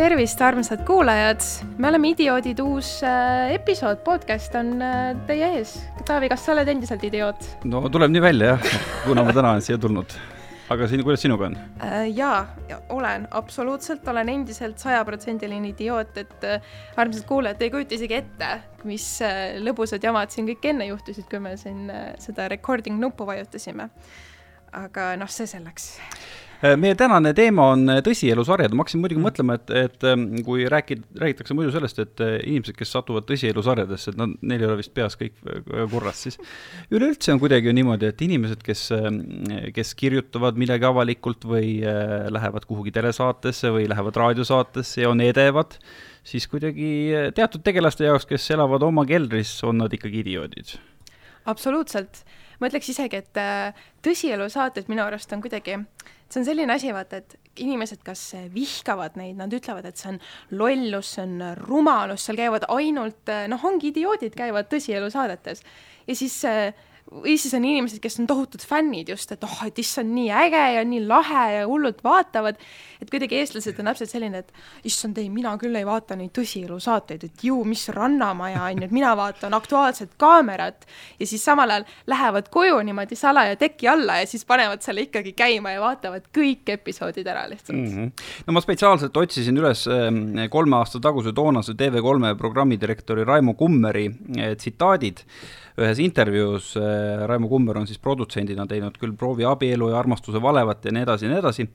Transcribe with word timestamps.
tervist, 0.00 0.40
armsad 0.40 0.80
kuulajad, 0.88 1.42
me 1.76 1.88
oleme 1.90 2.08
Idioodid, 2.14 2.60
uus 2.64 3.02
äh, 3.04 3.50
episood, 3.52 3.98
podcast 4.06 4.54
on 4.56 4.70
äh, 4.80 5.10
teie 5.28 5.50
ees. 5.58 5.74
Taavi, 6.08 6.30
kas 6.32 6.46
sa 6.46 6.54
oled 6.54 6.70
endiselt 6.72 7.04
idioot? 7.04 7.44
no 7.68 7.82
tuleb 7.92 8.14
nii 8.14 8.22
välja 8.24 8.54
jah, 8.54 8.78
kuna 9.04 9.26
ma 9.26 9.34
täna 9.36 9.50
olen 9.52 9.66
siia 9.66 9.76
tulnud. 9.82 10.16
aga 10.72 10.88
siin, 10.88 11.04
kuidas 11.04 11.20
sinuga 11.20 11.50
on 11.50 11.58
äh,? 11.84 12.08
jaa 12.16 12.38
ja,, 12.70 12.80
olen, 12.96 13.28
absoluutselt 13.42 14.08
olen 14.08 14.32
endiselt 14.38 14.80
sajaprotsendiline 14.80 15.74
idioot, 15.74 16.16
et 16.24 16.48
äh, 16.48 16.72
armsad 16.96 17.28
kuulajad, 17.28 17.60
te 17.60 17.68
ei 17.68 17.76
kujuta 17.76 17.98
isegi 17.98 18.20
ette, 18.22 18.52
mis 18.88 19.08
lõbusad 19.68 20.08
jamad 20.08 20.32
siin 20.32 20.48
kõik 20.48 20.70
enne 20.72 20.88
juhtusid, 20.94 21.28
kui 21.28 21.44
me 21.44 21.58
siin 21.60 21.92
seda 22.24 22.48
recording 22.48 22.96
nuppu 23.04 23.28
vajutasime. 23.28 23.90
aga 24.80 25.12
noh, 25.20 25.28
see 25.28 25.50
selleks 25.50 25.98
meie 26.60 26.94
tänane 26.98 27.32
teema 27.36 27.70
on 27.72 27.86
äh, 27.88 28.00
tõsielusarjad, 28.04 28.74
ma 28.76 28.84
hakkasin 28.84 29.00
muidugi 29.00 29.20
mm. 29.20 29.26
mõtlema, 29.28 29.56
et, 29.56 29.70
et 29.80 30.06
ähm, 30.08 30.26
kui 30.44 30.66
räägid, 30.70 31.06
räägitakse 31.20 31.56
muidu 31.56 31.72
sellest, 31.72 32.00
et 32.02 32.22
äh, 32.24 32.34
inimesed, 32.44 32.76
kes 32.76 32.92
satuvad 32.96 33.24
tõsielusarjadesse, 33.28 34.12
et 34.12 34.20
nad, 34.20 34.34
neil 34.44 34.64
ei 34.64 34.68
ole 34.68 34.76
vist 34.82 34.92
peas 34.96 35.16
kõik 35.20 35.38
korras, 35.92 36.20
siis 36.26 36.36
üleüldse 36.92 37.32
on 37.32 37.40
kuidagi 37.42 37.70
ju 37.70 37.76
niimoodi, 37.78 38.10
et 38.12 38.24
inimesed, 38.26 38.60
kes, 38.66 38.84
ähm, 38.96 39.22
kes 39.76 39.94
kirjutavad 39.98 40.60
midagi 40.60 40.88
avalikult 40.88 41.46
või 41.48 41.78
lähevad 41.80 42.66
kuhugi 42.68 42.92
telesaatesse 42.94 43.72
või 43.72 43.88
lähevad 43.90 44.20
raadiosaatesse 44.20 45.04
ja 45.04 45.10
on 45.12 45.24
edevad, 45.24 45.78
siis 46.26 46.44
kuidagi 46.50 47.30
teatud 47.36 47.64
tegelaste 47.64 48.04
jaoks, 48.04 48.28
kes 48.28 48.50
elavad 48.52 48.84
oma 48.84 49.06
keldris, 49.08 49.54
on 49.64 49.80
nad 49.80 49.96
ikkagi 49.96 50.20
idioodid. 50.26 50.76
absoluutselt, 51.48 52.24
ma 52.60 52.68
ütleks 52.68 52.90
isegi, 52.92 53.22
et 53.22 53.40
tõsielusaated 54.04 54.90
minu 54.92 55.04
arust 55.06 55.32
on 55.32 55.42
kuidagi 55.44 55.78
see 56.30 56.40
on 56.40 56.46
selline 56.46 56.74
asi, 56.74 56.92
vaata, 56.94 57.18
et 57.18 57.36
inimesed 57.60 58.04
kas 58.06 58.22
vihkavad 58.54 59.16
neid, 59.18 59.34
nad 59.40 59.52
ütlevad, 59.54 59.88
et 59.88 59.98
see 59.98 60.12
on 60.12 60.20
lollus, 60.60 61.16
see 61.16 61.24
on 61.24 61.40
rumalus, 61.64 62.26
seal 62.26 62.38
käivad 62.38 62.68
ainult 62.70 63.32
noh, 63.50 63.64
ongi 63.66 63.90
idioodid 63.90 64.36
käivad 64.38 64.70
tõsielusaadetes 64.70 65.64
ja 66.06 66.16
siis 66.16 66.36
äh, 66.48 66.70
või 67.10 67.34
siis 67.38 67.54
on 67.58 67.64
inimesed, 67.66 67.98
kes 68.02 68.20
on 68.22 68.28
tohutud 68.30 68.62
fännid 68.66 69.08
just, 69.10 69.32
et 69.34 69.42
oh, 69.44 69.56
et 69.66 69.78
issand, 69.82 70.12
nii 70.14 70.28
äge 70.44 70.60
ja 70.76 70.84
nii 70.86 71.02
lahe 71.10 71.44
ja 71.56 71.66
hullult 71.66 72.04
vaatavad. 72.06 72.58
et 73.00 73.10
kuidagi 73.10 73.38
eestlased 73.40 73.78
on 73.80 73.88
täpselt 73.90 74.12
selline, 74.12 74.42
et 74.44 74.52
issand 74.86 75.18
ei, 75.18 75.30
mina 75.32 75.56
küll 75.58 75.74
ei 75.74 75.86
vaata 75.86 76.14
neid 76.16 76.30
tõsielu 76.36 76.76
saateid, 76.80 77.24
et 77.26 77.44
ju, 77.44 77.56
mis 77.64 77.88
Rannamaja 77.96 78.62
on 78.62 78.82
ju, 78.82 78.86
et 78.86 78.94
mina 78.94 79.14
vaatan 79.18 79.54
Aktuaalset 79.58 80.14
Kaamerat. 80.20 80.86
ja 81.18 81.26
siis 81.26 81.44
samal 81.44 81.70
ajal 81.70 81.86
lähevad 82.06 82.50
koju 82.50 82.78
niimoodi 82.86 83.18
salaja 83.18 83.56
teki 83.56 83.88
alla 83.88 84.20
ja 84.20 84.26
siis 84.30 84.44
panevad 84.44 84.82
selle 84.82 85.08
ikkagi 85.08 85.32
käima 85.32 85.74
ja 85.74 85.80
vaatavad 85.80 86.28
kõik 86.36 86.70
episoodid 86.76 87.26
ära 87.26 87.48
lihtsalt 87.50 87.78
mm. 87.78 87.96
-hmm. 87.96 88.12
no 88.46 88.52
ma 88.52 88.60
spetsiaalselt 88.60 89.16
otsisin 89.16 89.58
üles 89.58 89.86
ehm, 89.90 90.46
kolme 90.50 90.76
aasta 90.76 91.00
taguse 91.00 91.32
toonase 91.32 91.72
TV3 91.72 92.36
programmidirektori 92.38 93.24
Raimo 93.24 93.54
Kummeri 93.54 94.06
eh, 94.36 94.56
tsitaadid 94.56 95.26
ühes 95.84 96.00
intervjuus 96.04 96.74
äh, 96.80 97.24
Raimo 97.28 97.48
Kummer 97.50 97.80
on 97.80 97.88
siis 97.88 98.00
produtsendina 98.02 98.66
teinud 98.70 98.98
küll 99.00 99.16
Proovi 99.18 99.46
abielu 99.48 99.90
ja 99.92 99.98
Armastuse 100.00 100.42
valevat 100.42 100.84
ja 100.84 100.94
nii 100.94 101.06
edasi 101.06 101.26
ja 101.26 101.32
nii 101.32 101.42
edasi 101.42 101.68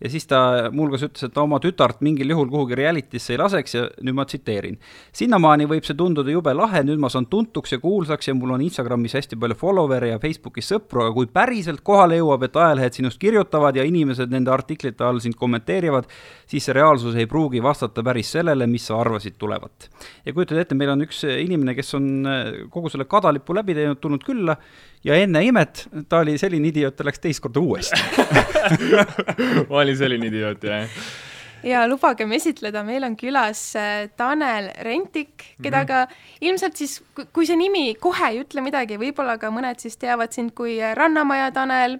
ja 0.00 0.10
siis 0.12 0.26
ta 0.28 0.70
muuhulgas 0.72 1.04
ütles, 1.06 1.24
et 1.26 1.32
ta 1.34 1.42
oma 1.42 1.58
tütart 1.62 2.02
mingil 2.04 2.30
juhul 2.34 2.50
kuhugi 2.52 2.76
reality'sse 2.78 3.34
ei 3.34 3.40
laseks 3.40 3.76
ja 3.76 3.84
nüüd 4.04 4.16
ma 4.18 4.26
tsiteerin. 4.28 4.78
sinnamaani 5.16 5.68
võib 5.70 5.86
see 5.88 5.96
tunduda 5.96 6.30
jube 6.30 6.52
lahe, 6.54 6.82
nüüd 6.84 7.00
ma 7.00 7.08
saan 7.12 7.26
tuntuks 7.32 7.72
ja 7.72 7.78
kuulsaks 7.80 8.28
ja 8.28 8.34
mul 8.36 8.54
on 8.56 8.64
Instagramis 8.66 9.16
hästi 9.16 9.38
palju 9.40 9.56
follower'e 9.60 10.12
ja 10.12 10.20
Facebookis 10.22 10.68
sõpru, 10.72 11.04
aga 11.04 11.14
kui 11.16 11.30
päriselt 11.32 11.80
kohale 11.86 12.20
jõuab, 12.20 12.44
et 12.44 12.56
ajalehed 12.56 13.00
sinust 13.00 13.20
kirjutavad 13.22 13.76
ja 13.76 13.86
inimesed 13.88 14.32
nende 14.32 14.52
artiklite 14.52 15.04
all 15.04 15.22
sind 15.24 15.38
kommenteerivad, 15.40 16.10
siis 16.46 16.68
see 16.68 16.76
reaalsus 16.76 17.16
ei 17.16 17.28
pruugi 17.30 17.62
vastata 17.62 18.04
päris 18.04 18.34
sellele, 18.36 18.66
mis 18.66 18.86
sa 18.90 19.00
arvasid 19.00 19.38
tulevat. 19.38 19.88
ja 20.26 20.32
kujutad 20.32 20.60
ette, 20.60 20.74
meil 20.74 20.92
on 20.92 21.06
üks 21.06 21.24
inimene, 21.24 21.74
kes 21.74 21.94
on 21.96 22.12
kogu 22.70 22.92
selle 22.92 23.08
kadalipu 23.08 23.54
läbi 23.56 23.74
teinud, 23.74 24.00
tulnud 24.00 24.24
külla 24.26 24.56
ja 25.04 25.16
enne 25.20 25.44
imet 25.44 25.86
ta 26.08 26.22
oli 26.24 26.38
selline 26.38 26.72
idioot, 26.72 26.96
ta 26.96 27.06
läks 27.06 27.22
teist 27.22 27.42
korda 27.44 27.60
uuesti 27.60 28.00
ma 29.68 29.80
olin 29.82 29.96
selline 29.96 30.30
idioot, 30.32 30.64
jah 30.64 30.98
ja 31.66 31.84
lubagem 31.88 32.32
esitleda, 32.36 32.82
meil 32.86 33.04
on 33.06 33.16
külas 33.18 33.60
äh, 33.78 34.08
Tanel 34.16 34.70
Rentik, 34.86 35.56
keda 35.62 35.82
-hmm. 35.82 35.86
ka 35.86 36.06
ilmselt 36.40 36.76
siis, 36.76 37.02
kui 37.32 37.46
see 37.46 37.56
nimi 37.56 37.94
kohe 38.00 38.28
ei 38.30 38.42
ütle 38.42 38.62
midagi, 38.62 38.98
võib-olla 39.00 39.38
ka 39.38 39.50
mõned 39.50 39.80
siis 39.82 39.96
teavad 39.96 40.32
sind 40.32 40.54
kui 40.54 40.78
Rannamaja 40.94 41.50
Tanel, 41.52 41.98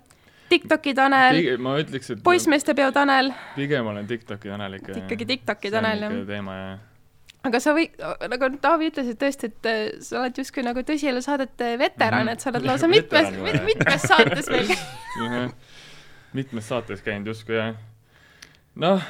Tiktoki 0.49 0.95
Tanel, 0.95 1.41
et 1.81 2.23
poissmeestepeo 2.23 2.93
Tanel. 2.93 3.33
pigem 3.57 3.87
olen 3.87 4.07
Tiktoki 4.07 4.49
Tanel 4.49 4.79
ikka. 4.79 4.99
ikkagi 4.99 5.27
Tiktoki 5.27 5.71
Tanel, 5.71 6.03
jah. 6.03 6.27
teema, 6.27 6.55
jah 6.55 6.96
aga 7.47 7.61
sa 7.63 7.75
või, 7.77 7.87
nagu 8.31 8.51
Taavi 8.63 8.91
ütles, 8.91 9.11
et 9.13 9.21
tõesti, 9.21 9.51
et 9.53 9.71
äh, 9.71 9.81
sa 10.05 10.21
oled 10.21 10.39
justkui 10.43 10.65
nagu 10.67 10.83
tõsielusaadete 10.87 11.73
veteran, 11.81 12.31
et 12.33 12.43
sa 12.43 12.53
oled 12.53 12.67
lausa 12.67 12.91
mitmes, 12.91 13.33
mitmes 13.67 14.07
saates 14.07 14.51
meil. 14.53 14.73
Mitmes 16.37 16.69
saates 16.69 17.05
käinud 17.05 17.33
justkui 17.33 17.57
jah. 17.57 17.75
noh, 18.77 19.05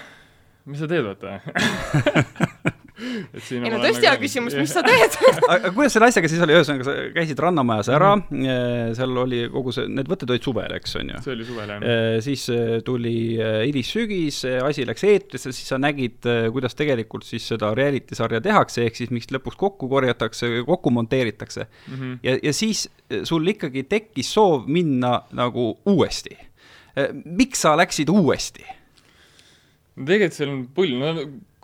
mis 0.69 0.83
sa 0.83 0.91
teed, 0.91 1.07
vaata 1.07 1.41
ei 2.97 3.71
no 3.71 3.81
tõesti 3.83 4.07
hea 4.07 4.15
nagu... 4.15 4.23
küsimus, 4.23 4.55
mis 4.57 4.73
sa 4.73 4.83
teed 4.87 5.17
aga 5.53 5.73
kuidas 5.77 5.97
selle 5.97 6.09
asjaga 6.09 6.31
siis 6.33 6.43
oli, 6.45 6.55
ühesõnaga 6.57 6.87
sa 6.87 6.95
käisid 7.17 7.43
Rannamajas 7.43 7.91
ära 7.93 8.13
mm, 8.17 8.31
-hmm. 8.31 8.95
seal 8.97 9.21
oli 9.23 9.41
kogu 9.53 9.75
see, 9.77 9.89
need 9.93 10.09
võtted 10.11 10.33
olid 10.33 10.47
suvel, 10.47 10.77
eks 10.79 10.97
on 11.01 11.13
ju? 11.13 11.23
see 11.27 11.35
oli 11.35 11.49
suvel 11.49 11.73
jah. 11.75 11.85
siis 12.25 12.47
äh, 12.53 12.79
tuli 12.87 13.17
hilis-sügis, 13.37 14.43
asi 14.65 14.87
läks 14.89 15.05
eetrisse, 15.05 15.53
siis 15.53 15.69
sa 15.69 15.81
nägid, 15.83 16.25
kuidas 16.55 16.77
tegelikult 16.79 17.27
siis 17.29 17.45
seda 17.53 17.73
reality 17.77 18.17
sarja 18.17 18.41
tehakse, 18.45 18.87
ehk 18.87 18.97
siis 18.97 19.13
miks 19.15 19.29
lõpuks 19.35 19.59
kokku 19.61 19.91
korjatakse, 19.93 20.51
kokku 20.67 20.93
monteeritakse 20.95 21.67
mm. 21.67 21.95
-hmm. 21.95 22.19
ja, 22.23 22.39
ja 22.43 22.57
siis 22.57 22.87
sul 23.29 23.53
ikkagi 23.53 23.85
tekkis 23.91 24.33
soov 24.33 24.67
minna 24.67 25.21
nagu 25.37 25.77
uuesti. 25.85 26.37
miks 27.25 27.61
sa 27.61 27.77
läksid 27.77 28.09
uuesti? 28.09 28.65
no 29.97 30.05
tegelikult 30.05 30.37
seal 30.37 30.53
on 30.53 30.65
pull, 30.77 30.97
no 31.01 31.13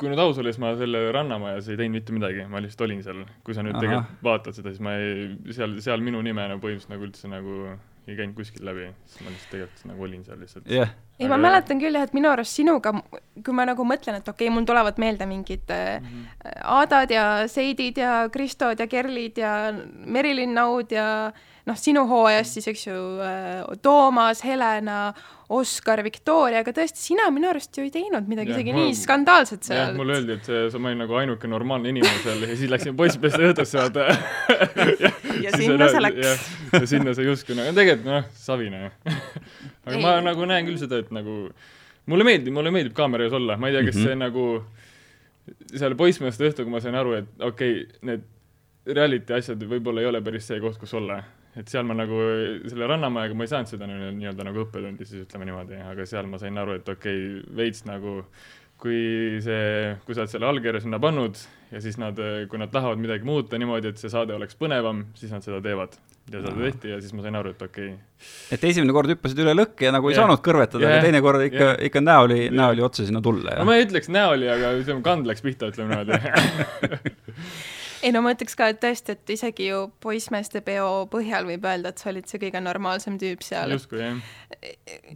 kui 0.03 0.11
nüüd 0.11 0.21
aus 0.23 0.41
olla, 0.41 0.51
siis 0.51 0.63
ma 0.63 0.73
selle 0.79 1.05
Rannamajas 1.15 1.71
ei 1.71 1.79
teinud 1.79 2.01
mitte 2.01 2.15
midagi, 2.17 2.45
ma 2.51 2.61
lihtsalt 2.63 2.87
olin 2.89 3.03
seal. 3.07 3.23
kui 3.47 3.55
sa 3.55 3.63
nüüd 3.63 3.79
Aha. 3.79 3.85
tegelikult 3.85 4.27
vaatad 4.27 4.59
seda, 4.59 4.75
siis 4.75 4.83
ma 4.83 4.97
ei, 4.99 5.31
seal, 5.55 5.79
seal 5.85 6.03
minu 6.05 6.23
nime 6.27 6.47
nagu 6.51 6.63
põhimõtteliselt 6.65 6.95
nagu 6.95 7.07
üldse 7.09 7.31
nagu 7.31 7.59
ei 8.11 8.19
käinud 8.19 8.35
kuskilt 8.35 8.67
läbi, 8.67 8.89
siis 9.07 9.23
ma 9.23 9.31
lihtsalt 9.31 9.55
tegelikult 9.55 9.87
nagu 9.93 10.09
olin 10.09 10.25
seal 10.27 10.43
lihtsalt 10.43 10.71
yeah.. 10.71 10.91
Ei, 11.23 11.31
ma 11.31 11.39
mäletan 11.41 11.81
küll 11.83 11.97
jah, 11.97 12.07
et 12.09 12.17
minu 12.17 12.31
arust 12.33 12.59
sinuga, 12.59 12.95
kui 13.45 13.57
ma 13.57 13.67
nagu 13.69 13.87
mõtlen, 13.87 14.19
et 14.21 14.29
okei 14.29 14.49
okay,, 14.49 14.55
mul 14.55 14.67
tulevad 14.69 14.99
meelde 15.03 15.27
mingid 15.31 15.71
mm 15.71 16.07
-hmm. 16.07 16.59
Aadad 16.65 17.11
ja 17.11 17.49
Seidid 17.49 17.99
ja 17.99 18.29
Kristod 18.33 18.81
ja 18.81 18.87
Kerlid 18.87 19.39
ja 19.39 19.73
Merilin 20.07 20.55
Naud 20.55 20.93
ja 20.93 21.33
noh, 21.69 21.79
sinu 21.79 22.07
hooajast 22.11 22.59
siis, 22.59 22.67
eks 22.73 22.87
ju, 22.87 22.97
äh, 23.23 23.79
Toomas, 23.83 24.43
Helena 24.45 25.13
Oskar, 25.53 26.01
Victoria, 26.05 26.63
aga 26.63 26.73
tõesti, 26.73 27.01
sina 27.11 27.27
minu 27.35 27.51
arust 27.51 27.77
ju 27.77 27.85
ei 27.85 27.91
teinud 27.93 28.29
midagi 28.31 28.55
ja, 28.55 28.57
isegi 28.57 28.73
ma, 28.73 28.85
nii 28.87 28.95
skandaalset 28.97 29.69
seal. 29.69 29.81
jah, 29.83 29.91
mulle 29.99 30.17
öeldi, 30.17 30.39
et 30.39 30.49
see, 30.49 30.81
ma 30.81 30.91
olin 30.91 31.03
nagu 31.05 31.19
ainuke 31.21 31.51
normaalne 31.51 31.93
inimene 31.93 32.23
seal 32.25 32.47
ja 32.47 32.57
siis 32.57 32.73
läksin 32.73 32.97
poissmeeste 32.97 33.51
õhtusse 33.51 33.83
vaata 33.83 34.07
ja, 35.05 35.13
ja 35.45 35.53
sinna 35.59 35.91
see 35.93 36.03
läks. 36.07 36.49
ja 36.73 36.83
sinna 36.95 37.15
see 37.19 37.29
justkui 37.29 37.59
nagu, 37.59 37.75
tegelikult 37.77 38.09
noh, 38.09 38.31
savine 38.47 38.87
aga 39.87 40.01
ma 40.01 40.17
nagu 40.25 40.49
näen 40.49 40.67
küll 40.71 40.81
seda, 40.81 41.03
et 41.05 41.12
nagu 41.15 41.37
mulle 42.11 42.27
meeldib, 42.27 42.55
mulle 42.57 42.73
meeldib 42.75 42.97
kaamera 42.97 43.29
ees 43.29 43.37
olla, 43.39 43.57
ma 43.57 43.71
ei 43.71 43.77
tea, 43.77 43.85
kas 43.89 43.97
mm 43.97 44.03
-hmm. 44.03 44.09
see 44.09 44.21
nagu 44.25 45.79
seal 45.79 45.95
poissmeeste 45.99 46.49
õhtul, 46.49 46.67
kui 46.67 46.75
ma 46.75 46.81
sain 46.81 46.99
aru, 46.99 47.15
et 47.19 47.29
okei 47.41 47.83
okay,, 47.83 48.01
need 48.09 48.27
reality 48.87 49.35
asjad 49.35 49.63
võib-olla 49.63 50.03
ei 50.03 50.11
ole 50.11 50.21
päris 50.23 50.47
see 50.47 50.61
koht, 50.61 50.79
kus 50.79 50.95
olla 50.95 51.23
et 51.57 51.69
seal 51.69 51.85
ma 51.85 51.95
nagu 51.95 52.19
selle 52.71 52.87
Rannamajaga 52.89 53.37
ma 53.37 53.45
ei 53.45 53.51
saanud 53.53 53.69
seda 53.69 53.87
nii-öelda 53.87 54.47
nagu 54.49 54.65
õppetundi 54.65 55.05
siis 55.05 55.27
ütleme 55.27 55.49
niimoodi, 55.51 55.77
aga 55.85 56.07
seal 56.09 56.27
ma 56.31 56.41
sain 56.41 56.59
aru, 56.59 56.79
et 56.81 56.89
okei 56.89 57.19
okay,, 57.29 57.57
veits 57.57 57.85
nagu 57.85 58.23
kui 58.83 59.39
see, 59.45 59.93
kui 60.07 60.17
sa 60.17 60.25
oled 60.25 60.33
selle 60.33 60.49
allkirja 60.49 60.81
sinna 60.83 60.99
pannud 61.03 61.39
ja 61.71 61.83
siis 61.85 61.99
nad, 62.03 62.19
kui 62.51 62.59
nad 62.59 62.73
tahavad 62.73 62.99
midagi 62.99 63.27
muuta 63.29 63.61
niimoodi, 63.61 63.93
et 63.93 64.01
see 64.01 64.11
saade 64.11 64.35
oleks 64.35 64.59
põnevam, 64.59 65.05
siis 65.19 65.31
nad 65.35 65.45
seda 65.45 65.61
teevad. 65.63 65.95
Ja 66.31 66.41
seda 66.41 66.55
tehti 66.55 66.93
ja 66.93 67.01
siis 67.03 67.13
ma 67.17 67.25
sain 67.25 67.37
aru, 67.39 67.53
et 67.57 67.63
okei 67.67 67.91
okay.. 67.93 68.31
et 68.55 68.65
esimene 68.71 68.95
kord 68.95 69.11
hüppasid 69.11 69.43
üle 69.43 69.57
lõkke 69.59 69.89
ja 69.89 69.93
nagu 69.95 70.09
ei 70.09 70.15
yeah. 70.15 70.23
saanud 70.23 70.45
kõrvetada 70.45 70.85
yeah., 70.85 70.97
aga 70.99 71.09
teine 71.09 71.23
kord 71.25 71.45
ikka 71.49 71.65
yeah., 71.65 71.85
ikka 71.89 72.05
näo 72.05 72.29
oli 72.29 72.41
näo 72.55 72.77
oli 72.77 72.87
otse 72.87 73.07
sinna 73.09 73.23
tulla. 73.25 73.59
no 73.59 73.67
ma 73.69 73.77
ei 73.77 73.87
ütleks 73.89 74.11
näo 74.13 74.37
oli, 74.37 74.49
aga 74.53 74.75
ütleme, 74.79 75.03
kand 75.07 75.29
läks 75.29 75.45
pihta, 75.45 75.73
ütleme 75.73 75.99
niimoodi 75.99 76.19
ei 78.07 78.13
no 78.15 78.23
ma 78.25 78.33
ütleks 78.35 78.57
ka, 78.59 78.69
et 78.73 78.81
tõesti, 78.83 79.17
et 79.17 79.33
isegi 79.35 79.69
ju 79.69 79.85
poissmeeste 80.03 80.63
peo 80.67 80.89
põhjal 81.11 81.47
võib 81.49 81.67
öelda, 81.69 81.93
et 81.93 82.03
sa 82.03 82.11
olid 82.11 82.29
see 82.31 82.41
kõige 82.43 82.63
normaalsem 82.63 83.19
tüüp 83.21 83.45
seal. 83.47 83.75
justkui 83.77 84.03
jah. 84.03 84.21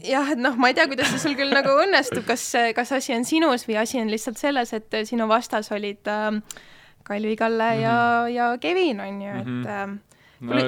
jah, 0.07 0.33
et 0.35 0.43
noh, 0.43 0.59
ma 0.61 0.71
ei 0.71 0.79
tea, 0.79 0.87
kuidas 0.91 1.11
see 1.15 1.23
sul 1.23 1.37
küll 1.39 1.55
nagu 1.55 1.75
õnnestub, 1.83 2.25
kas, 2.29 2.49
kas 2.77 2.95
asi 2.99 3.15
on 3.17 3.27
sinus 3.29 3.67
või 3.69 3.81
asi 3.83 4.01
on 4.03 4.11
lihtsalt 4.13 4.41
selles, 4.41 4.75
et 4.77 5.01
sinu 5.09 5.29
vastas 5.31 5.71
olid 5.75 6.11
äh, 6.11 6.43
Kalvi, 7.07 7.37
Kalle 7.39 7.71
mm 7.71 7.79
-hmm. 7.79 7.83
ja, 7.83 7.97
mhm. 8.23 8.35
ja 8.35 8.51
Kevin 8.61 9.01
on 9.01 9.23
ju, 9.23 9.31
et 9.41 9.47
mm 9.47 9.65
-hmm. 9.65 9.99
No 10.45 10.59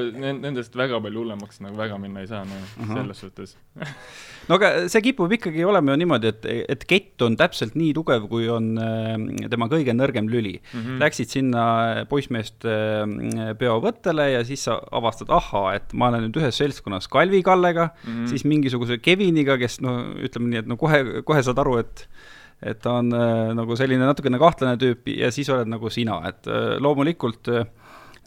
nendest 0.41 0.77
väga 0.77 1.01
palju 1.05 1.23
hullemaks 1.23 1.61
nagu 1.65 1.77
väga 1.77 1.99
minna 2.01 2.23
ei 2.25 2.29
saa, 2.31 2.45
noh 2.49 2.57
uh 2.57 2.85
-huh., 2.87 2.95
selles 2.97 3.21
suhtes 3.25 3.57
no 4.49 4.57
aga 4.57 4.89
see 4.89 5.03
kipub 5.09 5.33
ikkagi 5.37 5.65
olema 5.65 5.93
ju 5.93 6.01
niimoodi, 6.03 6.33
et, 6.33 6.47
et 6.75 6.85
kett 6.89 7.23
on 7.27 7.37
täpselt 7.37 7.77
nii 7.77 7.93
tugev, 7.97 8.29
kui 8.31 8.49
on 8.53 8.71
äh, 8.81 9.49
tema 9.51 9.69
kõige 9.69 9.93
nõrgem 9.97 10.31
lüli 10.33 10.57
mm. 10.61 10.81
-hmm. 10.81 10.99
Läksid 11.03 11.35
sinna 11.35 11.65
poissmeeste 12.09 12.73
äh, 13.05 13.53
peovõttele 13.59 14.31
ja 14.33 14.45
siis 14.45 14.65
sa 14.65 14.81
avastad, 14.91 15.29
ahaa, 15.29 15.75
et 15.75 15.93
ma 15.93 16.09
olen 16.09 16.29
nüüd 16.29 16.41
ühes 16.41 16.57
seltskonnas 16.57 17.09
Kalvi-Kallega 17.09 17.91
mm, 17.93 18.09
-hmm. 18.09 18.27
siis 18.33 18.45
mingisuguse 18.45 18.99
Keviniga, 18.99 19.59
kes 19.59 19.81
no 19.81 20.01
ütleme 20.17 20.49
nii, 20.49 20.65
et 20.65 20.67
no 20.67 20.77
kohe, 20.77 21.23
kohe 21.25 21.43
saad 21.43 21.59
aru, 21.59 21.79
et 21.85 22.09
et 22.63 22.81
ta 22.83 22.97
on 22.99 23.13
äh, 23.15 23.55
nagu 23.55 23.77
selline 23.79 24.03
natukene 24.03 24.39
kahtlane 24.41 24.79
tüüp 24.81 25.07
ja 25.13 25.31
siis 25.35 25.49
oled 25.55 25.69
nagu 25.71 25.91
sina, 25.95 26.19
et 26.27 26.49
äh, 26.51 26.75
loomulikult 26.83 27.51
äh, 27.55 27.69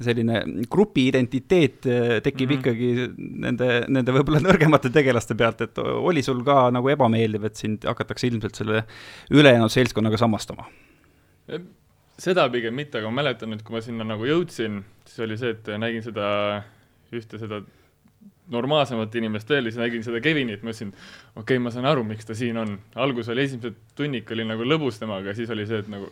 selline 0.06 0.44
grupi 0.71 1.07
identiteet 1.09 1.88
äh, 1.88 2.13
tekib 2.24 2.50
mm 2.50 2.56
-hmm. 2.56 2.59
ikkagi 2.59 3.42
nende, 3.48 3.69
nende 3.88 4.15
võib-olla 4.15 4.42
nõrgemate 4.44 4.92
tegelaste 4.94 5.36
pealt, 5.36 5.62
et 5.62 5.77
oli 5.77 6.24
sul 6.24 6.44
ka 6.44 6.69
nagu 6.71 6.89
ebameeldiv, 6.89 7.45
et 7.45 7.56
sind 7.56 7.86
hakatakse 7.88 8.27
ilmselt 8.27 8.56
selle 8.56 8.83
ülejäänud 9.31 9.71
seltskonnaga 9.71 10.18
samastama? 10.18 10.69
seda 12.21 12.50
pigem 12.53 12.75
mitte, 12.77 13.00
aga 13.00 13.09
ma 13.09 13.21
mäletan, 13.21 13.53
et 13.53 13.63
kui 13.65 13.75
ma 13.75 13.81
sinna 13.81 14.06
nagu 14.06 14.25
jõudsin, 14.25 14.83
siis 15.06 15.19
oli 15.25 15.38
see, 15.38 15.56
et 15.56 15.69
nägin 15.81 16.03
seda 16.06 16.27
ühte 17.12 17.39
seda 17.42 17.62
normaalsemat 18.51 19.15
inimest 19.15 19.50
veel, 19.50 19.69
siis 19.69 19.80
nägin 19.80 20.03
seda 20.06 20.21
Kevinit, 20.24 20.63
mõtlesin, 20.65 20.92
okei 21.36 21.56
okay,, 21.56 21.63
ma 21.63 21.71
saan 21.74 21.88
aru, 21.89 22.03
miks 22.07 22.27
ta 22.27 22.36
siin 22.38 22.59
on. 22.62 22.75
algus 22.95 23.31
oli, 23.31 23.45
esimesed 23.48 23.77
tunnik 23.95 24.31
oli 24.36 24.45
nagu 24.48 24.68
lõbus 24.68 25.00
temaga, 25.01 25.36
siis 25.38 25.50
oli 25.53 25.65
see, 25.69 25.81
et 25.83 25.92
nagu 25.92 26.12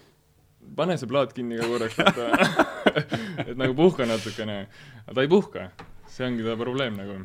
pane 0.75 0.97
see 0.99 1.09
plaat 1.09 1.33
kinni 1.35 1.59
ka 1.59 1.67
korraks, 1.69 1.99
et 1.99 2.21
et 3.49 3.55
nagu 3.59 3.75
puhka 3.77 4.07
natukene. 4.09 4.61
aga 5.05 5.17
ta 5.17 5.25
ei 5.25 5.31
puhka, 5.31 5.69
see 6.09 6.27
ongi 6.27 6.45
ta 6.45 6.57
probleem 6.59 6.97
nagu. 6.99 7.19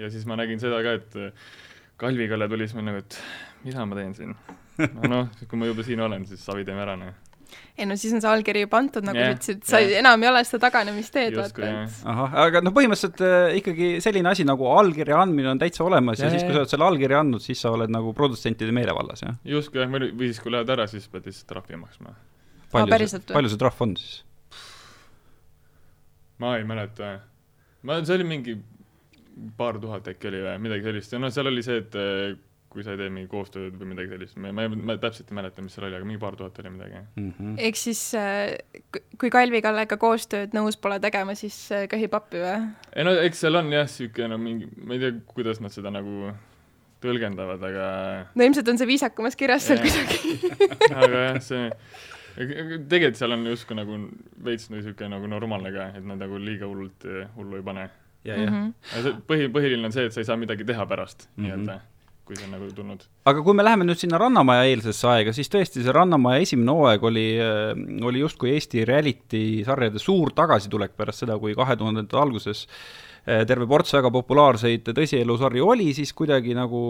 ja 0.00 0.10
siis 0.12 0.26
ma 0.28 0.38
nägin 0.40 0.62
seda 0.62 0.82
ka, 0.86 0.98
et 1.00 1.34
Kalvi 2.00 2.28
Kalle 2.30 2.48
tuli, 2.48 2.68
siis 2.68 2.78
ma 2.78 2.86
nagu, 2.88 3.02
et 3.04 3.18
mida 3.64 3.86
ma 3.86 3.98
teen 3.98 4.14
siin. 4.16 4.36
no 4.80 5.10
noh, 5.10 5.34
kui 5.48 5.60
ma 5.60 5.68
juba 5.68 5.84
siin 5.86 6.00
olen, 6.00 6.24
siis 6.28 6.44
savi 6.44 6.64
teeme 6.68 6.86
ära, 6.86 6.96
noh 7.00 7.18
ei 7.80 7.86
no 7.88 7.96
siis 7.98 8.12
on 8.14 8.22
see 8.22 8.30
allkiri 8.30 8.62
juba 8.64 8.78
antud, 8.78 9.02
nagu 9.06 9.18
yeah, 9.18 9.32
sa 9.32 9.36
ütlesid, 9.36 9.62
sa 9.66 9.80
yeah. 9.82 9.98
enam 10.02 10.22
ei 10.22 10.28
ole 10.30 10.42
seda 10.46 10.60
taganemisteed, 10.66 11.36
vaata, 11.38 11.66
et. 11.66 12.00
ahah, 12.12 12.36
aga 12.44 12.62
noh, 12.62 12.74
põhimõtteliselt 12.76 13.22
äh, 13.26 13.56
ikkagi 13.58 13.88
selline 14.04 14.30
asi 14.30 14.46
nagu 14.46 14.68
allkirja 14.70 15.18
andmine 15.24 15.50
on 15.50 15.60
täitsa 15.60 15.82
olemas 15.86 16.20
yeah, 16.20 16.28
ja 16.28 16.36
siis, 16.36 16.46
kui 16.46 16.54
sa 16.54 16.62
oled 16.62 16.72
selle 16.72 16.86
allkirja 16.86 17.22
andnud, 17.24 17.44
siis 17.44 17.62
sa 17.64 17.72
oled 17.74 17.90
nagu 17.90 18.14
produtsentide 18.16 18.74
meelevallas, 18.76 19.24
jah? 19.26 19.38
justkui 19.56 19.82
jah, 19.82 19.90
või 19.90 20.30
siis, 20.30 20.42
kui 20.44 20.54
lähed 20.54 20.74
ära, 20.76 20.86
siis 20.90 21.08
pead 21.10 21.26
lihtsalt 21.30 21.50
trahvi 21.54 21.80
maksma 21.80 22.14
palju 22.70 23.08
see, 23.10 23.22
palju 23.32 23.52
see 23.52 23.60
trahv 23.60 23.86
on 23.86 23.96
siis? 23.98 24.20
Ma 26.40 26.56
ei 26.58 26.66
mäleta. 26.68 27.14
ma, 27.82 28.00
see 28.04 28.18
oli 28.18 28.28
mingi 28.28 28.58
paar 29.56 29.78
tuhat 29.80 30.08
äkki 30.10 30.28
oli 30.30 30.44
või 30.44 30.60
midagi 30.66 30.88
sellist. 30.88 31.12
Ja 31.14 31.20
noh, 31.22 31.32
seal 31.32 31.48
oli 31.48 31.62
see, 31.64 31.80
et 31.80 31.96
eh, 31.96 32.38
kui 32.70 32.84
sa 32.86 32.94
ei 32.94 33.00
tee 33.00 33.10
mingi 33.10 33.26
koostööd 33.30 33.74
või 33.80 33.92
midagi 33.92 34.12
sellist, 34.12 34.36
ma, 34.38 34.52
ma, 34.54 34.66
ma 34.70 34.94
täpselt 35.02 35.32
ei 35.32 35.38
mäleta, 35.40 35.62
mis 35.64 35.74
seal 35.74 35.88
oli, 35.88 35.96
aga 35.98 36.06
mingi 36.06 36.20
paar 36.22 36.36
tuhat 36.38 36.58
oli 36.62 36.70
midagi 36.70 37.00
mm 37.00 37.32
-hmm.. 37.32 37.56
ehk 37.66 37.80
siis 37.80 38.02
äh, 38.14 38.54
kui 39.18 39.30
Kalvi 39.34 39.62
Kallega 39.64 39.98
koostööd 39.98 40.54
nõus 40.54 40.78
pole 40.78 41.00
tegema, 41.02 41.34
siis 41.34 41.56
äh, 41.74 41.88
köhib 41.90 42.14
appi 42.14 42.38
või? 42.44 42.68
ei 42.94 43.06
no 43.08 43.16
eks 43.24 43.42
seal 43.42 43.58
on 43.58 43.72
jah, 43.74 43.90
niisugune 43.90 44.30
no 44.30 44.38
mingi, 44.38 44.70
ma 44.76 44.94
ei 44.94 45.02
tea, 45.02 45.18
kuidas 45.34 45.60
nad 45.60 45.74
seda 45.74 45.90
nagu 45.90 46.30
tõlgendavad, 47.02 47.66
aga 47.72 47.90
no 48.34 48.46
ilmselt 48.46 48.70
on 48.70 48.78
see 48.78 48.86
viisakamas 48.86 49.36
kirjas 49.36 49.66
seal 49.66 49.82
kuidagi. 49.82 50.38
Aga 51.02 51.26
jah, 51.26 51.42
see 51.42 51.66
tegelikult 52.36 53.20
seal 53.20 53.36
on 53.36 53.46
justkui 53.50 53.78
nagu 53.78 54.00
veits 54.44 54.70
niisugune 54.72 55.14
nagu 55.16 55.30
normaalne 55.30 55.72
ka, 55.74 55.90
et 55.98 56.06
nad 56.06 56.20
nagu 56.22 56.40
liiga 56.40 56.68
hullult 56.70 57.06
hullu 57.36 57.60
ei 57.60 57.64
pane. 57.66 57.88
ja, 58.24 58.36
jah. 58.36 58.50
Mhm. 58.50 59.22
põhi, 59.28 59.48
põhiline 59.52 59.88
on 59.88 59.96
see, 59.96 60.08
et 60.08 60.16
sa 60.16 60.20
ei 60.20 60.28
saa 60.28 60.36
midagi 60.36 60.66
teha 60.68 60.86
pärast 60.86 61.24
mm, 61.24 61.32
-hmm. 61.32 61.46
nii-öelda 61.46 61.80
kui 62.30 62.36
see 62.36 62.46
on 62.46 62.52
nagu 62.54 62.68
tulnud. 62.74 63.04
aga 63.26 63.42
kui 63.42 63.54
me 63.54 63.64
läheme 63.64 63.84
nüüd 63.84 63.98
sinna 63.98 64.18
Rannamaja 64.18 64.64
eelsesse 64.70 65.08
aega, 65.08 65.32
siis 65.32 65.48
tõesti, 65.50 65.82
see 65.82 65.92
Rannamaja 65.92 66.44
esimene 66.44 66.70
hooaeg 66.70 67.04
oli, 67.04 67.26
äh, 67.42 68.04
oli 68.06 68.20
justkui 68.20 68.52
Eesti 68.54 68.84
reality 68.84 69.64
sarjade 69.64 69.98
suur 69.98 70.30
tagasitulek 70.30 70.96
pärast 70.96 71.24
seda, 71.24 71.38
kui 71.38 71.54
kahe 71.58 71.76
tuhandendate 71.76 72.20
alguses 72.20 72.66
äh, 72.68 73.09
Eh, 73.09 73.09
terve 73.24 73.66
ports 73.68 73.92
väga 73.94 74.10
populaarseid 74.14 74.88
tõsielusarju 74.96 75.66
oli, 75.72 75.90
siis 75.96 76.12
kuidagi 76.16 76.54
nagu 76.56 76.80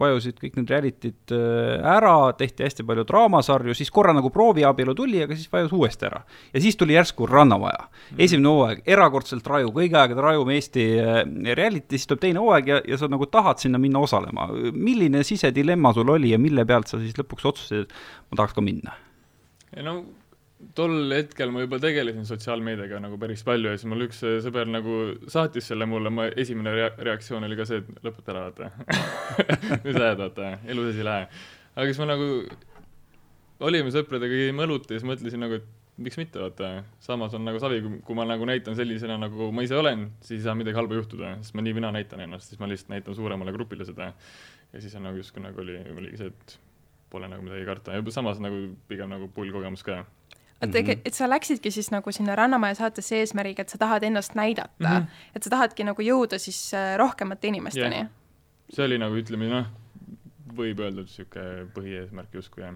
vajusid 0.00 0.38
kõik 0.40 0.58
need 0.58 0.72
reality'd 0.72 1.34
eh, 1.36 1.86
ära, 1.96 2.32
tehti 2.38 2.66
hästi 2.66 2.86
palju 2.86 3.06
draamasarju, 3.08 3.76
siis 3.76 3.92
korra 3.94 4.14
nagu 4.16 4.30
prooviabielu 4.34 4.96
tuli, 4.96 5.22
aga 5.24 5.36
siis 5.36 5.50
vajus 5.52 5.74
uuesti 5.76 6.08
ära. 6.08 6.22
ja 6.52 6.62
siis 6.64 6.76
tuli 6.76 6.96
järsku 6.96 7.28
Rannamaja. 7.30 7.86
Mhm. 7.86 8.20
esimene 8.22 8.48
hooaeg, 8.48 8.82
erakordselt 8.86 9.46
raju, 9.46 9.72
kõigi 9.74 9.96
aegade 9.96 10.22
rajum 10.22 10.50
Eesti 10.56 10.86
eh, 10.98 11.22
reality, 11.54 11.96
siis 11.96 12.06
tuleb 12.10 12.24
teine 12.24 12.42
hooaeg 12.42 12.68
ja, 12.68 12.82
ja 12.88 12.98
sa 13.00 13.08
nagu 13.12 13.26
tahad 13.26 13.62
sinna 13.62 13.78
minna 13.78 13.98
osalema. 13.98 14.48
milline 14.72 15.24
sisedilemma 15.24 15.92
sul 15.92 16.10
oli 16.10 16.30
ja 16.30 16.38
mille 16.38 16.64
pealt 16.64 16.88
sa 16.88 17.00
siis 17.02 17.16
lõpuks 17.18 17.50
otsustasid, 17.52 17.86
et 17.86 18.30
ma 18.30 18.42
tahaks 18.42 18.56
ka 18.56 18.64
minna? 18.64 18.96
no 19.82 20.00
tol 20.74 21.12
hetkel 21.14 21.52
ma 21.54 21.62
juba 21.62 21.78
tegelesin 21.82 22.26
sotsiaalmeediaga 22.28 22.98
nagu 23.02 23.18
päris 23.20 23.42
palju 23.46 23.70
ja 23.70 23.78
siis 23.78 23.88
mul 23.90 24.06
üks 24.06 24.22
äh, 24.26 24.38
sõber 24.44 24.68
nagu 24.70 24.98
saatis 25.32 25.70
selle 25.70 25.88
mulle, 25.88 26.10
ma 26.12 26.28
esimene 26.32 26.74
rea-, 26.74 26.92
reaktsioon 27.08 27.46
oli 27.46 27.58
ka 27.58 27.66
see, 27.68 27.82
et 27.82 28.04
lõpeta 28.06 28.34
ära, 28.34 28.46
vaata. 28.48 28.70
Mis 29.86 29.98
ajad, 29.98 30.20
vaata, 30.22 30.52
elu 30.66 30.86
sees 30.88 31.00
ei 31.02 31.08
lähe. 31.08 31.28
aga 31.76 31.88
siis 31.88 32.02
ma 32.02 32.10
nagu, 32.12 32.28
olime 33.68 33.92
sõpradega, 33.94 34.42
käime 34.46 34.66
õlut 34.66 34.90
ja 34.90 34.98
siis 34.98 35.08
mõtlesin 35.08 35.44
nagu, 35.44 35.60
et 35.60 36.02
miks 36.02 36.18
mitte, 36.20 36.40
vaata, 36.42 36.72
samas 37.00 37.34
on 37.36 37.46
nagu 37.46 37.60
savi, 37.62 37.80
kui 38.04 38.18
ma 38.18 38.26
nagu 38.28 38.48
näitan 38.48 38.76
sellisena, 38.76 39.16
nagu 39.20 39.50
ma 39.54 39.64
ise 39.64 39.78
olen, 39.78 40.10
siis 40.20 40.40
ei 40.40 40.44
saa 40.48 40.56
midagi 40.58 40.76
halba 40.76 40.98
juhtuda, 40.98 41.36
sest 41.40 41.56
ma 41.56 41.64
nii 41.64 41.78
või 41.78 41.86
naa 41.86 41.94
näitan 41.96 42.20
ennast, 42.26 42.50
siis 42.50 42.60
ma 42.60 42.68
lihtsalt 42.68 42.92
näitan 42.92 43.16
suuremale 43.16 43.54
grupile 43.56 43.88
seda. 43.88 44.12
ja 44.72 44.82
siis 44.82 44.94
on 44.98 45.06
nagu 45.08 45.16
justkui 45.16 45.44
nagu 45.44 45.62
oli, 45.62 45.78
oligi 45.94 46.20
see, 46.20 46.34
et 46.34 46.58
pole 47.10 47.28
nagu 47.30 47.44
midagi 47.44 47.64
karta. 47.64 47.94
Ja 47.96 48.12
samas 48.12 48.40
nagu 48.42 48.74
pigem 48.90 49.08
nagu 49.08 49.30
pull 49.32 49.52
kogemus 49.54 49.84
ka 49.86 50.02
et 50.62 50.70
mm, 50.70 50.86
-hmm. 50.86 51.00
et 51.04 51.14
sa 51.14 51.28
läksidki 51.30 51.70
siis 51.70 51.90
nagu 51.90 52.12
sinna 52.12 52.36
Rannamaja 52.36 52.74
saatesse 52.74 53.16
eesmärgiga, 53.20 53.62
et 53.62 53.68
sa 53.68 53.78
tahad 53.78 54.02
ennast 54.02 54.34
näidata. 54.34 54.70
Mm, 54.78 54.86
-hmm. 54.86 55.06
et 55.34 55.42
sa 55.42 55.50
tahadki 55.50 55.84
nagu 55.84 56.02
jõuda 56.02 56.38
siis 56.38 56.74
äh, 56.74 56.96
rohkemate 56.96 57.48
inimesteni. 57.48 57.96
Yeah.. 57.96 58.08
see 58.72 58.84
oli 58.84 58.98
nagu 58.98 59.14
ütleme 59.14 59.48
noh, 59.48 59.66
võib 60.56 60.80
öelda, 60.80 61.00
et 61.00 61.06
niisugune 61.06 61.66
põhieesmärk 61.74 62.34
justkui 62.34 62.64
jah. 62.64 62.74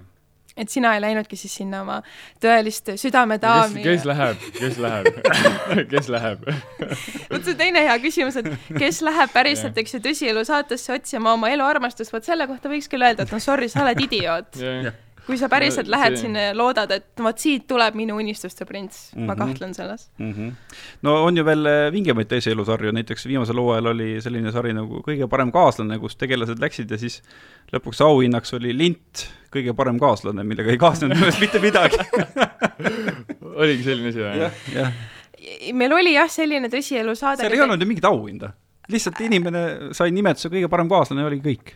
Et 0.57 0.69
sina 0.69 0.95
ei 0.95 1.01
läinudki 1.01 1.37
siis 1.37 1.55
sinna 1.55 1.81
oma 1.83 2.03
tõelist 2.43 2.91
südamedaami 2.97 3.83
kes, 3.83 4.01
kes 4.01 4.05
läheb, 4.05 4.37
kes 4.59 4.79
läheb? 4.79 5.07
Kes 5.93 6.09
läheb? 6.09 6.41
Vot 7.31 7.45
see 7.45 7.55
teine 7.55 7.85
hea 7.87 7.99
küsimus, 8.03 8.37
et 8.37 8.51
kes 8.79 9.01
läheb 9.07 9.31
päriselt, 9.33 9.79
eks 9.79 9.95
ju, 9.95 10.01
tõsielu 10.01 10.45
saatesse 10.45 10.93
otsima 10.93 11.33
oma 11.33 11.49
eluarmastust, 11.49 12.13
vot 12.13 12.25
selle 12.25 12.47
kohta 12.51 12.69
võiks 12.69 12.91
küll 12.91 13.07
öelda, 13.07 13.23
et 13.23 13.33
no 13.33 13.39
sorry, 13.39 13.69
sa 13.69 13.85
oled 13.87 14.03
idioot. 14.09 14.59
Yeah 14.59 14.99
kui 15.31 15.39
sa 15.41 15.49
päriselt 15.53 15.89
no, 15.89 15.95
lähed 15.95 16.17
see... 16.17 16.25
sinna 16.27 16.49
ja 16.49 16.55
loodad, 16.57 16.91
et 16.95 17.23
vot 17.23 17.39
siit 17.41 17.67
tuleb 17.71 17.97
minu 17.99 18.19
unistuste 18.21 18.67
prints 18.67 19.11
mm, 19.15 19.23
-hmm. 19.23 19.27
ma 19.27 19.35
mhm. 19.35 19.43
kahtlen 19.43 19.75
selles 19.75 20.09
mm. 20.19 20.33
-hmm. 20.33 20.79
no 21.07 21.17
on 21.25 21.37
ju 21.37 21.45
veel 21.47 21.67
äh, 21.67 21.93
vingemaid 21.93 22.31
tõsielusarju, 22.33 22.93
näiteks 22.99 23.27
viimasel 23.27 23.61
hooajal 23.63 23.93
oli 23.95 24.11
selline 24.21 24.53
sari 24.53 24.75
nagu 24.77 25.03
Kõige 25.07 25.27
parem 25.29 25.53
kaaslane, 25.53 25.99
kus 25.99 26.17
tegelased 26.17 26.61
läksid 26.61 26.91
ja 26.91 26.99
siis 26.99 27.23
lõpuks 27.73 28.03
auhinnaks 28.05 28.55
oli 28.59 28.77
lint 28.77 29.27
Kõige 29.55 29.75
parem 29.75 29.99
kaaslane, 29.99 30.45
millega 30.45 30.71
ei 30.71 30.79
kaasnenud 30.79 31.17
minu 31.17 31.27
meelest 31.27 31.41
mitte 31.41 31.59
midagi 31.59 31.99
oligi 33.63 33.83
selline 33.87 34.09
asi 34.09 34.25
või? 34.25 34.41
jah, 34.41 34.65
jah. 34.75 34.93
meil 35.75 35.93
oli 35.93 36.15
jah, 36.15 36.31
selline 36.31 36.69
tõsielusaade. 36.73 37.45
seal 37.45 37.59
ei 37.59 37.63
olnud 37.67 37.81
ju 37.81 37.89
mingit 37.89 38.09
auhinda, 38.09 38.53
lihtsalt 38.91 39.21
inimene 39.27 39.95
sai 39.97 40.11
nimetuse 40.15 40.53
Kõige 40.53 40.69
parem 40.73 40.91
kaaslane 40.91 41.25
ja 41.25 41.31
oli 41.31 41.41
kõik 41.45 41.75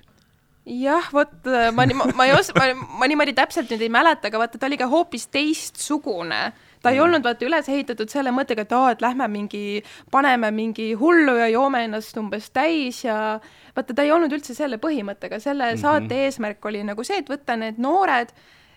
jah, 0.64 1.09
vot 1.12 1.33
äh, 1.47 1.71
ma, 1.76 1.85
ma, 1.92 2.06
ma 2.16 2.26
ei 2.28 2.33
os-, 2.37 2.52
ma, 2.56 2.71
ma 3.00 3.09
niimoodi 3.09 3.35
täpselt 3.37 3.73
nüüd 3.73 3.85
ei 3.85 3.92
mäleta, 3.92 4.30
aga 4.30 4.40
vaata, 4.40 4.61
ta 4.61 4.68
oli 4.68 4.78
ka 4.80 4.88
hoopis 4.88 5.28
teistsugune. 5.33 6.40
ta 6.85 6.92
ei 6.92 6.99
mm. 6.99 7.04
olnud 7.04 7.25
vaata 7.25 7.47
üles 7.47 7.68
ehitatud 7.68 8.12
selle 8.12 8.33
mõttega, 8.33 8.64
et 8.64 8.73
aa, 8.76 8.90
et 8.92 9.04
lähme 9.04 9.28
mingi, 9.33 9.83
paneme 10.12 10.50
mingi 10.52 10.90
hullu 11.00 11.37
ja 11.40 11.49
joome 11.52 11.85
ennast 11.85 12.16
umbes 12.21 12.50
täis 12.52 13.04
ja 13.04 13.38
vaata, 13.76 13.94
ta 13.94 14.04
ei 14.04 14.12
olnud 14.12 14.33
üldse 14.33 14.56
selle 14.56 14.80
põhimõttega, 14.80 15.40
selle 15.40 15.71
mm 15.71 15.76
-hmm. 15.76 15.85
saate 15.85 16.25
eesmärk 16.26 16.64
oli 16.64 16.85
nagu 16.85 17.04
see, 17.04 17.21
et 17.21 17.30
võtta 17.30 17.56
need 17.61 17.80
noored 17.80 18.33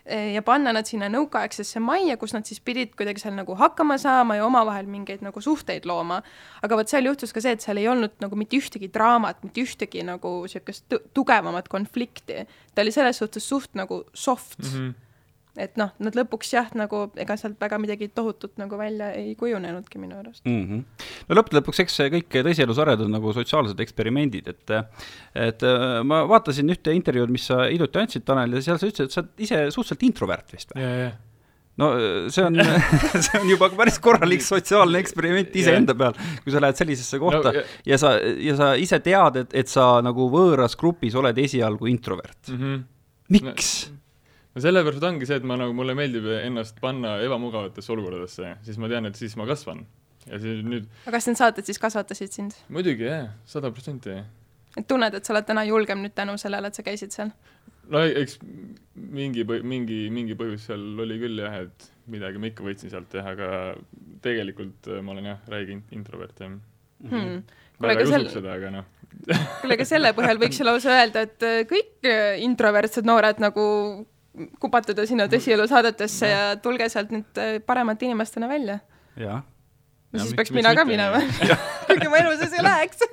ja 0.08 0.42
panna 0.42 0.72
nad 0.72 0.88
sinna 0.88 1.08
nõukaaegsesse 1.12 1.80
majja, 1.84 2.16
kus 2.20 2.34
nad 2.36 2.48
siis 2.48 2.60
pidid 2.64 2.94
kuidagi 2.98 3.22
seal 3.22 3.36
nagu 3.36 3.56
hakkama 3.58 3.98
saama 4.00 4.38
ja 4.38 4.46
omavahel 4.46 4.88
mingeid 4.90 5.24
nagu 5.24 5.40
suhteid 5.44 5.88
looma. 5.88 6.22
aga 6.62 6.78
vot 6.80 6.88
seal 6.88 7.08
juhtus 7.10 7.32
ka 7.32 7.42
see, 7.44 7.56
et 7.56 7.64
seal 7.64 7.80
ei 7.80 7.88
olnud 7.88 8.16
nagu 8.22 8.36
mitte 8.36 8.56
ühtegi 8.56 8.90
draamat, 8.92 9.42
mitte 9.44 9.64
ühtegi 9.64 10.04
nagu 10.06 10.40
niisugust 10.46 10.98
tugevamat 11.14 11.68
konflikti. 11.68 12.46
ta 12.74 12.82
oli 12.82 12.94
selles 12.94 13.18
suhtes 13.18 13.48
suht 13.48 13.74
nagu 13.74 14.04
soft 14.14 14.58
mm. 14.62 14.72
-hmm 14.72 15.07
et 15.58 15.76
noh, 15.80 15.92
nad 16.04 16.16
lõpuks 16.16 16.52
jah, 16.54 16.70
nagu 16.78 17.04
ega 17.18 17.36
sealt 17.40 17.58
väga 17.60 17.78
midagi 17.82 18.10
tohutut 18.14 18.54
nagu 18.60 18.78
välja 18.80 19.10
ei 19.18 19.34
kujunenudki 19.38 20.00
minu 20.00 20.18
arust 20.20 20.44
mm. 20.46 20.64
-hmm. 20.64 21.06
no 21.28 21.38
lõppude 21.38 21.60
lõpuks, 21.60 21.82
eks 21.84 22.00
kõik 22.16 22.40
tõsielusarjad 22.48 23.04
on 23.06 23.14
nagu 23.18 23.32
sotsiaalsed 23.36 23.80
eksperimendid, 23.86 24.48
et 24.54 24.74
et 25.48 25.64
äh, 25.66 25.86
ma 26.04 26.24
vaatasin 26.28 26.74
ühte 26.74 26.94
intervjuud, 26.94 27.32
mis 27.32 27.48
sa 27.50 27.64
hiljuti 27.66 28.02
andsid, 28.02 28.26
Tanel, 28.28 28.58
ja 28.58 28.62
seal 28.64 28.78
sa 28.78 28.90
ütlesid, 28.90 29.08
et 29.08 29.16
sa 29.16 29.24
oled 29.24 29.48
ise 29.48 29.64
suhteliselt 29.74 30.06
introvert 30.08 30.54
vist 30.54 30.74
või? 30.74 31.10
no 31.78 31.90
see 32.30 32.44
on 32.44 32.58
see 33.24 33.40
on 33.40 33.50
juba 33.52 33.70
päris 33.78 33.98
korralik 34.02 34.42
sotsiaalne 34.44 35.00
eksperiment 35.02 35.54
iseenda 35.60 35.94
peal, 35.98 36.16
kui 36.42 36.54
sa 36.54 36.62
lähed 36.62 36.80
sellisesse 36.80 37.20
kohta 37.22 37.52
no, 37.52 37.54
ja, 37.60 37.66
ja 37.92 38.00
sa, 38.00 38.16
ja 38.18 38.56
sa 38.58 38.72
ise 38.80 38.98
tead, 39.04 39.42
et, 39.44 39.54
et 39.62 39.70
sa 39.70 39.90
nagu 40.04 40.28
võõras 40.32 40.74
grupis 40.78 41.16
oled 41.18 41.38
esialgu 41.38 41.90
introvert 41.90 42.50
mm. 42.50 42.58
-hmm. 42.58 42.84
miks 43.36 43.72
no.? 43.90 43.97
No 44.58 44.64
sellepärast 44.64 45.04
ongi 45.06 45.28
see, 45.28 45.38
et 45.38 45.46
ma 45.46 45.56
nagu, 45.60 45.74
mulle 45.76 45.94
meeldib 45.98 46.26
ennast 46.40 46.80
panna 46.82 47.16
ebamugavatesse 47.24 47.92
olukordadesse, 47.94 48.56
siis 48.66 48.80
ma 48.82 48.90
tean, 48.90 49.06
et 49.08 49.18
siis 49.18 49.36
ma 49.38 49.46
kasvan. 49.48 49.84
ja 50.28 50.40
siis 50.42 50.64
nüüd 50.66 50.88
aga 51.06 51.14
kas 51.14 51.28
need 51.30 51.38
saated 51.40 51.68
siis 51.68 51.78
kasvatasid 51.80 52.34
sind? 52.34 52.56
muidugi, 52.74 53.06
jah, 53.06 53.30
sada 53.48 53.70
protsenti. 53.74 54.18
et 54.76 54.88
tunned, 54.90 55.14
et 55.14 55.24
sa 55.24 55.36
oled 55.36 55.46
täna 55.48 55.64
julgem 55.68 56.02
nüüd 56.02 56.16
tänu 56.18 56.34
sellele, 56.40 56.72
et 56.72 56.78
sa 56.78 56.84
käisid 56.86 57.14
seal? 57.14 57.30
no 57.92 58.02
eks 58.02 58.40
mingi, 58.42 59.46
mingi, 59.46 60.02
mingi 60.12 60.36
põhjus 60.38 60.66
seal 60.72 60.84
oli 61.06 61.20
küll 61.22 61.44
jah, 61.44 61.62
et 61.68 61.88
midagi 62.10 62.42
ma 62.42 62.50
ikka 62.50 62.66
võtsin 62.66 62.92
sealt 62.92 63.14
jah, 63.14 63.30
aga 63.30 63.48
tegelikult 64.24 64.90
äh, 64.90 65.00
ma 65.04 65.14
olen 65.14 65.32
jah, 65.34 65.40
räige 65.54 65.78
introvert 65.94 66.42
jah 66.42 66.50
hmm.. 67.06 67.42
väga 67.78 68.02
ei 68.02 68.10
usuks 68.10 68.38
seda, 68.40 68.58
aga 68.58 68.74
noh 68.80 68.94
kuule, 69.62 69.74
aga 69.78 69.86
selle 69.86 70.10
põhjal 70.16 70.38
võiks 70.42 70.58
ju 70.58 70.66
lausa 70.66 70.98
öelda, 70.98 71.24
et 71.28 71.46
äh, 71.46 71.60
kõik 71.70 72.08
äh, 72.10 72.40
introvertsed 72.44 73.06
noored 73.06 73.38
nagu 73.42 73.64
kupatada 74.60 75.06
sinna 75.06 75.28
tõsielusaadetesse 75.30 76.32
ja 76.32 76.42
tulge 76.62 76.88
sealt 76.92 77.14
nüüd 77.14 77.40
paremate 77.66 78.06
inimestena 78.06 78.48
välja. 78.48 78.78
jah. 79.16 79.42
no 80.12 80.20
siis 80.22 80.36
peaks 80.38 80.54
mina 80.54 80.74
ka 80.74 80.84
minema 80.88 81.22
kuigi 81.88 82.12
ma 82.12 82.22
elu 82.22 82.36
sees 82.38 82.54
ei 82.56 82.64
läheks 82.64 83.04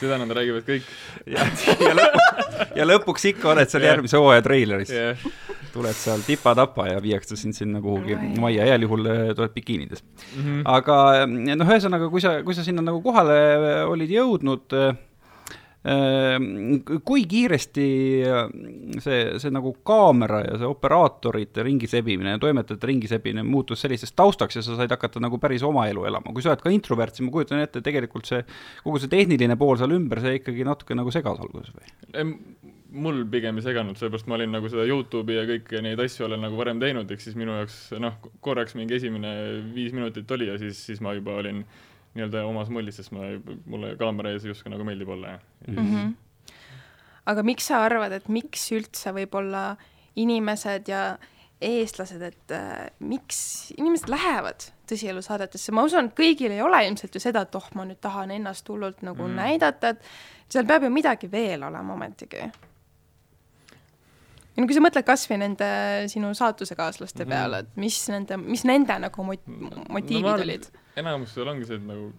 seda 0.00 0.18
nad 0.20 0.32
räägivad 0.34 0.66
kõik. 0.66 0.86
ja, 1.30 1.46
ja, 1.80 1.94
lõpuks, 1.96 2.76
ja 2.76 2.86
lõpuks 2.86 3.26
ikka 3.32 3.50
oled 3.54 3.70
seal 3.70 3.84
yeah. 3.84 3.94
järgmise 3.94 4.20
hooaja 4.20 4.44
treileris 4.44 4.92
yeah.. 4.92 5.24
tuled 5.74 5.96
seal 5.98 6.24
tipa-tapa 6.26 6.88
ja 6.90 7.00
viiakse 7.02 7.38
sind 7.40 7.56
sinna 7.56 7.82
kuhugi 7.84 8.18
majja, 8.40 8.66
heal 8.68 8.86
juhul 8.86 9.08
äh, 9.10 9.24
tuled 9.36 9.54
bikiinides 9.56 10.04
mm. 10.04 10.42
-hmm. 10.42 10.62
aga 10.76 10.98
noh, 11.30 11.66
ühesõnaga, 11.66 12.10
kui 12.12 12.24
sa, 12.24 12.36
kui 12.46 12.56
sa 12.56 12.66
sinna 12.66 12.84
nagu 12.84 13.00
kohale 13.04 13.38
olid 13.90 14.12
jõudnud 14.18 14.78
äh, 14.78 14.96
kui 17.04 17.26
kiiresti 17.28 17.86
äh, 18.24 18.46
see, 19.04 19.18
see 19.40 19.52
nagu 19.52 19.74
kaamera 19.84 20.40
ja 20.46 20.54
see 20.62 20.68
operaatorite 20.70 21.64
ringi 21.66 21.90
sebimine 21.90 22.32
ja 22.32 22.40
toimetajate 22.40 22.88
ringi 22.88 23.10
sebimine 23.10 23.44
muutus 23.44 23.84
selliseks 23.84 24.16
taustaks 24.16 24.56
ja 24.56 24.64
sa 24.64 24.78
said 24.78 24.94
hakata 24.94 25.20
nagu 25.20 25.36
päris 25.42 25.64
oma 25.66 25.84
elu 25.90 26.06
elama, 26.08 26.32
kui 26.32 26.44
sa 26.44 26.54
oled 26.54 26.64
ka 26.64 26.72
introvert, 26.72 27.12
siis 27.12 27.28
ma 27.28 27.34
kujutan 27.36 27.60
ette, 27.60 27.84
tegelikult 27.84 28.32
see, 28.32 28.40
kogu 28.80 29.02
see 29.02 29.12
tehniline 29.12 29.60
pool 29.60 29.76
seal 29.76 29.92
ümber, 29.92 30.24
see 30.24 30.40
ikkagi 30.40 30.64
natuke 30.64 30.96
nagu 30.96 31.12
segas 31.12 31.44
alguses 31.44 31.76
või? 31.76 32.32
mul 32.94 33.24
pigem 33.28 33.58
ei 33.58 33.64
seganud, 33.66 33.98
sellepärast 33.98 34.28
ma 34.30 34.38
olin 34.38 34.52
nagu 34.54 34.68
seda 34.70 34.84
Youtube'i 34.86 35.36
ja 35.36 35.48
kõiki 35.48 35.80
neid 35.82 36.00
asju 36.00 36.28
olen 36.28 36.46
nagu 36.46 36.56
varem 36.56 36.80
teinud, 36.80 37.10
ehk 37.10 37.20
siis 37.20 37.34
minu 37.36 37.58
jaoks 37.58 37.90
noh, 38.00 38.16
korraks 38.40 38.76
mingi 38.78 38.94
esimene 38.96 39.34
viis 39.74 39.92
minutit 39.92 40.30
oli 40.32 40.46
ja 40.46 40.54
siis, 40.62 40.78
siis 40.86 41.02
ma 41.02 41.12
juba 41.18 41.34
olin 41.42 41.64
äh, 41.64 41.82
nii-öelda 42.14 42.44
omas 42.46 42.70
mullis, 42.70 43.00
sest 43.00 43.12
ma, 43.14 43.26
mulle 43.66 43.94
kaamera 44.00 44.34
ees 44.34 44.46
justkui 44.46 44.72
nagu 44.72 44.86
meeldib 44.86 45.08
olla 45.16 45.34
ja 45.34 45.38
mm. 45.68 45.90
-hmm. 45.90 46.12
aga 47.32 47.42
miks 47.42 47.66
sa 47.70 47.84
arvad, 47.84 48.12
et 48.12 48.28
miks 48.28 48.70
üldse 48.72 49.12
võib-olla 49.16 49.76
inimesed 50.16 50.88
ja 50.88 51.04
eestlased, 51.64 52.22
et 52.22 52.52
äh, 52.52 52.90
miks 52.98 53.72
inimesed 53.78 54.10
lähevad 54.10 54.68
tõsielusaadetesse, 54.90 55.72
ma 55.72 55.84
usun, 55.86 56.10
et 56.10 56.18
kõigil 56.18 56.52
ei 56.52 56.62
ole 56.62 56.82
ilmselt 56.88 57.14
ju 57.14 57.22
seda, 57.22 57.44
et 57.46 57.54
oh, 57.56 57.66
ma 57.78 57.86
nüüd 57.88 58.00
tahan 58.04 58.34
ennast 58.34 58.68
hullult 58.68 59.02
nagu 59.06 59.24
mm. 59.24 59.40
näidata, 59.40 59.94
et 59.94 60.52
seal 60.52 60.66
peab 60.68 60.84
ju 60.84 60.92
midagi 60.92 61.30
veel 61.32 61.64
olema 61.64 61.94
ometigi. 61.94 62.42
ja 64.54 64.62
no 64.62 64.68
kui 64.68 64.76
sa 64.76 64.82
mõtled 64.84 65.06
kas 65.06 65.26
või 65.30 65.40
nende 65.46 65.68
sinu 66.12 66.34
saatusekaaslaste 66.34 67.24
mm 67.24 67.30
-hmm. 67.30 67.34
peale, 67.34 67.58
et 67.64 67.76
mis 67.76 68.08
nende, 68.08 68.36
mis 68.36 68.64
nende 68.64 68.98
nagu 69.06 69.24
mot-, 69.24 69.52
motiivid 69.88 70.30
no, 70.30 70.42
olid? 70.42 70.68
Enamus 71.00 71.34
seal 71.34 71.50
ongi 71.50 71.68
see, 71.68 71.78
et 71.80 71.86
nagu 71.86 72.10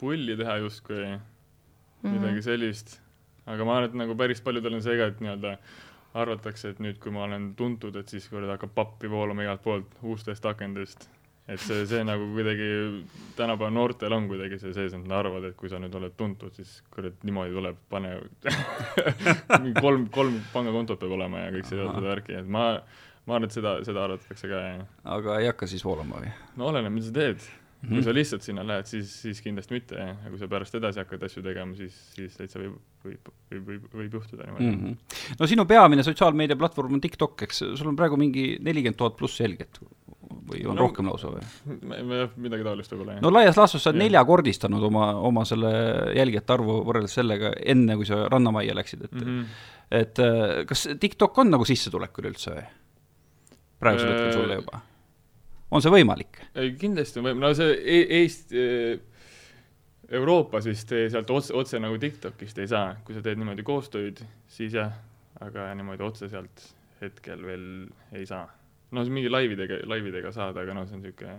pulli 0.00 0.36
teha 0.36 0.56
justkui 0.64 1.04
mm 1.04 1.20
-hmm. 1.20 2.16
midagi 2.16 2.42
sellist, 2.42 3.00
aga 3.46 3.64
ma 3.64 3.76
arvan, 3.76 3.90
et 3.90 3.96
nagu 4.04 4.16
päris 4.16 4.40
paljudel 4.40 4.74
on 4.74 4.82
see 4.82 4.96
ka, 4.96 5.06
et 5.12 5.20
nii-öelda 5.20 5.56
arvatakse, 6.14 6.72
et 6.72 6.80
nüüd, 6.82 6.98
kui 6.98 7.12
ma 7.14 7.24
olen 7.24 7.54
tuntud, 7.56 7.96
et 7.96 8.08
siis 8.08 8.28
kurat 8.28 8.50
hakkab 8.56 8.74
pappi 8.74 9.10
voolama 9.10 9.46
igalt 9.46 9.62
poolt 9.62 9.98
ustest, 10.02 10.46
akendest. 10.46 11.08
et 11.50 11.58
see, 11.58 11.86
see 11.86 12.02
nagu 12.06 12.26
kuidagi 12.34 12.66
tänapäeva 13.36 13.70
noortel 13.74 14.12
on 14.12 14.28
kuidagi 14.30 14.58
see 14.58 14.72
sees, 14.72 14.92
et 14.94 15.02
nad 15.02 15.16
arvavad, 15.18 15.44
et 15.44 15.56
kui 15.56 15.68
sa 15.68 15.80
nüüd 15.82 15.94
oled 15.98 16.12
tuntud, 16.16 16.52
siis 16.54 16.82
kurat 16.94 17.24
niimoodi 17.26 17.54
tuleb, 17.54 17.78
pane 17.90 18.12
kolm, 19.84 20.08
kolm 20.14 20.36
pangakontot 20.52 21.00
peab 21.00 21.16
olema 21.18 21.46
ja 21.46 21.54
kõik 21.56 21.66
see, 21.66 21.78
seda 21.80 22.04
värki, 22.06 22.36
et 22.42 22.46
ma 22.46 22.66
ma 23.26 23.36
arvan, 23.36 23.48
et 23.48 23.54
seda, 23.54 23.72
seda 23.86 24.04
arvatakse 24.04 24.48
ka, 24.50 24.60
jah. 24.66 24.86
aga 25.16 25.40
ei 25.40 25.50
hakka 25.50 25.66
siis 25.70 25.84
voolama 25.84 26.22
või? 26.22 26.30
no 26.56 26.70
oleneb, 26.70 26.94
mida 26.94 27.10
sa 27.10 27.16
teed 27.18 27.50
Mm 27.80 27.88
-hmm. 27.88 27.94
kui 27.94 28.02
sa 28.04 28.12
lihtsalt 28.12 28.42
sinna 28.44 28.62
lähed, 28.66 28.86
siis, 28.86 29.12
siis 29.22 29.38
kindlasti 29.40 29.72
mitte, 29.72 29.96
aga 29.96 30.30
kui 30.30 30.38
sa 30.38 30.48
pärast 30.48 30.74
edasi 30.76 31.00
hakkad 31.00 31.22
asju 31.24 31.42
tegema, 31.42 31.72
siis, 31.76 31.94
siis 32.12 32.34
täitsa 32.36 32.60
võib, 32.60 32.74
võib, 33.04 33.30
võib, 33.50 33.70
võib, 33.70 33.86
võib 34.02 34.16
juhtuda 34.18 34.44
niimoodi 34.44 34.66
mm. 34.66 34.82
-hmm. 34.82 35.36
no 35.40 35.46
sinu 35.46 35.64
peamine 35.64 36.04
sotsiaalmeedia 36.04 36.58
platvorm 36.60 36.98
on 36.98 37.00
TikTok, 37.00 37.42
eks, 37.42 37.62
sul 37.80 37.88
on 37.88 37.96
praegu 37.96 38.18
mingi 38.20 38.58
nelikümmend 38.60 38.98
tuhat 39.00 39.16
pluss 39.16 39.40
jälgijat 39.40 39.80
või 40.50 40.66
on 40.66 40.76
no, 40.76 40.82
rohkem 40.82 41.08
lausa 41.08 41.30
või? 41.32 42.28
midagi 42.36 42.68
taolist 42.68 42.92
võib-olla, 42.92 43.16
jah. 43.16 43.22
no 43.24 43.32
laias 43.32 43.56
laastus 43.56 43.82
sa 43.82 43.94
oled 43.94 44.02
neljakordistanud 44.02 44.84
oma, 44.90 45.14
oma 45.30 45.46
selle 45.48 45.72
jälgijate 46.18 46.52
arvu 46.58 46.82
võrreldes 46.84 47.16
sellega, 47.16 47.54
enne 47.64 47.96
kui 47.96 48.10
sa 48.12 48.26
Rannamajja 48.28 48.76
läksid, 48.76 49.08
et 49.08 49.16
mm 49.16 49.24
-hmm. 49.24 49.64
et 50.02 50.22
äh, 50.26 50.66
kas 50.66 50.88
TikTok 51.00 51.38
on 51.38 51.50
nagu 51.56 51.64
sissetulek 51.64 52.22
üleüldse 52.22 52.54
või? 52.58 52.68
praegusel 53.80 54.12
hetkel 54.12 54.32
sulle 54.36 54.60
juba 54.60 54.84
on 55.70 55.84
see 55.84 55.92
võimalik? 55.94 56.40
kindlasti 56.80 57.20
on 57.20 57.28
võimalik, 57.28 57.44
no 57.44 57.52
see 57.56 57.76
e 57.78 58.00
Eesti 58.20 58.58
e 58.58 58.98
Euroopas 60.10 60.66
vist 60.66 60.90
sealt 60.90 61.30
otse, 61.30 61.54
otse 61.54 61.78
nagu 61.78 61.98
TikTokist 62.02 62.58
ei 62.58 62.70
saa, 62.70 62.96
kui 63.06 63.14
sa 63.14 63.22
teed 63.22 63.38
niimoodi 63.38 63.62
koostööd, 63.66 64.24
siis 64.50 64.74
jah, 64.74 64.90
aga 65.38 65.68
niimoodi 65.78 66.02
otse 66.02 66.26
sealt 66.32 66.64
hetkel 67.00 67.44
veel 67.46 67.68
ei 68.18 68.26
saa. 68.26 68.48
no 68.90 69.04
mingi 69.06 69.30
laividega, 69.30 69.84
laividega 69.86 70.32
saad, 70.34 70.58
aga 70.58 70.74
noh, 70.74 70.88
see 70.88 70.98
on 70.98 71.04
niisugune 71.04 71.36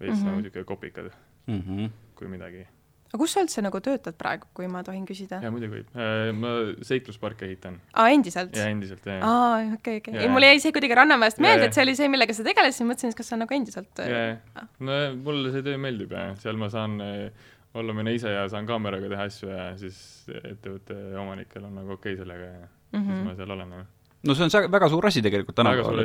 veits 0.00 0.18
mm 0.18 0.20
-hmm. 0.20 0.26
nagu 0.28 0.40
niisugune 0.40 0.64
kopikad 0.64 1.10
mm, 1.46 1.60
-hmm. 1.60 1.90
kui 2.14 2.28
midagi 2.28 2.66
aga 3.12 3.20
kus 3.20 3.34
sa 3.36 3.42
üldse 3.44 3.60
nagu 3.60 3.80
töötad 3.84 4.16
praegu, 4.16 4.48
kui 4.56 4.66
ma 4.72 4.80
tohin 4.86 5.04
küsida? 5.08 5.38
jaa, 5.44 5.52
muidugi 5.52 5.74
võib. 5.74 5.88
Äh, 5.92 6.30
ma 6.32 6.52
seiklusparke 6.88 7.44
ehitan. 7.44 7.76
aa, 7.92 8.08
endiselt? 8.14 8.56
jaa, 8.56 8.70
endiselt, 8.72 9.04
jaa. 9.04 9.20
aa, 9.20 9.58
okei, 9.76 10.00
okei. 10.00 10.16
ei, 10.16 10.30
mul 10.32 10.46
jäi 10.46 10.62
see 10.64 10.72
kuidagi 10.72 10.96
Rannamäest 10.96 11.42
meelde, 11.44 11.68
et 11.68 11.76
see 11.76 11.84
oli 11.84 11.94
see, 11.98 12.08
millega 12.12 12.36
sa 12.36 12.46
tegelesid, 12.46 12.80
siis 12.80 12.88
mõtlesin, 12.88 13.12
et 13.12 13.20
kas 13.20 13.32
sa 13.34 13.40
nagu 13.40 13.56
endiselt 13.56 14.04
äh, 14.04 14.12
jaa, 14.16 14.66
no 14.88 15.00
mulle 15.28 15.52
see 15.52 15.66
töö 15.66 15.80
meeldib 15.82 16.16
ja 16.16 16.30
seal 16.40 16.60
ma 16.60 16.72
saan 16.72 16.96
äh, 17.04 17.50
olla 17.76 17.96
mina 17.96 18.16
ise 18.16 18.32
ja 18.32 18.46
saan 18.52 18.68
kaameraga 18.68 19.12
teha 19.12 19.28
asju 19.28 19.52
ja 19.52 19.66
siis 19.80 19.98
ettevõtte 20.32 20.96
omanikel 21.20 21.68
on 21.68 21.76
nagu 21.82 21.98
okei 21.98 22.16
okay 22.16 22.22
sellega 22.24 22.48
ja 22.48 22.62
mm 22.64 22.96
-hmm. 22.96 23.12
siis 23.12 23.26
ma 23.28 23.36
seal 23.36 23.56
olen, 23.58 23.76
jah 23.82 23.90
no 24.22 24.34
see 24.38 24.48
on 24.48 24.72
väga 24.72 24.88
suur 24.88 25.06
asi 25.06 25.20
tegelikult 25.20 25.56
tänapäeval, 25.58 26.04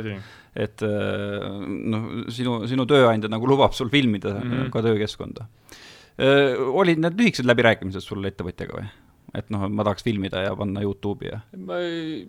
et 0.56 0.82
noh, 0.82 2.08
sinu, 2.34 2.66
sinu 2.66 2.86
tööandja 2.90 3.30
nagu 3.30 3.46
lubab 3.46 3.72
sul 3.72 3.88
filmida 3.88 4.34
mm 4.34 4.50
-hmm. 4.50 4.70
ka 4.74 4.82
töökeskkonda 4.82 5.46
olid 6.18 6.98
need 6.98 7.20
lühikesed 7.20 7.46
läbirääkimised 7.46 8.02
sul 8.02 8.26
ettevõtjaga 8.26 8.80
või? 8.80 8.88
et 9.38 9.50
noh, 9.52 9.68
ma 9.70 9.86
tahaks 9.86 10.06
filmida 10.06 10.42
ja 10.46 10.54
panna 10.58 10.82
Youtube'i 10.82 11.30
ja 11.30 11.40
ma 11.68 11.78
ei, 11.84 12.22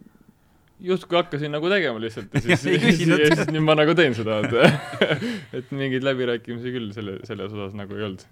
justkui 0.83 1.17
hakkasin 1.19 1.51
nagu 1.51 1.69
tegema 1.71 2.01
lihtsalt 2.01 2.33
ja 2.33 2.41
siis, 2.45 2.65
ja 2.65 2.79
siis, 2.79 3.05
ja 3.07 3.35
siis 3.35 3.51
nüüd 3.53 3.65
ma 3.65 3.75
nagu 3.79 3.95
teen 3.97 4.15
seda, 4.17 4.39
et 4.43 5.05
et 5.61 5.71
mingeid 5.75 6.05
läbirääkimisi 6.07 6.73
küll 6.75 6.91
selle, 6.95 7.19
selles 7.27 7.53
osas 7.55 7.75
nagu 7.77 7.97
ei 7.97 8.07
olnud. 8.09 8.25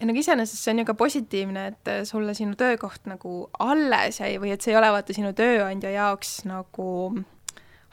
ja 0.00 0.08
nagu 0.10 0.22
iseenesest 0.22 0.62
see 0.62 0.74
on 0.74 0.82
ju 0.82 0.88
ka 0.90 0.96
positiivne, 0.98 1.66
et 1.72 1.92
sulle 2.08 2.34
sinu 2.36 2.58
töökoht 2.58 3.06
nagu 3.10 3.44
alles 3.62 4.20
jäi 4.22 4.34
või 4.42 4.54
et 4.54 4.64
see 4.64 4.74
ei 4.74 4.80
ole 4.80 4.90
vaata 4.94 5.16
sinu 5.16 5.34
tööandja 5.36 5.94
jaoks 5.94 6.42
nagu 6.50 6.88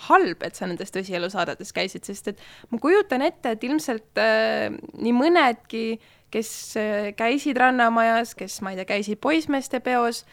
halb, 0.08 0.42
et 0.42 0.58
sa 0.58 0.66
nendes 0.66 0.90
tõsielusaadetes 0.90 1.70
käisid, 1.78 2.08
sest 2.10 2.32
et 2.32 2.40
ma 2.74 2.80
kujutan 2.82 3.22
ette, 3.22 3.54
et 3.54 3.68
ilmselt 3.68 4.18
äh, 4.18 4.74
nii 4.98 5.14
mõnedki 5.14 5.84
äh, 5.94 6.21
kes 6.34 6.54
äh, 6.80 7.12
käisid 7.18 7.60
Rannamajas, 7.60 8.34
kes, 8.40 8.62
ma 8.66 8.74
ei 8.74 8.80
tea, 8.80 8.88
käisid 8.94 9.22
poissmeeste 9.24 9.82
peos, 9.84 10.24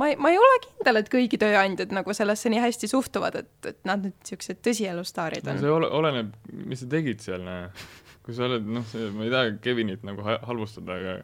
ma 0.00 0.10
ei, 0.10 0.16
ma 0.20 0.32
ei 0.32 0.38
ole 0.40 0.60
kindel, 0.66 1.00
et 1.02 1.10
kõigi 1.12 1.40
tööandjad 1.40 1.94
nagu 1.96 2.14
sellesse 2.16 2.52
nii 2.52 2.62
hästi 2.62 2.90
suhtuvad, 2.90 3.40
et, 3.42 3.52
et 3.72 3.80
nad 3.88 4.04
nüüd 4.04 4.16
niisugused 4.16 4.62
tõsielustaarid 4.66 5.46
on 5.46 5.58
no. 5.58 5.64
see 5.64 5.74
ole, 5.74 5.90
oleneb, 6.00 6.32
mis 6.70 6.84
sa 6.84 6.90
tegid 6.90 7.24
seal, 7.24 7.46
kui 8.24 8.36
sa 8.36 8.46
oled, 8.48 8.66
noh, 8.78 8.96
ma 9.16 9.26
ei 9.26 9.34
taha 9.34 9.54
Kevinit 9.64 10.06
nagu 10.06 10.24
halvustada, 10.24 10.98
aga 11.00 11.18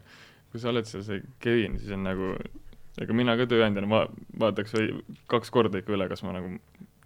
kui 0.51 0.61
sa 0.61 0.71
oled 0.73 0.87
seal 0.89 1.05
see 1.07 1.23
Kevin, 1.43 1.79
siis 1.81 1.95
on 1.95 2.05
nagu, 2.07 2.35
ega 3.01 3.15
mina 3.15 3.37
ka 3.39 3.47
tööandjana 3.49 3.89
va-, 3.91 4.07
vaataks 4.43 4.75
või 4.75 5.17
kaks 5.31 5.53
korda 5.53 5.81
ikka 5.81 5.95
üle, 5.95 6.09
kas 6.11 6.23
ma 6.25 6.35
nagu 6.35 6.55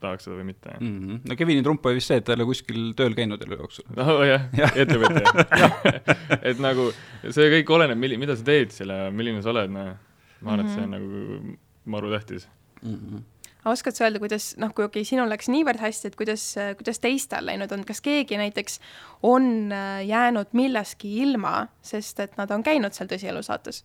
tahaks 0.02 0.28
seda 0.28 0.38
või 0.38 0.48
mitte 0.52 0.74
mm. 0.78 0.94
-hmm. 1.00 1.20
no 1.30 1.38
Kevini 1.40 1.64
trump 1.66 1.86
oli 1.86 2.00
vist 2.00 2.12
see, 2.12 2.22
et 2.22 2.28
ta 2.28 2.34
ei 2.34 2.40
ole 2.40 2.48
kuskil 2.50 2.92
tööl 2.98 3.18
käinud 3.18 3.42
elu 3.46 3.60
jooksul. 3.62 3.88
oh 4.04 4.24
jah 4.28 4.48
ja., 4.58 4.72
ettevõtja 4.84 5.34
et 6.52 6.62
nagu 6.64 6.90
see 7.28 7.52
kõik 7.58 7.76
oleneb, 7.78 8.00
milli-, 8.02 8.20
mida 8.22 8.38
sa 8.38 8.48
teed 8.48 8.74
seal 8.76 8.94
ja 8.94 9.12
milline 9.14 9.44
sa 9.46 9.54
oled, 9.54 9.74
noh. 9.74 9.94
ma 10.42 10.56
arvan 10.56 10.66
mm, 10.66 10.72
-hmm. 10.72 10.72
et 10.72 10.76
see 10.76 10.84
on 10.84 10.90
mhm. 10.90 11.52
nagu 11.52 11.92
maru 11.96 12.16
tähtis 12.18 12.50
mm. 12.82 12.98
-hmm 12.98 13.30
oskad 13.66 13.94
sa 13.94 14.06
öelda, 14.08 14.20
kuidas 14.20 14.56
noh, 14.58 14.74
kui 14.74 14.86
okei 14.86 15.02
okay,, 15.02 15.06
sinul 15.06 15.30
läks 15.30 15.50
niivõrd 15.54 15.78
hästi, 15.78 16.10
et 16.10 16.16
kuidas, 16.18 16.46
kuidas 16.80 17.00
teistel 17.00 17.46
läinud 17.46 17.72
on, 17.72 17.84
kas 17.86 18.02
keegi 18.02 18.38
näiteks 18.38 18.80
on 19.22 19.72
äh, 19.72 20.02
jäänud 20.08 20.56
millestki 20.58 21.12
ilma, 21.22 21.68
sest 21.82 22.20
et 22.20 22.38
nad 22.42 22.52
on 22.52 22.64
käinud 22.64 22.98
seal 22.98 23.10
tõsielu 23.12 23.44
saates? 23.46 23.84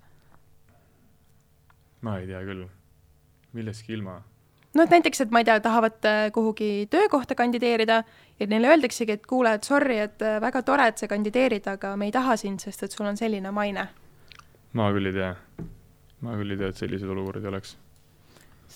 ma 2.00 2.18
ei 2.20 2.26
tea 2.26 2.40
küll, 2.46 2.64
millestki 3.52 3.92
ilma 3.92 4.22
no 4.76 4.84
et 4.84 4.92
näiteks, 4.92 5.22
et 5.24 5.32
ma 5.34 5.42
ei 5.42 5.48
tea, 5.48 5.58
tahavad 5.64 6.08
äh, 6.08 6.26
kuhugi 6.34 6.86
töökohta 6.92 7.34
kandideerida 7.38 8.02
ja 8.40 8.48
neile 8.50 8.72
öeldaksegi, 8.74 9.18
et 9.18 9.26
kuule, 9.26 9.56
et 9.56 9.64
sorry, 9.64 9.98
et 10.04 10.22
äh, 10.22 10.38
väga 10.42 10.62
tore, 10.66 10.90
et 10.92 11.00
sa 11.00 11.08
kandideerid, 11.10 11.66
aga 11.72 11.94
me 11.96 12.10
ei 12.10 12.14
taha 12.14 12.36
sind, 12.40 12.62
sest 12.62 12.86
et 12.86 12.96
sul 12.96 13.08
on 13.08 13.16
selline 13.16 13.52
maine. 13.54 13.88
ma 14.76 14.90
küll 14.92 15.08
ei 15.08 15.16
tea. 15.16 15.34
ma 16.20 16.36
küll 16.36 16.52
ei 16.52 16.60
tea, 16.60 16.72
et 16.72 16.84
selliseid 16.84 17.10
olukordi 17.10 17.48
oleks. 17.48 17.76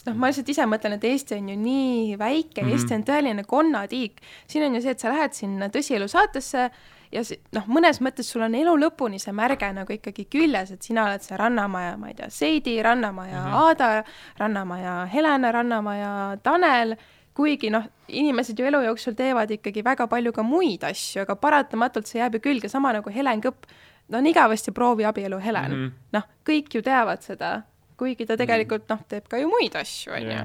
Sest 0.01 0.09
noh, 0.09 0.17
ma 0.17 0.31
lihtsalt 0.31 0.49
ise 0.49 0.65
mõtlen, 0.69 0.97
et 0.97 1.05
Eesti 1.05 1.37
on 1.37 1.51
ju 1.53 1.57
nii 1.61 2.17
väike 2.17 2.63
mm, 2.63 2.69
-hmm. 2.69 2.73
Eesti 2.73 2.95
on 2.97 3.05
tõeline 3.05 3.45
konnatiik. 3.45 4.21
siin 4.47 4.65
on 4.65 4.75
ju 4.75 4.81
see, 4.83 4.91
et 4.91 5.01
sa 5.01 5.13
lähed 5.13 5.33
sinna 5.37 5.69
tõsielu 5.69 6.09
saatesse 6.09 6.71
ja 7.13 7.23
noh, 7.53 7.67
mõnes 7.69 8.01
mõttes 8.01 8.31
sul 8.33 8.43
on 8.43 8.55
elu 8.55 8.77
lõpuni 8.81 9.21
see 9.21 9.33
märge 9.33 9.73
nagu 9.73 9.93
ikkagi 9.93 10.25
küljes, 10.25 10.73
et 10.73 10.83
sina 10.83 11.05
oled 11.05 11.23
see 11.23 11.37
Rannamaja, 11.37 11.97
ma 11.97 12.09
ei 12.09 12.15
tea, 12.15 12.31
Seidi, 12.31 12.83
Rannamaja 12.83 13.41
mm 13.41 13.47
-hmm. 13.47 13.55
Aada, 13.55 14.05
Rannamaja 14.39 15.09
Helena, 15.13 15.53
Rannamaja 15.53 16.37
Tanel, 16.43 16.97
kuigi 17.35 17.71
noh, 17.71 17.85
inimesed 18.09 18.59
ju 18.59 18.67
elu 18.67 18.83
jooksul 18.83 19.15
teevad 19.15 19.51
ikkagi 19.51 19.85
väga 19.85 20.07
palju 20.07 20.33
ka 20.33 20.43
muid 20.43 20.85
asju, 20.85 21.23
aga 21.23 21.37
paratamatult 21.37 22.07
see 22.07 22.21
jääb 22.21 22.35
ju 22.35 22.41
külge, 22.41 22.69
sama 22.69 22.93
nagu 22.93 23.11
Helen 23.11 23.41
Kõpp, 23.41 23.67
no 24.09 24.19
on 24.19 24.27
igavesti 24.27 24.73
prooviabielu 24.73 25.39
Helen 25.39 25.71
mm 25.71 25.87
-hmm., 25.87 25.93
noh, 26.13 26.23
kõik 26.49 26.75
ju 26.75 26.83
teavad 26.83 27.23
seda, 27.23 27.63
kuigi 28.01 28.27
ta 28.29 28.39
tegelikult 28.41 28.89
noh, 28.91 29.05
teeb 29.11 29.29
ka 29.31 29.41
ju 29.41 29.53
muid 29.53 29.77
asju, 29.81 30.17
on 30.17 30.33
ju. 30.33 30.41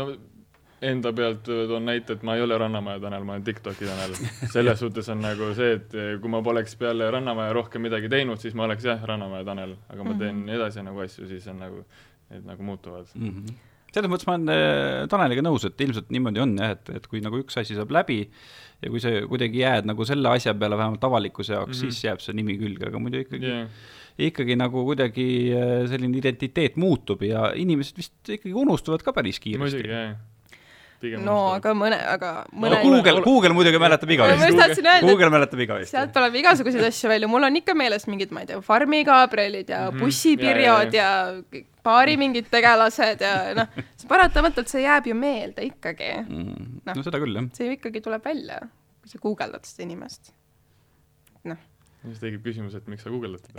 no 0.00 0.10
enda 0.90 1.12
pealt 1.12 1.44
toon 1.44 1.84
näite, 1.84 2.16
et 2.16 2.22
ma 2.24 2.36
ei 2.38 2.44
ole 2.44 2.56
Rannamaja 2.58 3.02
Tanel, 3.02 3.24
ma 3.28 3.34
olen 3.36 3.44
TikToki 3.44 3.84
Tanel. 3.84 4.14
selles 4.54 4.80
suhtes 4.80 5.10
on 5.12 5.20
nagu 5.20 5.50
see, 5.56 5.74
et 5.76 5.96
kui 6.22 6.32
ma 6.32 6.40
poleks 6.44 6.76
peale 6.80 7.10
Rannamaja 7.12 7.52
rohkem 7.56 7.84
midagi 7.84 8.08
teinud, 8.12 8.40
siis 8.40 8.56
ma 8.56 8.64
oleks 8.68 8.86
jah, 8.88 9.02
Rannamaja 9.12 9.44
Tanel, 9.50 9.74
aga 9.92 10.06
ma 10.06 10.14
teen 10.14 10.36
mm 10.36 10.46
-hmm. 10.46 10.54
edasi 10.56 10.86
nagu 10.86 11.02
asju, 11.04 11.28
siis 11.28 11.48
on 11.52 11.60
nagu, 11.60 11.84
need 12.30 12.46
nagu 12.48 12.62
muutuvad 12.62 13.12
mm. 13.14 13.34
-hmm 13.34 13.58
selles 13.94 14.10
mõttes 14.10 14.26
ma 14.28 14.36
olen 14.36 14.52
äh, 14.54 15.08
Taneliga 15.10 15.42
nõus, 15.42 15.64
et 15.66 15.80
ilmselt 15.80 16.12
niimoodi 16.14 16.42
on 16.42 16.56
jah, 16.58 16.76
et, 16.76 16.90
et 17.00 17.06
kui 17.10 17.22
nagu 17.24 17.40
üks 17.42 17.58
asi 17.60 17.74
saab 17.74 17.90
läbi 17.90 18.20
ja 18.80 18.92
kui 18.92 19.02
sa 19.02 19.12
kuidagi 19.28 19.64
jääd 19.64 19.88
nagu 19.90 20.06
selle 20.08 20.30
asja 20.30 20.54
peale 20.54 20.78
vähemalt 20.78 21.04
avalikkuse 21.04 21.56
jaoks 21.56 21.72
mm, 21.74 21.88
-hmm. 21.88 21.96
siis 21.96 22.04
jääb 22.04 22.22
see 22.24 22.36
nimi 22.38 22.56
külge, 22.60 22.86
aga 22.86 23.02
muidu 23.02 23.24
ikkagi 23.24 23.50
yeah. 23.50 23.66
Ikkagi 24.18 24.56
nagu 24.58 24.84
kuidagi 24.88 25.28
äh, 25.54 25.76
selline 25.90 26.18
identiteet 26.20 26.76
muutub 26.80 27.22
ja 27.26 27.50
inimesed 27.56 28.00
vist 28.00 28.34
ikkagi 28.38 28.54
unustavad 28.56 29.04
ka 29.06 29.14
päris 29.16 29.40
kiiresti. 29.42 29.86
pigem 31.00 31.24
no 31.24 31.36
aga 31.54 31.72
mõne, 31.76 31.96
aga 31.96 32.32
mõne 32.52 32.76
no, 32.76 32.80
Google, 32.84 33.22
Google 33.24 33.54
muidugi 33.56 33.80
mäletab 33.80 34.10
igavesti. 34.12 34.84
Google 35.06 35.30
mäletab 35.32 35.62
igavesti. 35.64 35.94
sealt 35.94 36.12
tuleb 36.16 36.34
igasuguseid 36.42 36.84
asju 36.90 37.08
välja, 37.08 37.28
mul 37.30 37.48
on 37.48 37.56
ikka 37.56 37.74
meeles 37.78 38.04
mingid, 38.10 38.34
ma 38.36 38.44
ei 38.44 38.50
tea, 38.50 38.60
Farmi 38.64 39.04
Gabrielid 39.08 39.72
ja 39.72 39.86
mm 39.86 39.96
-hmm. 39.96 40.04
bussipirjod 40.04 40.94
ja, 40.94 41.08
ja, 41.30 41.60
ja 41.60 41.64
baari 41.84 42.16
mingid 42.20 42.50
tegelased 42.52 43.24
ja 43.24 43.54
noh, 43.56 43.80
paratamatult 44.08 44.68
see 44.68 44.84
jääb 44.84 45.08
ju 45.10 45.16
meelde 45.16 45.64
ikkagi 45.70 46.12
mm,. 46.26 46.68
No, 46.84 46.96
no 46.96 47.06
seda 47.06 47.20
küll, 47.22 47.36
jah. 47.36 47.48
see 47.56 47.70
ju 47.70 47.78
ikkagi 47.78 48.02
tuleb 48.04 48.24
välja, 48.24 48.60
kui 49.00 49.12
sa 49.12 49.22
guugeldad 49.22 49.64
seda 49.68 49.86
inimest. 49.86 50.34
Siis 52.08 52.20
tekib 52.22 52.40
küsimus, 52.44 52.74
et 52.78 52.86
miks 52.88 53.02
sa 53.04 53.10
guugeldad 53.12 53.40
teda. 53.44 53.58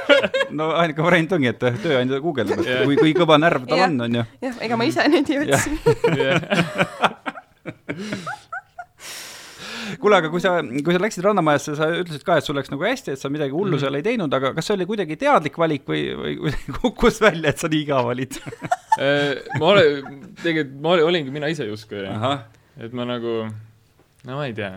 No 0.58 0.64
ainuke 0.76 1.02
variant 1.04 1.32
ongi, 1.36 1.48
et 1.52 1.60
tööandja 1.60 2.20
guugeldab, 2.24 2.58
et 2.62 2.68
yeah. 2.68 2.84
kui, 2.88 2.96
kui 2.98 3.12
kõva 3.16 3.36
närv 3.40 3.62
tal 3.68 3.80
on, 3.86 3.94
on 4.06 4.12
ju. 4.20 4.24
jah, 4.46 4.54
ega 4.66 4.74
ma 4.80 4.84
ise 4.88 5.02
nüüd 5.12 5.28
ei 5.30 5.38
otsi. 5.44 5.70
Kuule, 10.00 10.16
aga 10.20 10.28
kui 10.32 10.40
sa, 10.40 10.50
kui 10.62 10.94
sa 10.94 11.00
läksid 11.02 11.24
Rannamajasse, 11.26 11.72
sa 11.76 11.84
ütlesid 11.92 12.24
ka, 12.24 12.32
et 12.38 12.44
sul 12.46 12.56
läks 12.56 12.70
nagu 12.72 12.82
hästi, 12.86 13.10
et 13.16 13.20
sa 13.20 13.28
midagi 13.32 13.52
hullu 13.52 13.74
mm. 13.74 13.80
seal 13.82 13.98
ei 13.98 14.04
teinud, 14.06 14.32
aga 14.36 14.48
kas 14.56 14.64
see 14.68 14.76
oli 14.78 14.86
kuidagi 14.88 15.14
teadlik 15.20 15.56
valik 15.60 15.84
või, 15.88 16.02
või 16.16 16.52
kukkus 16.78 17.16
välja, 17.20 17.48
et 17.50 17.58
sa 17.60 17.66
nii 17.70 17.82
igav 17.84 18.04
olid? 18.12 18.32
Äh, 19.00 19.32
ma 19.60 19.64
olen, 19.74 19.88
tegelikult 20.40 20.78
ma 20.84 20.90
olingi 21.10 21.30
mina 21.34 21.46
ise 21.52 21.64
justkui, 21.68 22.00
et 22.06 22.92
ma 22.96 23.02
nagu, 23.08 23.32
no 24.28 24.32
ma 24.38 24.42
ei 24.48 24.54
tea 24.56 24.72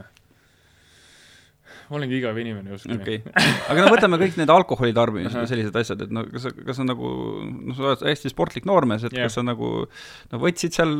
ma 1.89 1.97
olengi 1.99 2.17
igav 2.19 2.37
inimene 2.39 2.73
justkui 2.73 2.95
okay.. 2.95 3.19
aga 3.71 3.85
no 3.85 3.91
võtame 3.93 4.19
kõik 4.21 4.37
need 4.39 4.53
alkoholi 4.53 4.95
tarbimised 4.95 5.37
ja 5.39 5.49
sellised 5.49 5.77
asjad, 5.79 6.05
et 6.05 6.13
no 6.13 6.25
kas, 6.29 6.47
kas 6.53 6.79
sa 6.79 6.85
nagu, 6.87 7.11
noh, 7.43 7.75
sa 7.77 7.91
oled 7.91 8.05
hästi 8.09 8.31
sportlik 8.31 8.67
noormees, 8.69 9.05
et 9.07 9.15
yeah. 9.15 9.27
kas 9.27 9.37
sa 9.39 9.45
nagu 9.45 9.71
no 9.85 10.41
võtsid 10.41 10.77
seal 10.77 10.93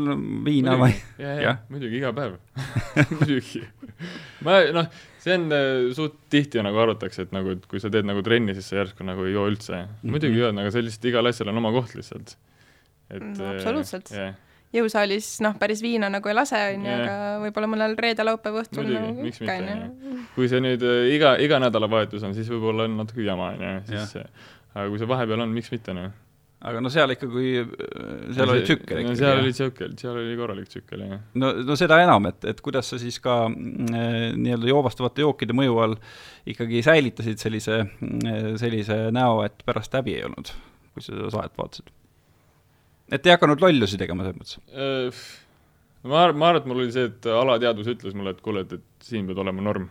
viina 0.46 0.78
muidugi. 0.78 0.84
või? 0.84 1.26
jah, 1.26 1.42
jah, 1.48 1.60
muidugi, 1.74 2.00
iga 2.02 2.14
päev 2.16 2.38
muidugi. 3.18 3.66
ma 4.46 4.62
noh, 4.76 5.04
see 5.24 5.38
on 5.40 5.50
äh, 5.56 5.90
suht 5.98 6.18
tihti 6.34 6.64
nagu 6.66 6.84
arvatakse, 6.86 7.28
et 7.28 7.36
nagu, 7.36 7.58
et 7.58 7.68
kui 7.70 7.84
sa 7.84 7.92
teed 7.94 8.08
nagu 8.10 8.24
trenni, 8.26 8.56
siis 8.58 8.72
sa 8.72 8.82
järsku 8.82 9.08
nagu 9.08 9.28
ei 9.28 9.36
joo 9.36 9.46
üldse. 9.52 9.86
muidugi 10.02 10.34
mm 10.34 10.40
-hmm. 10.40 10.42
jood, 10.48 10.64
aga 10.64 10.74
see 10.76 10.88
lihtsalt 10.88 11.12
igal 11.14 11.32
asjal 11.32 11.54
on 11.54 11.62
oma 11.64 11.76
koht 11.76 11.96
lihtsalt. 12.00 12.36
et 13.10 13.30
no, 13.30 13.54
absoluutselt 13.54 14.12
yeah 14.16 14.34
jõusaalis 14.74 15.28
noh, 15.46 15.56
päris 15.62 15.84
viina 15.84 16.10
nagu 16.12 16.30
ei 16.30 16.36
lase, 16.36 16.60
on 16.74 16.88
ju, 16.88 16.96
aga 16.96 17.14
võib-olla 17.44 17.70
mõnel 17.76 17.96
reede-laupäeva 18.00 18.64
õhtul 18.64 18.90
nagu 18.90 19.30
ikka, 19.30 19.60
on 19.60 19.70
ju. 19.70 20.18
kui 20.34 20.50
see 20.52 20.64
nüüd 20.64 20.84
äh, 20.88 21.06
iga, 21.14 21.36
iga 21.42 21.62
nädalavahetus 21.64 22.26
on, 22.26 22.36
siis 22.38 22.50
võib-olla 22.52 22.88
on 22.90 23.00
natuke 23.04 23.26
jama, 23.26 23.54
on 23.54 23.64
ju, 23.68 23.80
siis 23.92 24.18
aga 24.74 24.90
kui 24.90 25.02
see 25.02 25.10
vahepeal 25.10 25.46
on, 25.46 25.54
miks 25.54 25.70
mitte, 25.74 25.94
noh. 25.98 26.10
aga 26.66 26.82
no 26.82 26.90
seal 26.94 27.14
ikka, 27.14 27.30
kui 27.30 27.54
äh, 27.62 27.72
seal 28.34 28.50
no, 28.50 28.58
oli 28.58 28.66
tsükkel 28.66 29.04
ikkagi. 29.04 29.22
seal 29.22 29.46
oli 29.46 29.56
tsükkel, 29.60 29.96
seal 30.02 30.22
oli 30.24 30.36
korralik 30.42 30.74
tsükkel, 30.74 31.08
jah. 31.08 31.26
no, 31.38 31.56
no 31.70 31.80
seda 31.80 32.02
enam, 32.02 32.32
et, 32.34 32.42
et 32.50 32.66
kuidas 32.66 32.90
sa 32.90 33.02
siis 33.02 33.22
ka 33.24 33.44
äh, 33.48 34.30
nii-öelda 34.34 34.74
joovastavate 34.74 35.28
jookide 35.28 35.58
mõju 35.58 35.82
all 35.86 36.00
ikkagi 36.50 36.82
säilitasid 36.84 37.40
sellise, 37.40 37.84
sellise 38.60 39.04
näo, 39.14 39.44
et 39.46 39.62
pärast 39.68 39.94
häbi 40.02 40.18
ei 40.18 40.26
olnud, 40.26 40.50
kui 40.96 41.06
sa 41.06 41.14
seda 41.14 41.30
saadet 41.38 41.62
vaatasid 41.62 42.00
et 43.14 43.28
ei 43.28 43.36
hakanud 43.36 43.64
lollusi 43.64 44.00
tegema 44.02 44.26
selles 44.26 44.40
mõttes? 44.40 44.60
Äh, 44.74 45.26
ma 46.10 46.24
arvan, 46.26 46.40
ma 46.40 46.50
arvan, 46.52 46.62
et 46.62 46.70
mul 46.72 46.84
oli 46.84 46.96
see, 46.96 47.10
et 47.12 47.28
alateadvus 47.32 47.92
ütles 47.96 48.16
mulle, 48.18 48.36
et 48.36 48.42
kuule, 48.46 48.66
et, 48.66 48.80
et 48.80 49.12
siin 49.12 49.28
pead 49.30 49.44
olema 49.44 49.66
norm 49.66 49.90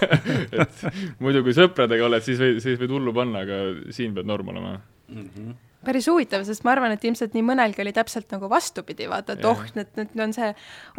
et 0.64 0.84
muidu, 1.22 1.44
kui 1.46 1.56
sõpradega 1.56 2.06
oled, 2.06 2.24
siis 2.26 2.40
võid, 2.40 2.62
siis 2.64 2.78
võid 2.80 2.94
hullu 2.96 3.16
panna, 3.16 3.44
aga 3.46 3.64
siin 3.94 4.14
pead 4.16 4.30
norm 4.30 4.54
olema 4.54 4.76
mm. 4.76 5.26
-hmm 5.26 5.58
päris 5.80 6.10
huvitav, 6.10 6.42
sest 6.44 6.60
ma 6.60 6.74
arvan, 6.74 6.92
et 6.92 7.04
ilmselt 7.08 7.32
nii 7.32 7.44
mõnelgi 7.44 7.80
oli 7.80 7.92
täpselt 7.96 8.32
nagu 8.34 8.50
vastupidi, 8.52 9.06
vaata, 9.08 9.32
et 9.32 9.46
oh, 9.48 9.62
nüüd, 9.76 9.88
nüüd 9.96 10.22
on 10.26 10.34
see 10.36 10.50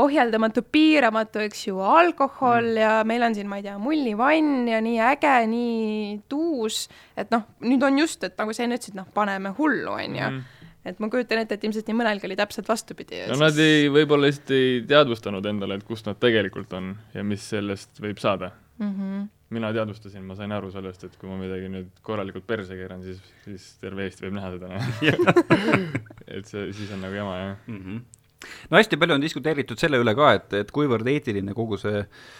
ohjeldamatu, 0.01 0.63
piiramatu, 0.73 1.43
eks 1.45 1.67
ju, 1.67 1.77
alkohol 1.86 2.71
mm. 2.71 2.79
ja 2.81 2.95
meil 3.05 3.21
on 3.27 3.38
siin, 3.38 3.49
ma 3.51 3.60
ei 3.62 3.67
tea, 3.67 3.75
mullivann 3.81 4.71
ja 4.71 4.79
nii 4.81 4.97
äge, 5.12 5.36
nii 5.51 6.15
tuus, 6.31 6.88
et 7.13 7.29
noh, 7.29 7.45
nüüd 7.62 7.86
on 7.86 8.01
just, 8.01 8.25
et 8.25 8.34
nagu 8.41 8.57
sa 8.57 8.65
enne 8.65 8.79
ütlesid, 8.81 8.97
noh, 8.97 9.05
paneme 9.13 9.53
hullu, 9.60 9.93
on 9.93 10.17
ju 10.17 10.31
mm 10.31 10.57
et 10.85 11.01
ma 11.01 11.09
kujutan 11.13 11.41
ette, 11.41 11.57
et 11.57 11.67
ilmselt 11.67 11.89
nii 11.89 11.97
mõnelgi 11.99 12.27
oli 12.29 12.37
täpselt 12.39 12.69
vastupidi. 12.69 13.21
no 13.27 13.35
siis... 13.35 13.43
nad 13.43 13.59
ei, 13.61 13.89
võib-olla 13.93 14.29
lihtsalt 14.29 14.53
ei 14.55 14.79
teadvustanud 14.89 15.51
endale, 15.51 15.77
et 15.77 15.85
kus 15.87 16.03
nad 16.07 16.19
tegelikult 16.21 16.73
on 16.77 16.93
ja 17.15 17.25
mis 17.27 17.45
sellest 17.53 18.01
võib 18.03 18.21
saada 18.21 18.51
mm. 18.79 18.91
-hmm. 18.91 19.27
mina 19.57 19.73
teadvustasin, 19.77 20.23
ma 20.25 20.37
sain 20.39 20.51
aru 20.55 20.71
sellest, 20.73 21.05
et 21.07 21.17
kui 21.21 21.29
ma 21.29 21.37
midagi 21.41 21.69
nüüd 21.71 21.91
korralikult 22.05 22.47
perse 22.47 22.77
keeran, 22.77 23.03
siis, 23.05 23.21
siis 23.45 23.67
terve 23.83 24.07
Eesti 24.07 24.27
võib 24.27 24.39
näha 24.39 24.55
seda, 24.57 24.71
et 26.37 26.49
see, 26.49 26.71
siis 26.73 26.91
on 26.95 27.05
nagu 27.05 27.17
jama, 27.17 27.37
jah 27.37 27.57
mm. 27.67 27.81
-hmm. 27.81 28.47
no 28.69 28.81
hästi 28.81 28.97
palju 28.97 29.19
on 29.19 29.27
diskuteeritud 29.27 29.81
selle 29.81 30.01
üle 30.01 30.15
ka, 30.17 30.33
et, 30.39 30.53
et 30.65 30.71
kuivõrd 30.71 31.07
eetiline 31.13 31.53
kogu 31.57 31.77
see 31.81 31.99
äh, 32.01 32.31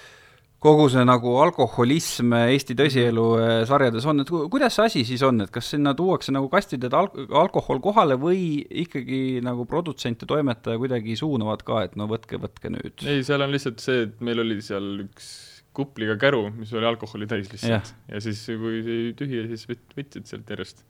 kogu 0.62 0.86
see 0.94 1.04
nagu 1.08 1.34
alkoholism 1.42 2.36
Eesti 2.38 2.76
tõsielu 2.78 3.26
äh, 3.40 3.52
sarjades 3.70 4.06
on, 4.10 4.22
et 4.22 4.32
kuidas 4.32 4.76
see 4.78 4.90
asi 4.90 5.04
siis 5.10 5.24
on, 5.26 5.42
et 5.46 5.54
kas 5.54 5.72
sinna 5.74 5.94
tuuakse 5.98 6.34
nagu 6.36 6.50
kastidele 6.54 7.00
alk-, 7.00 7.22
alkohol 7.42 7.82
kohale 7.84 8.18
või 8.22 8.62
ikkagi 8.84 9.42
nagu 9.46 9.66
produtsent 9.70 10.22
ja 10.22 10.30
toimetaja 10.30 10.82
kuidagi 10.82 11.18
suunavad 11.20 11.66
ka, 11.66 11.86
et 11.88 11.98
no 11.98 12.06
võtke, 12.12 12.38
võtke 12.42 12.74
nüüd? 12.74 13.06
ei, 13.10 13.24
seal 13.26 13.42
on 13.42 13.54
lihtsalt 13.54 13.82
see, 13.82 14.06
et 14.08 14.22
meil 14.26 14.44
oli 14.44 14.60
seal 14.66 14.92
üks 15.08 15.32
kupliga 15.74 16.18
käru, 16.20 16.50
mis 16.54 16.74
oli 16.76 16.86
alkoholi 16.86 17.30
täis 17.32 17.50
lihtsalt. 17.50 17.94
ja 18.12 18.22
siis, 18.22 18.44
kui 18.62 18.84
see 18.86 19.14
tühi, 19.18 19.46
siis 19.54 19.66
võt-, 19.70 19.96
võtsid 19.98 20.30
sealt 20.30 20.52
järjest. 20.54 20.84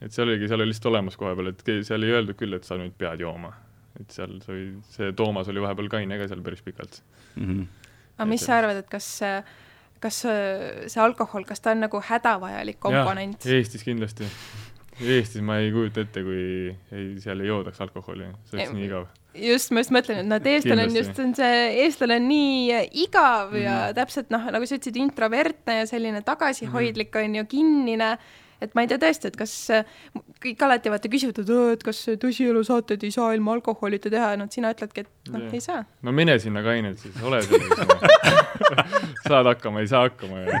et 0.00 0.14
seal 0.14 0.30
oligi, 0.30 0.48
seal 0.48 0.62
oli 0.62 0.72
lihtsalt 0.72 0.88
olemas 0.94 1.20
koha 1.20 1.34
peal, 1.36 1.52
et 1.52 1.66
seal 1.88 2.06
ei 2.06 2.16
öeldud 2.16 2.38
küll, 2.38 2.56
et 2.56 2.64
sa 2.64 2.80
nüüd 2.80 2.96
pead 2.96 3.26
jooma. 3.26 3.52
et 4.00 4.08
seal 4.14 4.38
sai, 4.46 4.70
see 4.94 5.12
Toomas 5.18 5.52
oli 5.52 5.60
vahepeal 5.60 5.92
kaine 5.98 6.16
ka 6.16 6.30
seal 6.30 6.40
päris 6.46 6.64
pikalt 6.64 7.02
mm. 7.36 7.44
-hmm 7.44 7.79
aga 8.20 8.28
mis 8.28 8.44
sa 8.44 8.60
arvad, 8.60 8.82
et 8.84 8.90
kas 8.92 9.10
kas 10.00 10.22
see 10.24 11.00
alkohol, 11.02 11.44
kas 11.48 11.60
ta 11.60 11.74
on 11.74 11.84
nagu 11.84 12.00
hädavajalik 12.04 12.80
komponent? 12.80 13.44
Eestis 13.44 13.84
kindlasti. 13.84 14.28
Eestis 15.00 15.44
ma 15.44 15.58
ei 15.60 15.70
kujuta 15.72 16.04
ette, 16.04 16.22
kui 16.24 16.42
ei, 16.92 17.06
seal 17.22 17.40
ei 17.40 17.48
joodaks 17.48 17.80
alkoholi, 17.84 18.28
see 18.48 18.58
oleks 18.58 18.74
nii 18.76 18.86
igav. 18.88 19.08
just, 19.40 19.70
ma 19.72 19.84
just 19.84 19.94
mõtlen, 19.94 20.24
et 20.24 20.28
noh, 20.28 20.40
et 20.40 20.48
eestlane 20.50 20.84
on 20.88 20.96
just, 20.96 21.20
on 21.22 21.32
see, 21.38 21.60
eestlane 21.84 22.18
on 22.20 22.28
nii 22.28 22.80
igav 23.04 23.52
mm 23.52 23.56
-hmm. 23.56 23.64
ja 23.64 23.94
täpselt 23.96 24.32
noh, 24.34 24.50
nagu 24.52 24.66
sa 24.66 24.76
ütlesid, 24.76 24.98
introvertne 25.00 25.78
ja 25.80 25.86
selline 25.86 26.22
tagasihoidlik 26.22 27.14
mm 27.14 27.20
-hmm. 27.20 27.28
on 27.28 27.34
ju, 27.36 27.44
kinnine 27.44 28.10
et 28.60 28.74
ma 28.76 28.84
ei 28.84 28.90
tea 28.90 28.98
tõesti, 29.00 29.30
et 29.30 29.36
kas 29.40 29.52
kõik 30.42 30.64
alati 30.66 30.92
vaata 30.92 31.10
küsivad, 31.12 31.40
et, 31.42 31.52
et 31.74 31.84
kas 31.84 32.02
tõsielusaateid 32.20 33.04
ei 33.06 33.12
saa 33.14 33.32
ilma 33.36 33.54
alkoholita 33.56 34.12
teha, 34.12 34.34
no 34.40 34.46
sina 34.52 34.72
ütledki, 34.74 35.04
et 35.06 35.32
noh, 35.32 35.46
ei 35.48 35.62
saa. 35.64 35.84
no 36.06 36.14
mine 36.16 36.36
sinna 36.42 36.62
kainelt 36.66 37.00
siis, 37.02 37.16
ole 37.24 37.40
selline 37.46 37.76
saad 39.30 39.46
hakkama, 39.52 39.84
ei 39.84 39.90
saa 39.90 40.02
hakkama 40.08 40.36
ja 40.44 40.48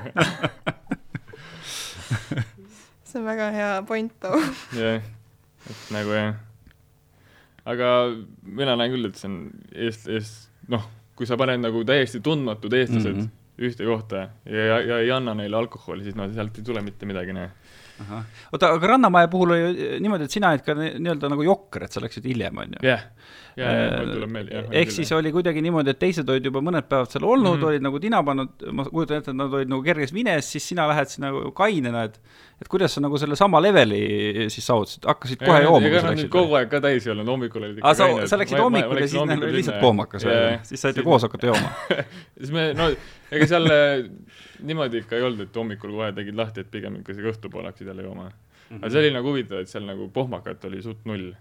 see 3.10 3.18
on 3.20 3.26
väga 3.26 3.50
hea 3.54 3.72
point 3.88 4.14
too. 4.22 4.38
jah, 4.78 5.02
et 5.70 5.84
nagu 5.94 6.16
jah. 6.16 6.32
aga 7.68 7.90
mina 8.46 8.78
näen 8.80 8.96
küll, 8.96 9.10
et 9.10 9.20
see 9.20 9.28
on 9.28 9.42
eest-, 9.74 10.08
eest-, 10.08 10.48
noh, 10.72 10.88
kui 11.18 11.28
sa 11.28 11.38
paned 11.40 11.60
nagu 11.60 11.84
täiesti 11.84 12.22
tundmatud 12.24 12.72
eestlased 12.72 13.12
mm 13.12 13.26
-hmm. 13.26 13.66
ühte 13.68 13.84
kohta 13.84 14.16
ja, 14.16 14.64
ja, 14.72 14.80
ja 14.80 14.98
ei 15.04 15.10
anna 15.12 15.34
neile 15.36 15.56
alkoholi, 15.56 16.06
siis 16.06 16.16
no 16.16 16.32
sealt 16.32 16.58
ei 16.58 16.64
tule 16.64 16.80
mitte 16.80 17.06
midagi, 17.06 17.36
noh 17.36 17.50
oota, 18.52 18.72
aga 18.74 18.90
Rannamaja 18.94 19.28
puhul 19.32 19.54
oli 19.56 19.86
niimoodi, 20.02 20.26
et 20.28 20.34
sina 20.34 20.52
olid 20.54 20.64
ka 20.66 20.76
nii-öelda 20.78 21.30
nagu 21.32 21.46
jokker, 21.46 21.86
et 21.86 21.96
sa 21.96 22.02
läksid 22.04 22.26
hiljem, 22.30 22.60
on 22.62 22.76
ju? 22.76 22.82
jah, 22.86 23.06
ja, 23.58 23.70
ja 23.70 23.88
mul 23.96 24.12
tuleb 24.14 24.34
meelde, 24.36 24.56
jah. 24.56 24.68
ehk 24.82 24.94
siis 24.94 25.12
oli 25.16 25.32
kuidagi 25.34 25.62
niimoodi, 25.64 25.94
et 25.94 26.00
teised 26.00 26.28
olid 26.32 26.50
juba 26.50 26.62
mõned 26.64 26.88
päevad 26.90 27.12
seal 27.12 27.26
olnud 27.26 27.56
mm, 27.56 27.62
-hmm. 27.62 27.68
olid 27.72 27.86
nagu 27.88 28.02
tina 28.02 28.22
pannud, 28.26 28.66
ma 28.72 28.86
kujutan 28.88 29.20
ette, 29.20 29.34
et 29.34 29.40
nad 29.40 29.58
olid 29.60 29.72
nagu 29.72 29.84
kerges 29.86 30.14
vines, 30.16 30.52
siis 30.54 30.68
sina 30.72 30.88
lähed 30.90 31.12
sinna 31.12 31.30
nagu 31.30 31.52
kainena, 31.56 32.06
et 32.10 32.20
et 32.60 32.68
kuidas 32.68 32.92
sa 32.92 33.00
nagu 33.00 33.16
selle 33.16 33.36
sama 33.40 33.60
leveli 33.62 34.00
siis 34.52 34.66
saavutasid, 34.68 35.06
hakkasid 35.08 35.40
kohe 35.40 35.62
jooma? 35.64 35.86
ega 35.88 36.02
nad 36.04 36.18
nüüd 36.18 36.28
kogu 36.32 36.58
aeg 36.58 36.68
ka 36.68 36.82
täis 36.84 37.06
ei 37.06 37.14
olnud, 37.14 37.30
hommikul 37.32 37.64
olid 37.64 37.78
ikka 37.80 37.94
kained. 38.02 38.28
sa 38.28 38.40
läksid 38.40 38.60
hommikul 38.60 39.00
ja 39.00 39.08
siis 39.08 39.24
neil 39.30 39.46
oli 39.46 39.56
lihtsalt 39.56 39.80
kohmakas 39.80 40.26
siis 40.68 40.84
saite 40.84 41.04
koos 41.06 41.24
hakata 41.24 41.48
jooma 41.54 41.72
siis 42.40 42.52
me, 42.52 42.66
no 42.76 42.90
ega 43.30 43.46
seal 43.46 43.66
niimoodi 44.66 45.04
ikka 45.04 45.16
ei 45.16 45.26
olnud, 45.26 45.46
et 45.46 45.56
hommikul 45.56 45.92
kohe 45.96 46.12
tegid 46.16 46.38
lahti, 46.38 46.64
et 46.64 46.70
pigem 46.70 47.00
ikka 47.00 47.16
õhtupoole 47.32 47.70
hakkasid 47.70 47.92
jälle 47.92 48.06
jooma 48.06 48.30
aga 48.78 48.90
see 48.90 49.02
oli 49.02 49.14
nagu 49.14 49.32
huvitav, 49.32 49.62
et 49.62 49.70
seal 49.70 49.86
nagu 49.86 50.08
pohmakat 50.14 50.64
oli 50.68 50.82
suht 50.84 51.06
null. 51.10 51.32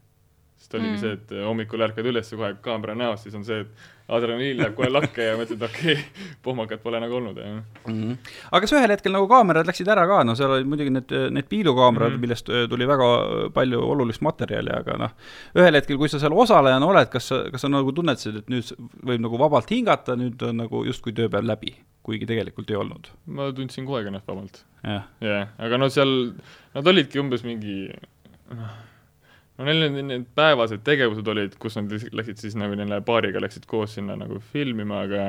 Sest 0.60 0.76
oligi 0.76 0.92
mm. 0.92 1.00
see, 1.00 1.16
et 1.16 1.48
hommikul 1.48 1.88
ärkad 1.88 2.08
üles 2.12 2.30
kohe 2.36 2.52
kaamera 2.64 2.96
näos, 2.98 3.24
siis 3.24 3.36
on 3.38 3.46
see, 3.48 3.64
et 3.64 3.88
adrenaliin 4.10 4.58
läheb 4.58 4.74
kohe 4.78 4.90
lakke 4.92 5.24
ja 5.24 5.36
mõtled, 5.40 5.62
okei 5.66 5.94
okay,, 5.96 6.26
pohmakat 6.44 6.82
pole 6.84 7.00
nagu 7.02 7.16
olnud, 7.20 7.38
jah 7.40 7.52
mm. 7.54 7.94
-hmm. 7.94 8.16
aga 8.50 8.62
kas 8.66 8.74
ühel 8.76 8.94
hetkel 8.94 9.14
nagu 9.16 9.30
kaamerad 9.32 9.70
läksid 9.70 9.92
ära 9.94 10.06
ka, 10.10 10.22
no 10.28 10.36
seal 10.36 10.56
olid 10.58 10.70
muidugi 10.70 10.94
need, 10.96 11.14
need 11.36 11.48
piilukaamerad 11.52 12.10
mm, 12.10 12.16
-hmm. 12.16 12.26
millest 12.26 12.50
äh, 12.50 12.66
tuli 12.70 12.88
väga 12.90 13.10
palju 13.56 13.84
olulist 13.94 14.26
materjali, 14.26 14.74
aga 14.76 14.98
noh, 15.06 15.14
ühel 15.56 15.80
hetkel, 15.80 15.98
kui 16.02 16.10
sa 16.10 16.20
seal 16.20 16.36
osalejana 16.36 16.86
oled, 16.86 17.12
kas 17.14 17.32
sa, 17.32 17.44
kas 17.52 17.66
sa 17.66 17.72
nagu 17.72 17.94
tunnetasid, 17.96 18.42
et 18.44 18.52
nüüd 18.52 18.74
võib 19.12 19.24
nagu 19.28 19.40
vabalt 19.40 19.72
hingata, 19.72 20.18
nüüd 20.20 20.42
on 20.50 20.64
nagu 20.66 20.84
justkui 20.90 21.14
tööpäev 21.14 21.46
läbi, 21.46 21.76
kuigi 22.04 22.26
tegelikult 22.26 22.72
ei 22.72 22.82
olnud? 22.82 23.14
ma 23.28 23.52
tundsin 23.54 23.86
kogu 23.86 24.02
aeg 24.02 24.12
ennast 24.12 24.28
vabalt 24.28 24.64
jah 24.84 25.08
yeah., 25.24 25.50
aga 25.58 25.78
no 25.78 25.90
seal, 25.94 26.34
nad 26.74 26.88
olidki 26.88 27.22
umbes 27.22 27.46
mingi 27.48 27.86
noh, 28.50 28.78
no 29.60 29.68
neil 29.68 29.84
need, 29.84 30.00
need 30.08 30.30
päevased 30.38 30.84
tegevused 30.88 31.28
olid, 31.34 31.58
kus 31.62 31.76
nad 31.80 31.92
läksid 31.92 32.40
siis 32.40 32.56
nagu 32.60 32.78
neile 32.80 33.02
paariga 33.06 33.42
läksid 33.44 33.68
koos 33.70 33.98
sinna 33.98 34.16
nagu 34.20 34.40
filmima, 34.54 35.04
aga 35.08 35.26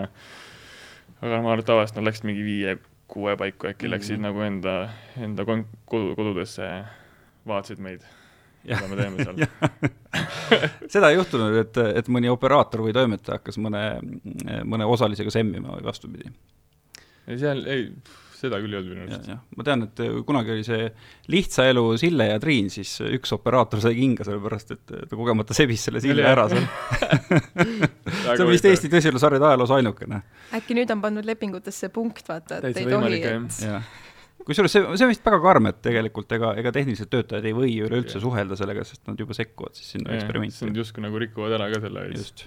aga 1.20 1.40
ma 1.42 1.52
arvan, 1.52 1.64
et 1.64 1.68
tavaliselt 1.68 1.98
nad 1.98 2.08
läksid 2.08 2.28
mingi 2.28 2.46
viie-kuue 2.46 3.34
paiku 3.40 3.72
äkki 3.72 3.84
mm 3.84 3.88
-hmm. 3.88 3.94
läksid 3.96 4.22
nagu 4.22 4.46
enda, 4.46 4.76
enda 5.18 5.46
kon-, 5.48 5.66
kodu, 5.84 6.14
kodudesse, 6.16 6.70
vaatasid 7.46 7.82
meid, 7.82 8.06
mida 8.64 8.88
me 8.88 8.96
teeme 8.96 9.24
seal 9.24 9.42
seda 10.94 11.10
ei 11.10 11.18
juhtunud, 11.18 11.58
et, 11.64 11.82
et 11.98 12.08
mõni 12.08 12.30
operaator 12.30 12.86
või 12.86 12.94
toimetaja 12.94 13.40
hakkas 13.40 13.58
mõne, 13.58 13.84
mõne 14.64 14.86
osalisega 14.86 15.30
semmima 15.30 15.74
või 15.76 15.84
vastupidi? 15.90 16.32
ei, 17.26 17.38
seal 17.38 17.66
ei 17.66 17.88
seda 18.40 18.60
küll 18.62 18.74
ei 18.74 18.80
olnud 18.80 18.94
minu 18.96 19.06
arust. 19.06 19.30
ma 19.56 19.66
tean, 19.66 19.86
et 19.86 20.02
äh, 20.04 20.18
kunagi 20.26 20.54
oli 20.56 20.66
see 20.66 20.88
Lihtsa 21.32 21.66
elu 21.70 21.84
Sille 22.00 22.26
ja 22.32 22.40
Triin, 22.42 22.70
siis 22.72 22.96
äh, 23.04 23.14
üks 23.18 23.34
operaator 23.36 23.82
sai 23.84 23.94
kinga, 23.98 24.26
sellepärast 24.26 24.74
et 24.76 24.84
ta 24.90 25.16
kogemata 25.16 25.56
sebis 25.56 25.88
selle 25.88 26.02
Sille 26.04 26.26
ära 26.26 26.46
seal. 26.50 26.66
See 28.20 28.44
on 28.44 28.50
vist 28.50 28.66
Eesti 28.68 28.90
tõsielusarjade 28.92 29.50
ajaloos 29.50 29.72
ainukene. 29.76 30.22
äkki 30.56 30.76
nüüd 30.78 30.92
on 30.94 31.02
pandud 31.04 31.26
lepingutesse 31.26 31.90
punkt, 31.94 32.24
vaata, 32.28 32.60
et 32.60 32.70
Täitsa 32.70 32.86
ei 32.86 32.94
tohi, 32.94 33.20
et 33.30 34.46
kusjuures 34.46 34.72
see, 34.72 34.84
see 34.96 35.06
on 35.06 35.12
vist 35.12 35.26
väga 35.26 35.40
karm, 35.44 35.68
et 35.70 35.82
tegelikult 35.84 36.32
ega, 36.36 36.54
ega 36.60 36.72
tehnilised 36.74 37.10
töötajad 37.12 37.46
ei 37.46 37.56
või 37.56 37.74
üleüldse 37.84 38.22
suhelda 38.22 38.56
sellega, 38.58 38.84
sest 38.88 39.04
nad 39.10 39.20
juba 39.20 39.36
sekkuvad 39.36 39.76
siis 39.76 39.94
sinna 39.96 40.16
eksperimenti. 40.16 40.70
Nad 40.70 40.80
justkui 40.80 41.04
nagu 41.04 41.20
rikuvad 41.20 41.58
ära 41.58 41.68
ka 41.72 41.82
selle 41.84 42.06
just 42.14 42.46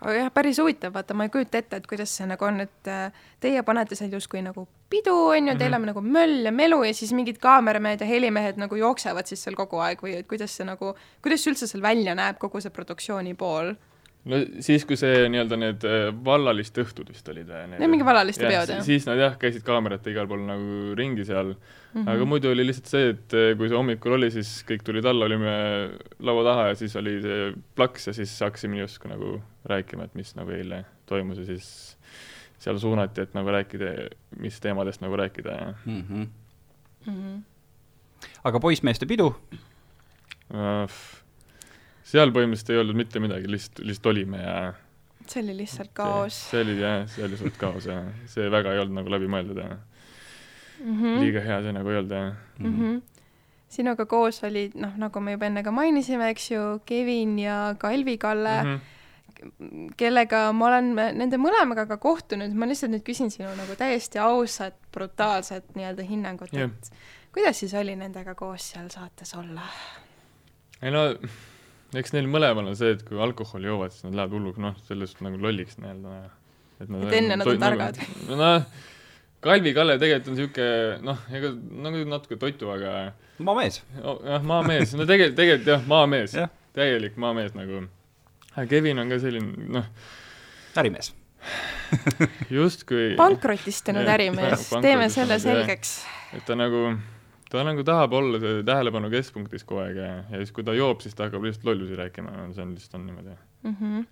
aga 0.00 0.14
jah, 0.14 0.30
päris 0.34 0.60
huvitav, 0.62 0.92
vaata, 0.94 1.14
ma 1.18 1.26
ei 1.26 1.32
kujuta 1.34 1.58
ette, 1.58 1.80
et 1.80 1.86
kuidas 1.90 2.12
see 2.14 2.26
nagu 2.30 2.44
on, 2.46 2.62
et 2.64 2.90
äh, 2.90 3.24
teie 3.42 3.62
panete 3.66 3.98
seal 3.98 4.12
justkui 4.14 4.42
nagu 4.44 4.66
pidu, 4.92 5.14
on 5.34 5.50
ju, 5.50 5.56
teil 5.58 5.74
mhm. 5.74 5.82
on 5.82 5.92
nagu 5.92 6.02
möll 6.04 6.48
ja 6.48 6.54
melu 6.54 6.80
ja 6.86 6.94
siis 6.96 7.12
mingid 7.16 7.40
kaameramehed 7.42 8.04
ja 8.04 8.08
helimehed 8.08 8.60
nagu 8.62 8.78
jooksevad 8.78 9.28
siis 9.28 9.42
seal 9.44 9.58
kogu 9.58 9.82
aeg 9.84 10.02
või 10.04 10.18
et 10.20 10.28
kuidas 10.30 10.54
see 10.54 10.66
nagu, 10.68 10.94
kuidas 11.24 11.44
see 11.44 11.52
üldse 11.52 11.70
seal 11.70 11.84
välja 11.84 12.14
näeb, 12.18 12.38
kogu 12.42 12.62
see 12.62 12.74
produktsiooni 12.74 13.34
pool? 13.38 13.74
No 14.28 14.38
siis, 14.64 14.84
kui 14.88 14.98
see 14.98 15.26
nii-öelda 15.30 15.58
need 15.60 15.84
äh, 15.88 16.08
vallaliste 16.24 16.82
õhtud 16.84 17.10
vist 17.12 17.28
olid 17.30 17.48
või? 17.48 17.64
Need 17.74 17.92
mingi 17.92 18.06
vallaliste 18.06 18.44
ja, 18.44 18.50
peod, 18.52 18.72
jah? 18.74 18.82
siis 18.86 19.06
nad 19.08 19.20
jah, 19.20 19.36
käisid 19.40 19.64
kaamerate 19.66 20.12
igal 20.12 20.28
pool 20.30 20.42
nagu 20.46 20.96
ringi 20.98 21.26
seal 21.28 21.52
mm, 21.52 21.60
-hmm. 21.92 22.08
aga 22.14 22.28
muidu 22.28 22.50
oli 22.52 22.66
lihtsalt 22.66 22.90
see, 22.90 23.12
et 23.14 23.36
äh, 23.36 23.52
kui 23.58 23.70
see 23.70 23.78
hommikul 23.78 24.16
oli, 24.18 24.30
siis 24.34 24.50
kõik 24.68 24.82
tulid 24.86 25.06
alla, 25.08 25.28
olime 25.28 25.52
laua 26.18 26.44
taha 26.50 26.66
ja 26.72 26.80
siis 26.80 26.96
oli 27.00 27.18
see 27.24 27.52
plaks 27.78 28.10
ja 28.10 28.16
siis 28.16 28.34
hakkasime 28.44 28.82
justkui 28.82 29.12
nagu 29.12 29.36
rääkima, 29.68 30.08
et 30.08 30.18
mis 30.18 30.34
nagu 30.38 30.52
eile 30.54 30.84
toimus 31.08 31.38
ja 31.42 31.46
siis 31.48 31.70
seal 32.58 32.78
suunati, 32.82 33.22
et 33.22 33.34
nagu 33.38 33.54
rääkida, 33.54 33.94
mis 34.42 34.58
teemadest 34.60 35.04
nagu 35.04 35.16
rääkida 35.16 35.50
ja 35.60 35.74
mm. 35.84 36.02
-hmm. 36.02 36.26
Mm 37.06 37.14
-hmm. 37.14 37.40
aga 38.44 38.60
poissmeeste 38.60 39.06
pidu 39.06 39.26
uh,? 40.50 40.90
Seal 42.08 42.32
põhimõtteliselt 42.34 42.74
ei 42.74 42.82
olnud 42.82 42.98
mitte 42.98 43.22
midagi, 43.22 43.50
lihtsalt, 43.50 43.82
lihtsalt 43.84 44.10
olime 44.12 44.42
ja 44.42 44.56
see 45.28 45.42
oli 45.42 45.56
lihtsalt 45.60 45.92
kaos. 45.96 46.40
see 46.50 46.64
oli 46.64 46.78
jah, 46.80 47.04
see 47.10 47.24
oli 47.26 47.36
lihtsalt 47.36 47.60
kaos 47.60 47.88
ja 47.90 48.00
see 48.30 48.48
väga 48.52 48.74
ei 48.74 48.82
olnud 48.84 49.02
nagu 49.02 49.12
läbimõeldud 49.12 49.62
ja 49.62 49.70
mm 49.76 51.00
-hmm. 51.00 51.22
liiga 51.22 51.44
hea 51.44 51.62
see 51.66 51.76
nagu 51.76 51.94
ei 51.94 52.02
olnud 52.02 52.16
ja 52.16 52.26
mm. 52.58 52.74
-hmm 52.74 53.00
sinuga 53.68 54.06
koos 54.08 54.44
olid, 54.44 54.72
noh, 54.80 54.94
nagu 54.96 55.20
me 55.20 55.34
juba 55.34 55.44
enne 55.46 55.62
ka 55.62 55.70
mainisime, 55.70 56.30
eks 56.32 56.50
ju, 56.50 56.60
Kevin 56.86 57.38
ja 57.38 57.74
Kalvi-Kalle 57.78 58.62
mm, 58.62 58.70
-hmm 58.76 58.94
kellega 59.96 60.52
ma 60.52 60.66
olen 60.66 60.94
nende 60.94 61.38
mõlemaga 61.40 61.86
ka 61.86 61.96
kohtunud, 62.02 62.54
ma 62.58 62.66
lihtsalt 62.66 62.90
nüüd 62.90 63.04
küsin 63.06 63.30
sinu 63.30 63.50
nagu 63.58 63.76
täiesti 63.78 64.18
ausat, 64.18 64.74
brutaalset 64.94 65.76
nii-öelda 65.78 66.06
hinnangut 66.08 66.54
yeah., 66.56 66.70
et 66.70 66.90
kuidas 67.34 67.60
siis 67.62 67.74
oli 67.78 67.94
nendega 67.98 68.34
koos 68.34 68.70
seal 68.72 68.88
saates 68.90 69.34
olla? 69.38 69.68
ei 70.82 70.90
no, 70.90 71.04
eks 71.96 72.12
neil 72.12 72.28
mõlemal 72.30 72.68
on 72.68 72.76
see, 72.78 72.92
et 72.96 73.04
kui 73.06 73.20
alkoholi 73.22 73.70
joovad, 73.70 73.94
siis 73.94 74.04
nad 74.08 74.18
lähevad 74.18 74.36
hulluks, 74.36 74.60
noh, 74.62 74.76
sellest 74.88 75.22
nagu 75.24 75.40
lolliks 75.40 75.78
nii-öelda. 75.80 76.20
et, 76.78 76.88
nad, 76.88 77.02
et 77.08 77.18
enne 77.22 77.40
nad 77.40 77.48
on 77.48 77.60
targad 77.62 78.00
nagu,? 78.02 78.38
noh, 78.42 78.86
Kalvi 79.38 79.70
Kalle 79.70 79.94
tegelikult 80.02 80.32
on 80.32 80.34
niisugune 80.34 80.96
noh, 81.06 81.20
ega 81.38 81.52
nagu 81.86 82.02
natuke 82.10 82.40
totu, 82.40 82.72
aga 82.74 83.12
maamees. 83.38 83.80
jah, 83.94 84.42
maamees, 84.42 84.96
no 84.98 85.06
tegelikult, 85.06 85.38
tegelikult 85.38 85.72
jah, 85.76 85.86
maamees 85.90 86.34
yeah., 86.34 86.50
täielik 86.78 87.16
maamees 87.20 87.54
nagu 87.58 87.86
Kevin 88.68 88.98
on 88.98 89.12
ka 89.12 89.20
selline, 89.22 89.68
noh. 89.78 89.86
ärimees 90.78 91.12
justkui. 92.50 93.14
pankrotistunud 93.16 94.08
ärimees, 94.10 94.68
teeme 94.82 95.08
selle 95.12 95.38
selgeks. 95.42 95.94
et 96.36 96.44
ta 96.46 96.56
nagu, 96.58 96.96
ta 97.50 97.64
nagu 97.64 97.84
tahab 97.86 98.12
olla 98.18 98.40
see 98.42 98.62
tähelepanu 98.66 99.10
keskpunktis 99.12 99.64
kogu 99.68 99.82
aeg 99.84 100.00
ja, 100.00 100.10
ja 100.28 100.42
siis, 100.42 100.52
kui 100.54 100.66
ta 100.66 100.74
joob, 100.76 101.02
siis 101.04 101.16
ta 101.16 101.28
hakkab 101.28 101.46
lihtsalt 101.46 101.68
lollusi 101.70 101.98
rääkima, 101.98 102.34
see 102.56 102.64
on 102.64 102.74
lihtsalt 102.76 102.98
on 102.98 103.06
niimoodi 103.06 103.36
mm. 103.62 103.76
-hmm. 103.80 104.04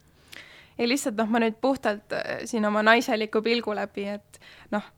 ja 0.78 0.88
lihtsalt 0.88 1.18
noh, 1.20 1.28
ma 1.32 1.42
nüüd 1.44 1.58
puhtalt 1.60 2.16
äh, 2.16 2.40
siin 2.44 2.64
oma 2.64 2.82
naiseliku 2.86 3.42
pilgu 3.42 3.74
läbi, 3.76 4.08
et 4.16 4.40
noh, 4.70 4.88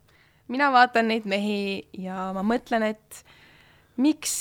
mina 0.49 0.71
vaatan 0.73 1.11
neid 1.13 1.27
mehi 1.27 1.89
ja 1.99 2.31
ma 2.37 2.47
mõtlen, 2.47 2.87
et 2.93 3.25
miks, 3.99 4.33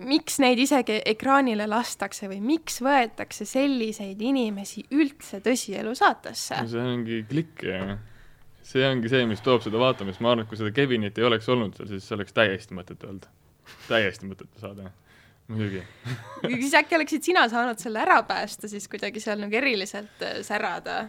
miks 0.00 0.38
neid 0.42 0.58
isegi 0.58 1.00
ekraanile 1.06 1.66
lastakse 1.68 2.28
või 2.30 2.40
miks 2.40 2.80
võetakse 2.84 3.44
selliseid 3.48 4.20
inimesi 4.22 4.86
üldse 4.90 5.42
tõsielu 5.44 5.94
saatesse? 5.98 6.62
see 6.68 6.86
ongi 6.94 7.24
klikk 7.28 7.66
ja 7.68 7.98
see 8.68 8.86
ongi 8.88 9.10
see, 9.12 9.26
mis 9.30 9.42
toob 9.44 9.62
seda 9.64 9.80
vaatamist, 9.80 10.22
ma 10.24 10.32
arvan, 10.32 10.44
et 10.44 10.50
kui 10.50 10.60
seda 10.60 10.72
Kevinit 10.76 11.18
ei 11.18 11.28
oleks 11.28 11.48
olnud 11.52 11.76
seal, 11.76 11.90
siis 11.94 12.08
oleks 12.16 12.36
täiesti 12.36 12.76
mõttetu 12.76 13.08
olnud. 13.10 13.28
täiesti 13.88 14.28
mõttetu 14.28 14.62
saade, 14.62 14.90
muidugi 15.48 15.84
siis 16.62 16.74
äkki 16.80 16.98
oleksid 16.98 17.30
sina 17.30 17.46
saanud 17.52 17.80
selle 17.80 18.02
ära 18.04 18.20
päästa 18.28 18.68
siis 18.68 18.88
kuidagi 18.88 19.20
seal 19.24 19.40
nagu 19.44 19.56
eriliselt 19.56 20.24
äh, 20.24 20.40
särada? 20.46 21.06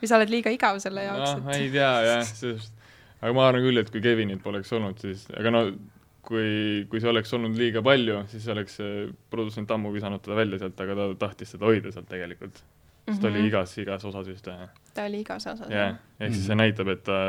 või 0.00 0.08
sa 0.08 0.16
oled 0.20 0.32
liiga 0.32 0.52
igav 0.52 0.80
selle 0.82 1.06
jaoks 1.08 1.40
no,? 1.40 1.56
ei 1.56 1.72
tea 1.72 1.94
jah, 2.08 2.28
sest 2.28 2.76
aga 3.20 3.32
ma 3.36 3.48
arvan 3.48 3.64
küll, 3.64 3.80
et 3.80 3.90
kui 3.92 4.02
Kevinit 4.04 4.42
poleks 4.44 4.72
olnud, 4.76 5.00
siis, 5.00 5.26
aga 5.36 5.52
no 5.52 5.64
kui, 6.26 6.84
kui 6.90 7.00
see 7.02 7.10
oleks 7.10 7.32
olnud 7.36 7.56
liiga 7.58 7.82
palju, 7.84 8.22
siis 8.32 8.46
oleks 8.52 8.78
produtsent 9.32 9.70
ammu 9.74 9.92
visanud 9.94 10.22
teda 10.24 10.38
välja 10.38 10.60
sealt, 10.62 10.80
aga 10.84 10.96
ta 10.98 11.08
tahtis 11.26 11.54
seda 11.54 11.68
hoida 11.68 11.92
sealt 11.94 12.08
tegelikult. 12.10 12.62
Sest 13.06 13.20
ta 13.20 13.28
mm 13.28 13.32
-hmm. 13.32 13.32
oli 13.32 13.38
mhm. 13.38 13.48
igas, 13.48 13.78
igas 13.78 14.04
osas 14.04 14.26
vist. 14.26 14.48
ta 14.94 15.04
oli 15.04 15.20
igas 15.20 15.46
osas, 15.46 15.68
jah. 15.68 15.96
ehk 16.20 16.34
siis 16.34 16.46
see 16.46 16.54
mhm. 16.54 16.62
näitab, 16.62 16.88
et 16.88 17.02
ta, 17.04 17.20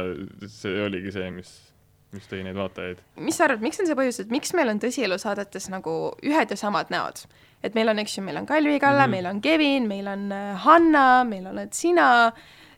see 0.47 0.85
oligi 0.85 1.11
see, 1.11 1.31
mis 1.31 1.71
mis 2.11 2.27
tõi 2.27 2.43
neid 2.43 2.55
vaatajaid. 2.55 2.97
mis 3.15 3.37
sa 3.37 3.47
arvad, 3.47 3.61
miks 3.63 3.79
on 3.79 3.87
see 3.87 3.95
põhjus, 3.95 4.19
et 4.23 4.33
miks 4.33 4.53
meil 4.57 4.69
on 4.69 4.79
tõsielusaadetes 4.79 5.69
nagu 5.71 6.15
ühed 6.23 6.51
ja 6.51 6.57
samad 6.59 6.91
näod? 6.93 7.23
et 7.63 7.75
meil 7.77 7.91
on, 7.91 7.99
eks 8.01 8.17
ju, 8.17 8.23
meil 8.25 8.41
on 8.41 8.47
Kalvi-Kalle 8.49 9.05
mm, 9.05 9.05
-hmm. 9.05 9.15
meil 9.15 9.25
on 9.25 9.41
Kevin, 9.41 9.87
meil 9.87 10.07
on 10.07 10.31
äh, 10.31 10.57
Hanna, 10.65 11.23
meil 11.23 11.47
oled 11.47 11.73
sina, 11.73 12.31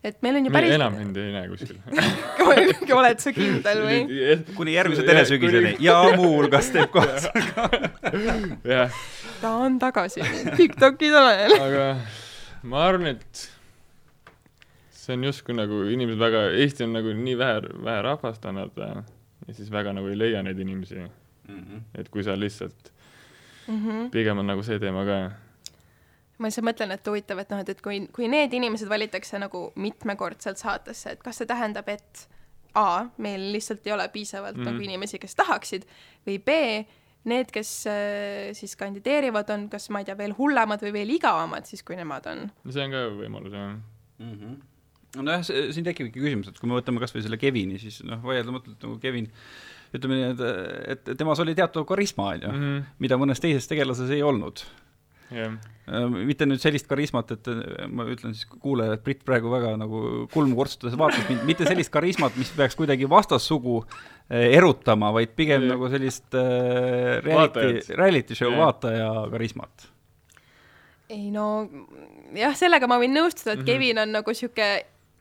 et 0.03 0.21
meil 0.21 0.35
on 0.35 0.45
ju 0.45 0.51
päris 0.51 0.75
enam 0.75 0.97
mind 0.99 1.17
ei 1.17 1.31
näe 1.31 1.47
kuskil 1.47 2.97
oled 2.99 3.23
sa 3.23 3.31
kindel 3.33 3.83
või? 3.87 3.99
kuni 4.57 4.75
järgmise 4.75 5.05
telesügiseni 5.07 5.77
ja 5.79 5.95
muuhulgas 6.17 6.69
teeb 6.75 6.91
kaasa 6.91 7.31
jah. 8.75 8.91
ta 9.41 9.55
on 9.63 9.79
tagasi 9.79 10.21
TikToki 10.57 11.11
talel. 11.15 11.55
aga 11.61 11.87
ma 12.63 12.85
arvan, 12.87 13.07
et 13.15 13.43
see 15.03 15.17
on 15.17 15.27
justkui 15.27 15.55
nagu 15.57 15.83
inimesed 15.91 16.19
väga, 16.19 16.43
Eesti 16.63 16.87
on 16.87 16.95
nagu 16.97 17.13
nii 17.17 17.37
vähe, 17.39 17.61
vähe 17.83 18.01
rahvastanud 18.05 18.77
ja 18.79 19.53
siis 19.53 19.71
väga 19.71 19.93
nagu 19.95 20.07
ei 20.11 20.17
leia 20.19 20.43
neid 20.43 20.59
inimesi 20.59 20.99
mm. 20.99 21.09
-hmm. 21.47 21.81
et 21.95 22.09
kui 22.09 22.23
sa 22.23 22.39
lihtsalt 22.39 22.93
mm, 23.67 23.79
-hmm. 23.79 24.09
pigem 24.09 24.37
on 24.37 24.47
nagu 24.47 24.63
see 24.63 24.79
teema 24.79 25.05
ka. 25.05 25.31
ma 26.37 26.47
lihtsalt 26.47 26.67
mõtlen, 26.67 26.91
et 26.91 27.07
huvitav, 27.07 27.39
et 27.39 27.49
noh, 27.49 27.59
et, 27.59 27.69
et 27.69 27.81
kui, 27.81 28.07
kui 28.13 28.27
need 28.27 28.53
inimesed 28.53 28.89
valitakse 28.89 29.39
nagu 29.39 29.71
mitmekordselt 29.75 30.57
saatesse, 30.57 31.11
et 31.11 31.23
kas 31.23 31.37
see 31.37 31.47
tähendab, 31.47 31.89
et 31.89 32.29
A, 32.75 33.05
meil 33.17 33.51
lihtsalt 33.53 33.85
ei 33.87 33.93
ole 33.93 34.07
piisavalt 34.09 34.55
mm 34.57 34.63
-hmm. 34.63 34.71
nagu 34.71 34.81
inimesi, 34.81 35.19
kes 35.19 35.35
tahaksid, 35.35 35.83
või 36.27 36.39
B, 36.39 36.49
need, 37.29 37.51
kes 37.53 37.71
äh, 37.89 38.51
siis 38.57 38.75
kandideerivad, 38.79 39.49
on 39.55 39.69
kas, 39.71 39.89
ma 39.93 40.03
ei 40.03 40.09
tea, 40.09 40.17
veel 40.19 40.35
hullemad 40.37 40.83
või 40.83 40.93
veel 40.97 41.15
igavamad 41.15 41.69
siis, 41.69 41.83
kui 41.85 41.97
nemad 41.99 42.27
on. 42.31 42.45
no 42.49 42.75
see 42.75 42.85
on 42.85 42.95
ka 42.95 43.07
võimalus, 43.17 43.55
jah 43.55 43.73
mm. 43.73 44.37
-hmm 44.37 44.61
nojah, 45.21 45.43
siin 45.45 45.85
tekibki 45.85 46.17
küsimus, 46.17 46.47
et 46.49 46.57
kui 46.57 46.69
me 46.69 46.73
võtame 46.79 47.01
kas 47.01 47.13
või 47.13 47.21
selle 47.21 47.37
Kevini, 47.37 47.77
siis 47.77 47.99
noh, 48.07 48.17
vaieldamatult 48.23 48.81
nagu 48.81 48.95
Kevin 49.01 49.27
ütleme 49.93 50.17
nii, 50.17 50.29
et, 50.31 51.03
et 51.11 51.11
temas 51.19 51.37
oli 51.43 51.53
teatav 51.53 51.85
karisma, 51.85 52.31
on 52.33 52.41
ju, 52.41 52.53
mhm. 52.53 52.79
mida 53.03 53.19
mõnes 53.21 53.41
teises 53.43 53.69
tegelases 53.69 54.09
ei 54.09 54.23
olnud 54.25 54.63
yeah.. 55.31 55.53
mitte 56.13 56.47
nüüd 56.47 56.61
sellist 56.63 56.87
karismat, 56.89 57.31
et 57.35 57.49
ma 57.91 58.07
ütlen 58.09 58.35
siis 58.35 58.47
kuulajale, 58.49 58.97
et 58.99 59.05
Brit 59.05 59.23
praegu 59.27 59.51
väga 59.51 59.75
nagu 59.79 60.25
kulmu 60.33 60.57
kortsutades 60.59 60.97
vaatas 60.99 61.23
mind, 61.29 61.45
mitte 61.49 61.67
sellist 61.67 61.93
karismat, 61.93 62.35
mis 62.39 62.51
peaks 62.55 62.77
kuidagi 62.79 63.09
vastassugu 63.09 63.81
eh, 63.83 64.51
erutama, 64.57 65.13
vaid 65.15 65.35
pigem 65.37 65.65
yeah. 65.65 65.75
nagu 65.75 65.91
sellist 65.93 66.39
äh, 66.39 67.19
reality, 67.25 67.95
reality 67.95 68.39
show 68.39 68.51
yeah. 68.51 68.63
vaataja 68.65 69.11
karismat 69.33 69.89
ei 71.13 71.29
no 71.33 71.67
jah, 72.33 72.55
sellega 72.57 72.87
ma 72.89 72.97
võin 73.01 73.13
nõustuda, 73.13 73.53
et 73.53 73.59
mm 73.59 73.63
-hmm. 73.63 73.69
Kevin 73.69 74.01
on 74.03 74.13
nagu 74.17 74.33
sihuke 74.33 74.69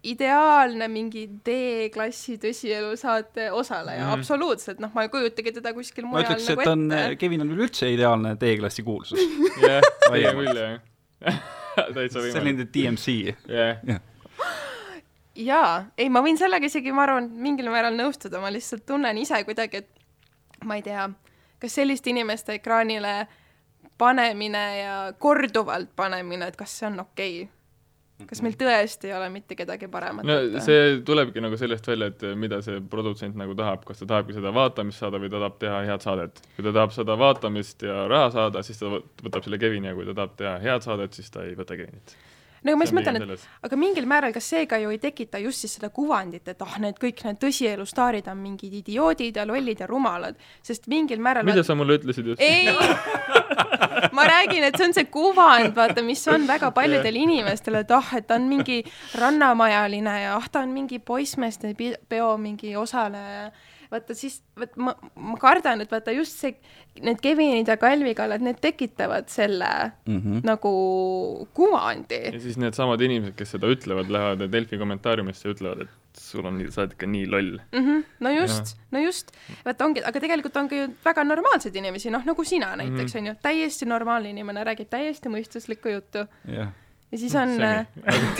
ideaalne 0.02 0.88
mingi 0.90 1.26
D-klassi 1.46 2.36
tõsielusaate 2.42 3.48
osaleja 3.54 4.06
mm., 4.06 4.14
absoluutselt, 4.16 4.80
noh, 4.82 4.90
ma 4.96 5.04
ei 5.06 5.10
kujutagi 5.12 5.54
teda 5.58 5.72
kuskil 5.76 6.08
mujal 6.08 6.26
ma 6.26 6.32
ütleks 6.32 6.48
nagu, 6.50 6.64
et 6.64 6.70
on, 6.72 6.86
Kevin 7.20 7.44
on 7.44 7.52
üleüldse 7.54 7.90
ideaalne 7.92 8.34
D-klassi 8.40 8.82
kuulsus. 8.86 9.20
jah, 9.62 9.84
pigem 10.08 10.40
küll, 10.40 10.58
jah. 10.58 10.80
täitsa 11.94 12.18
võimalik. 12.18 12.34
selline 12.34 12.66
DMC. 12.74 13.14
jah. 13.46 14.02
jaa, 15.38 15.70
ei, 15.96 16.10
ma 16.10 16.24
võin 16.26 16.40
sellega 16.40 16.66
isegi, 16.66 16.94
ma 16.94 17.06
arvan, 17.06 17.30
mingil 17.44 17.70
määral 17.70 17.94
nõustuda, 17.98 18.42
ma 18.42 18.50
lihtsalt 18.54 18.86
tunnen 18.88 19.22
ise 19.22 19.44
kuidagi, 19.46 19.84
et 19.84 20.66
ma 20.66 20.80
ei 20.80 20.86
tea, 20.86 21.06
kas 21.62 21.78
selliste 21.78 22.10
inimeste 22.10 22.58
ekraanile 22.58 23.20
panemine 24.02 24.66
ja 24.80 24.94
korduvalt 25.22 25.94
panemine, 25.94 26.50
et 26.50 26.58
kas 26.58 26.74
see 26.80 26.90
on 26.90 27.04
okei 27.06 27.44
okay? 27.44 27.61
Kas 28.30 28.42
meil 28.44 28.56
tõesti 28.58 29.10
ei 29.10 29.16
ole 29.18 29.28
mitte 29.34 29.56
kedagi 29.58 29.88
paremat 29.92 30.26
no 30.28 30.38
võtta? 30.40 30.64
see 30.66 30.98
tulebki 31.06 31.44
nagu 31.44 31.58
sellest 31.60 31.88
välja, 31.92 32.10
et 32.12 32.26
mida 32.38 32.60
see 32.64 32.82
produtsent 32.92 33.38
nagu 33.38 33.56
tahab, 33.58 33.86
kas 33.88 34.02
ta 34.02 34.10
tahabki 34.14 34.36
seda 34.38 34.54
vaatamist 34.54 35.02
saada 35.02 35.20
või 35.22 35.32
ta 35.32 35.38
tahab 35.38 35.60
teha 35.62 35.80
head 35.88 36.04
saadet. 36.04 36.42
kui 36.56 36.66
ta 36.66 36.74
tahab 36.74 36.96
seda 36.96 37.18
vaatamist 37.20 37.86
ja 37.88 38.04
raha 38.10 38.34
saada, 38.34 38.66
siis 38.66 38.82
ta 38.82 38.92
võtab 38.98 39.46
selle 39.46 39.62
Kevini 39.62 39.92
ja 39.92 39.96
kui 39.98 40.08
ta 40.08 40.18
tahab 40.20 40.36
teha 40.40 40.58
head 40.66 40.86
saadet, 40.86 41.18
siis 41.18 41.32
ta 41.32 41.46
ei 41.46 41.56
võta 41.58 41.78
Kevinit 41.78 42.16
no 42.62 42.74
ma 42.78 42.86
just 42.86 42.94
mõtlen, 42.96 43.18
et 43.18 43.46
aga 43.66 43.78
mingil 43.78 44.06
määral, 44.10 44.32
kas 44.34 44.46
seega 44.52 44.78
ju 44.82 44.92
ei 44.94 45.00
tekita 45.02 45.40
just 45.42 45.64
siis 45.64 45.76
seda 45.78 45.90
kuvandit, 45.94 46.46
et 46.52 46.62
ah 46.64 46.76
need 46.82 46.98
kõik 47.02 47.22
need 47.26 47.40
tõsielu 47.42 47.86
staarid 47.88 48.28
on 48.30 48.38
mingid 48.42 48.76
idioodid 48.82 49.40
ja 49.40 49.46
lollid 49.48 49.82
ja 49.82 49.88
rumalad, 49.90 50.38
sest 50.64 50.86
mingil 50.92 51.22
määral 51.22 51.46
mida 51.48 51.64
sa 51.66 51.76
mulle 51.78 51.98
ütlesid 51.98 52.32
just? 52.32 52.42
ei 52.42 52.70
ma 54.16 54.26
räägin, 54.28 54.64
et 54.64 54.78
see 54.78 54.88
on 54.88 54.94
see 54.96 55.08
kuvand, 55.12 55.74
vaata, 55.76 56.04
mis 56.06 56.22
on 56.30 56.46
väga 56.48 56.72
paljudel 56.74 57.18
inimestel, 57.24 57.80
et 57.82 57.90
ah 57.90 58.00
oh,, 58.00 58.14
et 58.18 58.26
ta 58.26 58.38
on 58.40 58.48
mingi 58.50 58.82
rannamajaline 59.18 60.16
ja 60.22 60.36
ah, 60.36 60.48
ta 60.52 60.64
on 60.66 60.72
mingi 60.74 60.98
poissmeeste 60.98 61.74
peo 62.08 62.36
mingi 62.38 62.76
osaleja 62.76 63.50
vaata 63.92 64.16
siis, 64.16 64.38
vot 64.58 64.76
ma, 64.80 64.94
ma 65.20 65.36
kardan, 65.40 65.84
et 65.84 65.92
vaata 65.92 66.14
just 66.16 66.38
see, 66.40 66.54
need 67.04 67.20
Kevinid 67.22 67.68
ja 67.68 67.76
Kalvi 67.80 68.14
kallad, 68.16 68.44
need 68.44 68.60
tekitavad 68.64 69.28
selle 69.32 69.70
mm 70.06 70.18
-hmm. 70.18 70.40
nagu 70.48 70.72
kuvandi. 71.54 72.20
ja 72.32 72.40
siis 72.40 72.58
needsamad 72.60 73.00
inimesed, 73.00 73.36
kes 73.38 73.54
seda 73.56 73.70
ütlevad, 73.72 74.12
lähevad 74.12 74.46
Delfi 74.52 74.78
kommentaariumisse 74.78 75.48
ja 75.48 75.54
ütlevad, 75.54 75.84
et 75.86 76.20
sul 76.20 76.46
on, 76.46 76.60
sa 76.70 76.82
oled 76.82 76.96
ikka 76.96 77.06
nii 77.06 77.26
loll 77.30 77.58
mm. 77.72 77.86
-hmm. 77.86 78.04
no 78.20 78.30
just, 78.30 78.76
no 78.90 79.00
just, 79.00 79.32
vaata 79.64 79.84
ongi, 79.84 80.04
aga 80.04 80.20
tegelikult 80.20 80.56
on 80.56 80.68
ka 80.68 80.76
ju 80.76 80.88
väga 81.04 81.24
normaalseid 81.24 81.76
inimesi, 81.76 82.10
noh 82.10 82.24
nagu 82.24 82.44
sina 82.44 82.76
näiteks 82.76 83.14
mm 83.14 83.18
-hmm. 83.18 83.18
on 83.18 83.26
ju, 83.26 83.34
täiesti 83.42 83.86
normaalne 83.86 84.30
inimene, 84.30 84.64
räägib 84.64 84.88
täiesti 84.88 85.28
mõistuslikku 85.28 85.88
juttu 85.88 86.26
yeah 86.48 86.72
ja 87.12 87.18
siis 87.18 87.34
on 87.36 87.62
äh, 87.62 87.86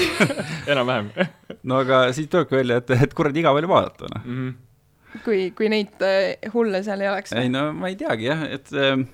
enam-vähem 0.72 1.10
no 1.68 1.78
aga 1.84 2.12
siit 2.12 2.30
tulebki 2.30 2.56
välja, 2.56 2.76
et, 2.76 2.90
et 2.90 3.14
kuradi 3.14 3.42
igav 3.42 3.56
oli 3.56 3.68
vaadata, 3.68 4.08
noh 4.14 4.24
mm 4.24 4.36
-hmm 4.48 4.71
kui, 5.24 5.50
kui 5.56 5.68
neid 5.72 6.04
äh, 6.04 6.36
hulle 6.54 6.82
seal 6.84 7.02
ei 7.04 7.10
oleks? 7.10 7.34
ei 7.36 7.50
no 7.52 7.68
ma 7.76 7.90
ei 7.92 7.98
teagi 8.00 8.28
jah, 8.28 8.44
et 8.56 8.72
ähm, 8.78 9.04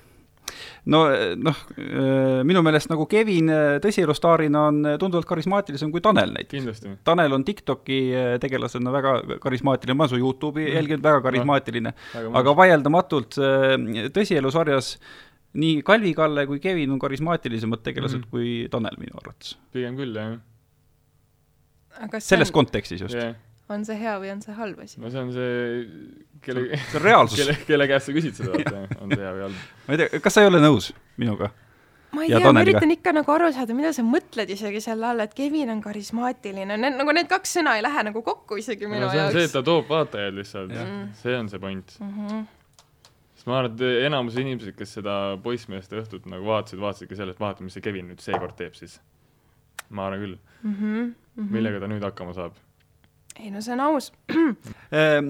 no 0.91 1.03
noh, 1.37 1.61
äh, 1.75 2.41
minu 2.47 2.63
meelest 2.65 2.91
nagu 2.91 3.05
Kevin 3.11 3.51
tõsielustaarina 3.83 4.65
on 4.71 4.81
tunduvalt 5.01 5.27
karismaatilisem 5.29 5.91
kui 5.93 6.03
Tanel 6.05 6.33
näiteks. 6.35 6.83
Tanel 7.05 7.35
on 7.35 7.45
TikToki 7.47 8.01
tegelasena 8.41 8.93
väga 8.95 9.15
karismaatiline, 9.43 9.97
ma 9.97 10.07
olen 10.07 10.13
su 10.13 10.21
Youtube'i 10.21 10.67
mm. 10.67 10.77
jälginud, 10.79 11.05
väga 11.05 11.23
karismaatiline 11.27 11.93
no,, 11.93 12.29
aga 12.39 12.55
vaieldamatult 12.63 13.39
tõsielusarjas 14.15 14.95
nii 15.59 15.81
Kalvi-Kalle 15.85 16.45
kui 16.45 16.61
Kevin 16.61 16.93
on 16.93 17.01
karismaatilisemad 17.01 17.83
tegelased 17.85 18.23
mm. 18.23 18.31
kui 18.31 18.55
Tanel 18.71 18.97
minu 19.01 19.19
arvates. 19.21 19.57
pigem 19.75 19.97
küll, 19.99 20.15
jah. 20.15 20.39
selles 22.21 22.49
on... 22.53 22.59
kontekstis 22.61 23.05
just 23.05 23.17
yeah 23.17 23.37
on 23.75 23.85
see 23.87 23.97
hea 23.99 24.17
või 24.21 24.33
on 24.33 24.43
see 24.43 24.57
halb 24.57 24.83
asi? 24.83 24.99
no 25.01 25.11
see 25.13 25.21
on 25.21 25.31
see, 25.35 25.47
kelle, 26.45 26.67
kelle, 26.91 27.55
kelle 27.67 27.89
käest 27.91 28.09
sa 28.09 28.15
küsid 28.15 28.37
seda, 28.39 28.53
vaata, 28.55 29.01
on 29.03 29.15
see 29.15 29.23
hea 29.23 29.33
või 29.35 29.47
halb. 29.47 29.65
ma 29.87 29.95
ei 29.95 30.01
tea, 30.03 30.21
kas 30.23 30.37
sa 30.37 30.45
ei 30.45 30.51
ole 30.51 30.61
nõus 30.63 30.91
minuga? 31.21 31.51
ma 32.15 32.25
ei 32.25 32.33
tea, 32.33 32.53
ma 32.53 32.63
üritan 32.65 32.93
ikka 32.93 33.13
nagu 33.15 33.33
aru 33.33 33.49
saada, 33.55 33.75
mida 33.77 33.91
sa 33.95 34.05
mõtled 34.05 34.53
isegi 34.55 34.81
selle 34.83 35.09
all, 35.11 35.25
et 35.25 35.35
Kevin 35.37 35.73
on 35.75 35.81
karismaatiline, 35.83 36.77
need 36.81 36.97
nagu 36.97 37.15
need 37.15 37.29
kaks 37.31 37.57
sõna 37.59 37.75
ei 37.77 37.83
lähe 37.85 38.05
nagu 38.09 38.23
kokku 38.25 38.59
isegi 38.61 38.89
minu 38.89 39.05
no, 39.05 39.11
see 39.11 39.19
on 39.19 39.27
jaoks. 39.27 39.37
see, 39.37 39.49
et 39.49 39.57
ta 39.57 39.65
toob 39.65 39.91
vaatajaid 39.91 40.39
lihtsalt, 40.39 40.73
see 41.21 41.35
on 41.37 41.51
see 41.51 41.61
point 41.61 41.93
mm. 41.99 42.15
-hmm. 42.15 42.47
sest 43.35 43.51
ma 43.51 43.59
arvan, 43.59 43.75
et 43.75 44.07
enamus 44.09 44.39
inimesed, 44.41 44.73
kes 44.79 44.97
seda 44.99 45.19
poissmeeste 45.43 46.01
õhtut 46.01 46.25
nagu 46.31 46.49
vaatasid, 46.49 46.81
vaatasidki 46.81 47.19
sellest, 47.19 47.41
vaata, 47.43 47.65
mis 47.65 47.77
see 47.77 47.85
Kevin 47.85 48.09
nüüd 48.09 48.25
seekord 48.25 48.57
teeb 48.57 48.73
siis. 48.79 48.99
ma 49.89 50.07
arvan 50.07 50.25
küll 50.25 50.37
mm. 50.37 50.73
-hmm. 50.73 51.05
Mm 51.05 51.13
-hmm. 51.45 51.53
millega 51.53 51.79
ta 51.79 51.87
nüüd 51.87 52.03
hakkama 52.03 52.33
saab 52.33 52.57
ei 53.39 53.51
no 53.53 53.61
see 53.63 53.73
on 53.75 53.81
aus 53.83 54.09
ehm, 54.99 55.29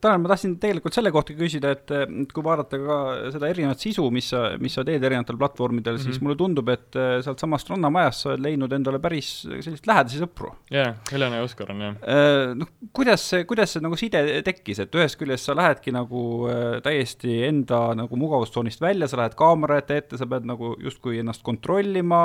Tanel, 0.00 0.20
ma 0.22 0.30
tahtsin 0.32 0.56
tegelikult 0.62 0.96
selle 0.96 1.12
kohta 1.14 1.36
küsida, 1.36 1.74
et 1.74 1.92
kui 2.32 2.44
vaadata 2.44 2.78
ka 2.80 2.98
seda 3.34 3.50
erinevat 3.52 3.82
sisu, 3.82 4.06
mis 4.14 4.30
sa, 4.32 4.44
mis 4.60 4.74
sa 4.76 4.84
teed 4.86 5.04
erinevatel 5.04 5.38
platvormidel 5.40 5.96
mm, 5.96 6.00
-hmm. 6.00 6.04
siis 6.04 6.18
mhm. 6.20 6.26
mulle 6.26 6.38
tundub, 6.40 6.72
et 6.72 6.98
äh, 6.98 7.18
sealtsamast 7.24 7.70
Rannamajast 7.70 8.24
sa 8.24 8.30
oled 8.32 8.44
leidnud 8.46 8.72
endale 8.72 9.00
päris 9.02 9.30
selliseid 9.44 9.90
lähedasi 9.90 10.22
sõpru. 10.24 10.54
jaa 10.70 10.94
Helena 11.12 11.40
ja 11.40 11.46
Oskar 11.46 11.72
on 11.74 11.80
jah. 11.86 11.96
Äh, 12.02 12.54
noh, 12.58 12.70
kuidas 12.92 13.28
see, 13.30 13.44
kuidas 13.44 13.74
see 13.74 13.84
nagu 13.84 13.96
side 14.00 14.24
tekkis, 14.46 14.80
et 14.84 14.94
ühest 14.94 15.20
küljest 15.20 15.50
sa 15.50 15.56
lähedki 15.56 15.94
nagu 15.94 16.48
äh, 16.50 16.80
täiesti 16.84 17.42
enda 17.48 17.86
nagu 17.98 18.16
mugavustsoonist 18.16 18.80
välja, 18.80 19.08
sa 19.08 19.20
lähed 19.20 19.36
kaamera 19.38 19.78
ette 19.82 19.96
ette, 20.00 20.20
sa 20.20 20.26
pead 20.26 20.46
nagu 20.48 20.74
justkui 20.82 21.20
ennast 21.22 21.44
kontrollima 21.46 22.24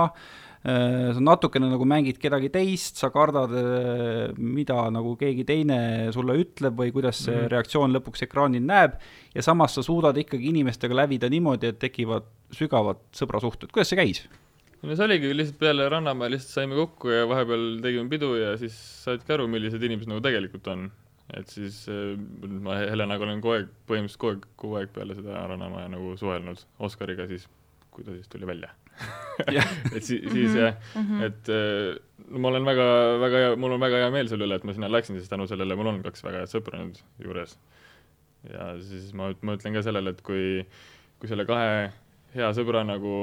sa 0.60 1.22
natukene 1.24 1.70
nagu 1.72 1.86
mängid 1.88 2.18
kedagi 2.20 2.50
teist, 2.52 2.98
sa 3.00 3.10
kardad, 3.14 3.54
äh, 3.56 4.34
mida 4.36 4.82
nagu 4.92 5.14
keegi 5.20 5.46
teine 5.48 5.80
sulle 6.12 6.36
ütleb 6.42 6.76
või 6.76 6.92
kuidas 6.92 7.22
see 7.24 7.32
mm 7.32 7.40
-hmm. 7.46 7.52
reaktsioon 7.54 7.96
lõpuks 7.96 8.26
ekraanil 8.28 8.66
näeb, 8.66 8.98
ja 9.36 9.42
samas 9.42 9.78
sa 9.78 9.84
suudad 9.84 10.18
ikkagi 10.18 10.52
inimestega 10.52 10.96
lävida 10.96 11.30
niimoodi, 11.30 11.72
et 11.72 11.80
tekivad 11.80 12.28
sügavad 12.52 13.00
sõbrasuhted, 13.16 13.72
kuidas 13.72 13.90
see 13.90 14.00
käis? 14.00 14.28
no 14.84 14.96
see 14.96 15.06
oligi 15.06 15.32
lihtsalt 15.36 15.60
peale 15.60 15.90
Rannamäe 15.90 16.30
lihtsalt 16.36 16.54
saime 16.60 16.76
kokku 16.76 17.10
ja 17.10 17.28
vahepeal 17.28 17.80
tegime 17.84 18.10
pidu 18.10 18.36
ja 18.36 18.58
siis 18.58 18.76
saidki 19.06 19.34
aru, 19.34 19.48
millised 19.48 19.84
inimesed 19.84 20.12
nagu 20.12 20.22
tegelikult 20.22 20.68
on. 20.68 20.92
et 21.38 21.48
siis 21.48 21.88
äh, 21.88 22.20
ma 22.68 22.76
Helenaga 22.76 23.24
olen 23.24 23.40
kogu 23.40 23.56
aeg, 23.56 23.72
põhimõtteliselt 23.88 24.20
kogu 24.20 24.36
aeg, 24.36 24.46
kogu 24.58 24.76
aeg 24.76 24.92
peale 24.92 25.16
seda 25.16 25.48
Rannamäe 25.48 25.88
nagu 25.88 26.18
suhelnud, 26.18 26.68
Oskariga 26.80 27.28
siis, 27.28 27.48
kui 27.92 28.04
ta 28.04 28.12
siis 28.12 28.28
tuli 28.28 28.48
välja 28.48 28.76
et 29.96 30.04
si-, 30.04 30.22
siis 30.32 30.56
jah 30.56 30.76
mm, 30.96 31.06
-hmm. 31.06 31.26
et 31.28 31.52
no 32.30 32.42
ma 32.44 32.52
olen 32.52 32.66
väga, 32.66 32.88
väga 33.22 33.42
hea, 33.44 33.56
mul 33.60 33.76
on 33.76 33.82
väga 33.82 34.04
hea 34.04 34.12
meel 34.14 34.30
selle 34.32 34.48
üle, 34.48 34.60
et 34.60 34.68
ma 34.68 34.76
sinna 34.76 34.90
läksin, 34.92 35.18
sest 35.20 35.32
tänu 35.34 35.48
sellele 35.50 35.78
mul 35.80 35.92
on 35.94 36.02
kaks 36.06 36.24
väga 36.26 36.44
head 36.44 36.52
sõpra 36.52 36.82
nüüd 36.82 37.00
juures. 37.24 37.58
ja 38.50 38.74
siis 38.84 39.14
ma, 39.18 39.32
ma 39.42 39.56
ütlen 39.58 39.76
ka 39.76 39.84
sellele, 39.86 40.14
et 40.16 40.22
kui, 40.26 40.66
kui 41.20 41.32
selle 41.32 41.48
kahe 41.50 41.90
hea 42.36 42.52
sõbra 42.56 42.84
nagu 42.88 43.16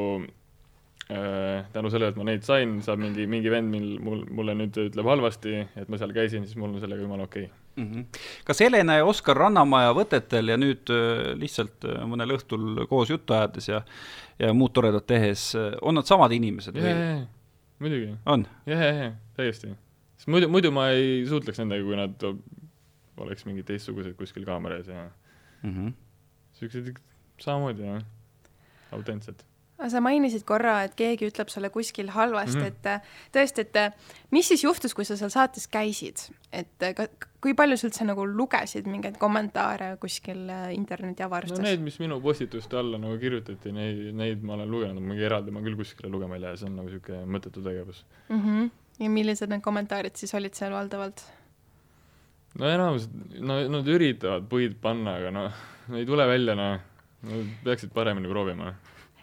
äh, 1.11 1.63
tänu 1.73 1.93
sellele, 1.93 2.13
et 2.15 2.21
ma 2.21 2.27
neid 2.29 2.45
sain, 2.47 2.81
saab 2.85 3.01
mingi, 3.03 3.29
mingi 3.31 3.53
vend 3.53 3.73
mil, 3.73 3.95
mul, 4.03 4.27
mulle 4.41 4.57
nüüd 4.59 4.81
ütleb 4.89 5.13
halvasti, 5.13 5.63
et 5.77 5.93
ma 5.93 6.01
seal 6.01 6.17
käisin, 6.17 6.49
siis 6.49 6.59
mul 6.59 6.75
on 6.75 6.83
sellega 6.83 7.07
jumala 7.07 7.29
okei 7.31 7.49
okay. 7.49 7.66
Mm. 7.77 7.87
-hmm. 7.93 8.05
kas 8.45 8.61
Helena 8.61 8.97
ja 8.97 9.05
Oskar 9.05 9.37
Rannamaja 9.37 9.95
võtetel 9.97 10.53
ja 10.53 10.57
nüüd 10.61 10.91
äh, 10.93 11.33
lihtsalt 11.39 11.85
äh, 11.85 12.05
mõnel 12.09 12.37
õhtul 12.37 12.87
koos 12.91 13.11
juttu 13.11 13.37
ajades 13.37 13.69
ja 13.69 13.83
ja 14.39 14.53
muud 14.53 14.73
toredat 14.77 15.07
tehes, 15.07 15.55
äh, 15.55 15.73
on 15.83 15.95
nad 15.95 16.07
samad 16.07 16.33
inimesed 16.33 16.77
või? 16.77 16.95
muidugi. 17.79 18.15
on? 18.27 18.47
jah, 18.67 18.81
jah, 18.89 19.03
jah, 19.05 19.17
täiesti. 19.37 19.75
sest 20.17 20.29
muidu, 20.33 20.49
muidu 20.49 20.73
ma 20.73 20.91
ei 20.91 21.25
suhtleks 21.29 21.59
nendega, 21.63 21.85
kui 21.85 21.97
nad 21.97 22.29
oleks 23.17 23.47
mingid 23.49 23.69
teistsugused 23.69 24.17
kuskil 24.17 24.45
kaamera 24.45 24.77
ees 24.77 24.89
ja 24.89 25.11
mm 25.63 25.73
-hmm. 25.73 25.93
siuksed 26.53 26.95
samamoodi, 27.41 27.83
jah, 27.83 28.03
autentsed 28.93 29.45
sa 29.77 30.01
mainisid 30.01 30.45
korra, 30.49 30.79
et 30.87 30.95
keegi 30.97 31.29
ütleb 31.29 31.51
sulle 31.53 31.69
kuskil 31.73 32.09
halvasti 32.15 32.57
mm, 32.57 32.65
-hmm. 32.65 32.69
et 32.69 32.87
äh, 32.87 33.17
tõesti, 33.35 33.65
et 33.67 33.77
äh, 33.77 33.93
mis 34.31 34.49
siis 34.49 34.65
juhtus, 34.65 34.95
kui 34.95 35.05
sa 35.05 35.17
seal 35.17 35.31
saates 35.31 35.69
käisid, 35.69 36.23
et 36.53 36.83
äh, 36.83 36.95
ka, 36.97 37.07
kui 37.45 37.55
palju 37.55 37.77
sa 37.77 37.89
üldse 37.89 38.07
nagu 38.09 38.25
lugesid 38.25 38.89
mingeid 38.89 39.19
kommentaare 39.21 39.97
kuskil 40.01 40.49
internetiavarustes? 40.73 41.61
no 41.61 41.69
need, 41.69 41.85
mis 41.85 41.99
minu 42.01 42.21
postituste 42.25 42.79
alla 42.81 42.99
nagu 42.99 43.19
kirjutati, 43.21 43.73
neid, 43.73 44.03
neid 44.17 44.43
ma 44.43 44.57
olen 44.57 44.71
lugenud, 44.71 45.03
mingi 45.03 45.29
eraldi 45.29 45.53
ma 45.53 45.61
küll 45.61 45.77
kuskile 45.77 46.11
lugema 46.13 46.41
ei 46.41 46.47
lähe, 46.47 46.57
see 46.57 46.71
on 46.71 46.81
nagu 46.81 46.89
niisugune 46.89 47.27
mõttetu 47.37 47.65
tegevus 47.65 48.05
mm. 48.29 48.41
-hmm. 48.41 48.71
ja 49.05 49.11
millised 49.11 49.53
need 49.53 49.65
kommentaarid 49.65 50.17
siis 50.17 50.35
olid 50.35 50.57
seal 50.57 50.73
valdavalt? 50.73 51.27
no 52.57 52.73
enamus, 52.73 53.11
no 53.41 53.61
nad 53.69 53.95
üritavad 53.99 54.49
puid 54.49 54.81
panna, 54.81 55.19
aga 55.21 55.31
noh, 55.31 55.65
ei 55.93 56.07
tule 56.09 56.25
välja, 56.27 56.57
noh, 56.57 56.81
nad 57.29 57.57
peaksid 57.65 57.93
paremini 57.93 58.29
proovima 58.33 58.73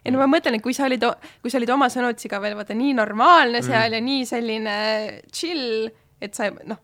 ei 0.03 0.13
no 0.13 0.19
ma 0.19 0.27
mõtlen, 0.27 0.57
et 0.57 0.63
kui 0.63 0.75
sa 0.75 0.87
olid, 0.89 1.05
kui 1.41 1.51
sa 1.51 1.59
olid 1.61 1.71
oma 1.73 1.89
sõnutsiga 1.91 2.41
veel 2.43 2.57
vaata 2.59 2.75
nii 2.77 2.95
normaalne 2.97 3.61
mm. 3.61 3.69
seal 3.69 3.89
mm. 3.89 3.95
ja 3.95 4.07
nii 4.09 4.25
selline 4.29 4.75
chill, 5.31 5.87
et 6.23 6.35
sa 6.35 6.49
noh, 6.51 6.81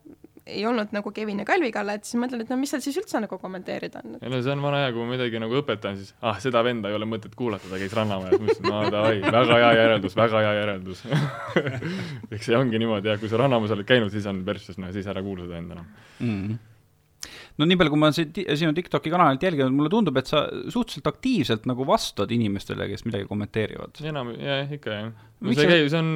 ei 0.50 0.66
olnud 0.66 0.94
nagu 0.96 1.12
Kevin 1.14 1.42
ja 1.44 1.46
Kalvi 1.46 1.70
kallal, 1.74 2.00
et 2.00 2.08
siis 2.08 2.20
mõtled, 2.22 2.42
et 2.44 2.52
no 2.52 2.58
mis 2.60 2.72
seal 2.74 2.82
siis 2.84 2.98
üldse 3.02 3.22
nagu 3.22 3.38
kommenteerida 3.42 4.02
on. 4.02 4.16
ei 4.22 4.32
no 4.32 4.40
see 4.42 4.54
on 4.54 4.64
vana 4.64 4.84
hea, 4.84 4.94
kui 4.96 5.04
ma 5.04 5.14
midagi 5.14 5.42
nagu 5.42 5.60
õpetan, 5.62 6.00
siis 6.00 6.14
ah, 6.26 6.40
seda 6.42 6.64
venda 6.66 6.90
ei 6.90 6.98
ole 6.98 7.08
mõtet 7.10 7.36
kuulata, 7.38 7.70
ta 7.70 7.82
käis 7.82 7.94
Rannamajas, 7.98 8.40
ma 8.40 8.48
ütlesin, 8.48 8.70
no 8.70 8.82
davai, 8.94 9.20
väga 9.26 9.60
hea 9.60 9.74
järeldus, 9.82 10.18
väga 10.20 10.46
hea 10.46 10.56
järeldus 10.62 11.04
eks 12.34 12.50
see 12.50 12.58
ongi 12.58 12.82
niimoodi 12.82 13.12
jah, 13.12 13.22
kui 13.22 13.32
sa 13.32 13.42
Rannamajas 13.44 13.78
oled 13.78 13.90
käinud, 13.90 14.14
siis 14.16 14.26
on 14.32 14.42
persses, 14.48 14.80
no 14.82 14.92
siis 14.96 15.10
ära 15.12 15.24
kuula 15.26 15.46
seda 15.46 15.62
enda 15.62 15.78
enam 15.78 15.86
mm. 15.86 16.34
-hmm 16.34 16.69
no 17.60 17.68
nii 17.68 17.78
palju, 17.80 17.94
kui 17.94 18.02
ma 18.02 18.10
siin 18.16 18.32
sinu 18.60 18.74
TikToki 18.76 19.12
kanalilt 19.14 19.44
jälginud, 19.44 19.76
mulle 19.76 19.92
tundub, 19.92 20.18
et 20.22 20.30
sa 20.30 20.46
suhteliselt 20.72 21.10
aktiivselt 21.12 21.68
nagu 21.70 21.88
vastad 21.88 22.32
inimestele, 22.36 22.88
kes 22.92 23.06
midagi 23.08 23.28
kommenteerivad. 23.30 24.00
enam, 24.12 24.32
jah, 24.40 24.72
ikka 24.78 24.96
jah. 24.96 25.10
no 25.40 25.56
see 25.58 25.70
käib, 25.70 25.88
see 25.92 26.02
on 26.02 26.12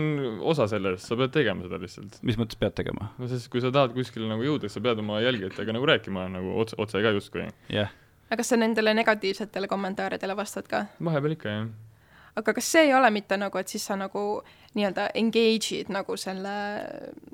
osa 0.53 0.67
sellest, 0.71 1.07
sa 1.09 1.19
pead 1.19 1.35
tegema 1.35 1.67
seda 1.67 1.81
lihtsalt. 1.83 2.19
mis 2.27 2.39
mõttes 2.39 2.59
pead 2.59 2.77
tegema? 2.79 3.11
no 3.19 3.31
sest 3.31 3.51
kui 3.53 3.63
sa 3.63 3.73
tahad 3.75 3.95
kuskile 3.97 4.29
nagu 4.31 4.45
jõuda, 4.45 4.67
siis 4.67 4.79
sa 4.79 4.85
pead 4.85 5.03
oma 5.03 5.21
jälgijatega 5.23 5.75
nagu 5.75 5.89
rääkima 5.91 6.27
nagu 6.33 6.57
otse, 6.63 6.79
otse 6.81 7.03
ka 7.03 7.15
justkui. 7.15 7.47
jah 7.47 7.73
yeah.. 7.75 7.95
aga 8.29 8.41
kas 8.41 8.53
sa 8.53 8.59
nendele 8.59 8.95
negatiivsetele 8.97 9.71
kommentaaridele 9.71 10.37
vastad 10.39 10.69
ka? 10.71 10.85
vahepeal 11.03 11.39
ikka, 11.39 11.57
jah 11.57 11.73
aga 12.39 12.53
kas 12.57 12.69
see 12.75 12.87
ei 12.87 12.93
ole 12.97 13.09
mitte 13.13 13.37
nagu, 13.37 13.59
et 13.59 13.69
siis 13.69 13.83
sa 13.85 13.97
nagu 13.99 14.23
nii-öelda 14.73 15.11
engage'id 15.19 15.91
nagu 15.93 16.15
selle 16.17 16.53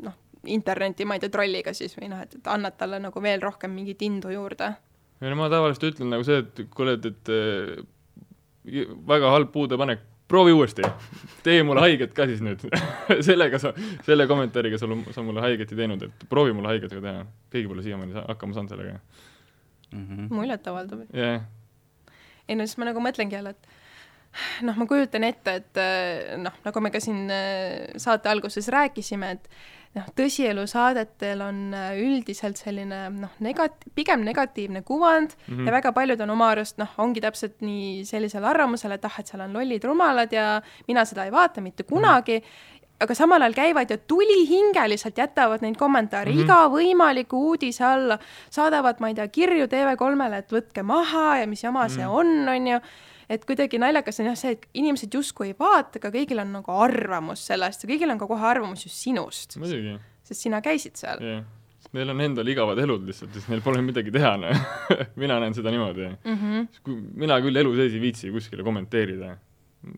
noh, 0.04 0.18
interneti, 0.48 1.06
ma 1.06 1.18
ei 1.18 1.24
tea, 1.24 1.32
trolliga 1.34 1.74
siis 1.76 1.96
või 1.98 2.12
noh, 2.12 2.22
et, 2.24 2.36
et 2.40 2.52
annad 2.52 2.78
talle 2.80 3.00
nagu 3.04 3.24
veel 3.24 3.42
rohkem 3.44 3.74
mingit 3.76 4.02
indu 4.06 4.32
juurde? 4.34 4.74
ei 5.20 5.32
no 5.32 5.36
ma 5.40 5.50
tavaliselt 5.52 5.90
ütlen 5.94 6.14
nagu 6.14 6.24
see, 6.24 6.40
et 6.44 6.62
kuule, 6.76 6.96
et, 6.96 7.10
et 7.10 7.32
äh, 7.34 8.86
väga 9.10 9.34
halb 9.34 9.52
puudepanek, 9.52 10.06
proovi 10.30 10.54
uuesti, 10.56 10.86
tee 11.44 11.64
mulle 11.66 11.84
haiget 11.84 12.14
ka 12.16 12.28
siis 12.30 12.44
nüüd 12.46 12.64
sellega 13.28 13.60
sa, 13.62 13.74
selle 14.08 14.28
kommentaariga 14.30 14.80
sa, 14.80 14.88
sa 15.16 15.26
mulle 15.26 15.44
haiget 15.44 15.74
ei 15.74 15.82
teinud, 15.82 16.06
et 16.08 16.30
proovi 16.32 16.56
mulle 16.56 16.72
haiget 16.72 16.94
ka 16.94 17.04
teha. 17.04 17.26
keegi 17.52 17.72
pole 17.72 17.84
siiamaani 17.84 18.16
hakkama 18.28 18.56
saanud 18.56 18.76
sellega 18.76 18.96
mm 19.92 20.06
-hmm.. 20.06 20.30
muljetavaldav. 20.30 21.00
jah 21.14 21.26
yeah.. 21.26 21.42
ei 22.48 22.56
no 22.56 22.68
siis 22.68 22.78
ma 22.78 22.88
nagu 22.92 23.04
mõtlengi 23.04 23.36
jälle, 23.36 23.50
et 23.50 23.68
noh, 24.62 24.78
ma 24.78 24.86
kujutan 24.86 25.24
ette, 25.24 25.56
et 25.62 25.82
äh, 25.82 26.38
noh, 26.38 26.54
nagu 26.66 26.82
me 26.82 26.92
ka 26.94 27.02
siin 27.04 27.30
äh, 27.34 27.90
saate 27.98 28.30
alguses 28.30 28.68
rääkisime, 28.68 29.32
et 29.32 29.50
noh, 29.98 30.08
tõsielusaadetel 30.18 31.42
on 31.42 31.62
äh, 31.74 31.92
üldiselt 32.04 32.60
selline 32.62 33.02
noh, 33.16 33.36
negat-, 33.44 33.88
pigem 33.98 34.24
negatiivne 34.28 34.84
kuvand 34.86 35.34
mm 35.36 35.54
-hmm. 35.56 35.66
ja 35.66 35.72
väga 35.74 35.92
paljud 35.92 36.22
on 36.22 36.30
oma 36.36 36.50
arust 36.54 36.78
noh, 36.78 36.92
ongi 36.98 37.22
täpselt 37.22 37.62
nii 37.66 38.06
sellisel 38.06 38.46
arvamusel, 38.46 38.92
et 38.92 39.06
ah, 39.06 39.20
et 39.20 39.28
seal 39.28 39.42
on 39.46 39.54
lollid 39.54 39.84
rumalad 39.84 40.34
ja 40.34 40.62
mina 40.88 41.06
seda 41.06 41.26
ei 41.26 41.32
vaata 41.32 41.62
mitte 41.62 41.84
kunagi 41.84 42.40
mm, 42.40 42.46
-hmm. 42.46 42.96
aga 43.00 43.16
samal 43.16 43.42
ajal 43.42 43.54
käivad 43.54 43.90
ja 43.90 43.98
tulihingeliselt 43.98 45.18
jätavad 45.18 45.62
neid 45.62 45.78
kommentaare 45.78 46.32
mm 46.32 46.38
-hmm. 46.38 46.44
iga 46.44 46.70
võimaliku 46.70 47.34
uudise 47.34 47.84
alla, 47.84 48.20
saadavad, 48.50 49.00
ma 49.00 49.08
ei 49.08 49.16
tea, 49.16 49.28
kirju 49.28 49.66
TV3-le, 49.66 50.38
et 50.38 50.52
võtke 50.52 50.84
maha 50.84 51.38
ja 51.38 51.48
mis 51.48 51.64
jama 51.64 51.84
mm 51.84 51.88
-hmm. 51.88 51.96
see 51.96 52.08
on, 52.08 52.50
on 52.50 52.68
ju 52.68 52.80
et 53.30 53.46
kuidagi 53.46 53.80
naljakas 53.82 54.20
on 54.22 54.30
jah 54.32 54.38
see, 54.40 54.56
et 54.58 54.66
inimesed 54.80 55.14
justkui 55.14 55.52
ei 55.52 55.56
vaata, 55.58 56.02
aga 56.02 56.12
kõigil 56.14 56.42
on 56.42 56.52
nagu 56.58 56.76
arvamus 56.82 57.46
sellest 57.52 57.86
ja 57.86 57.92
kõigil 57.92 58.14
on 58.14 58.22
ka 58.22 58.28
kohe 58.30 58.48
arvamus 58.50 58.86
just 58.88 58.98
sinust. 58.98 59.58
sest 59.60 60.40
sina 60.42 60.62
käisid 60.66 61.00
seal 61.00 61.24
yeah.. 61.24 61.48
Neil 61.96 62.12
on 62.12 62.20
endal 62.22 62.50
igavad 62.52 62.78
elud 62.84 63.06
lihtsalt, 63.08 63.32
sest 63.34 63.48
neil 63.50 63.62
pole 63.66 63.80
midagi 63.82 64.12
teha, 64.14 64.34
noh 64.38 64.64
mina 65.22 65.40
näen 65.42 65.56
seda 65.58 65.72
niimoodi 65.74 66.10
mm. 66.10 66.36
-hmm. 66.42 66.98
mina 67.24 67.40
küll 67.42 67.62
elu 67.62 67.72
sees 67.78 67.96
ei 67.96 68.02
viitsi 68.04 68.34
kuskile 68.34 68.66
kommenteerida. 68.68 69.38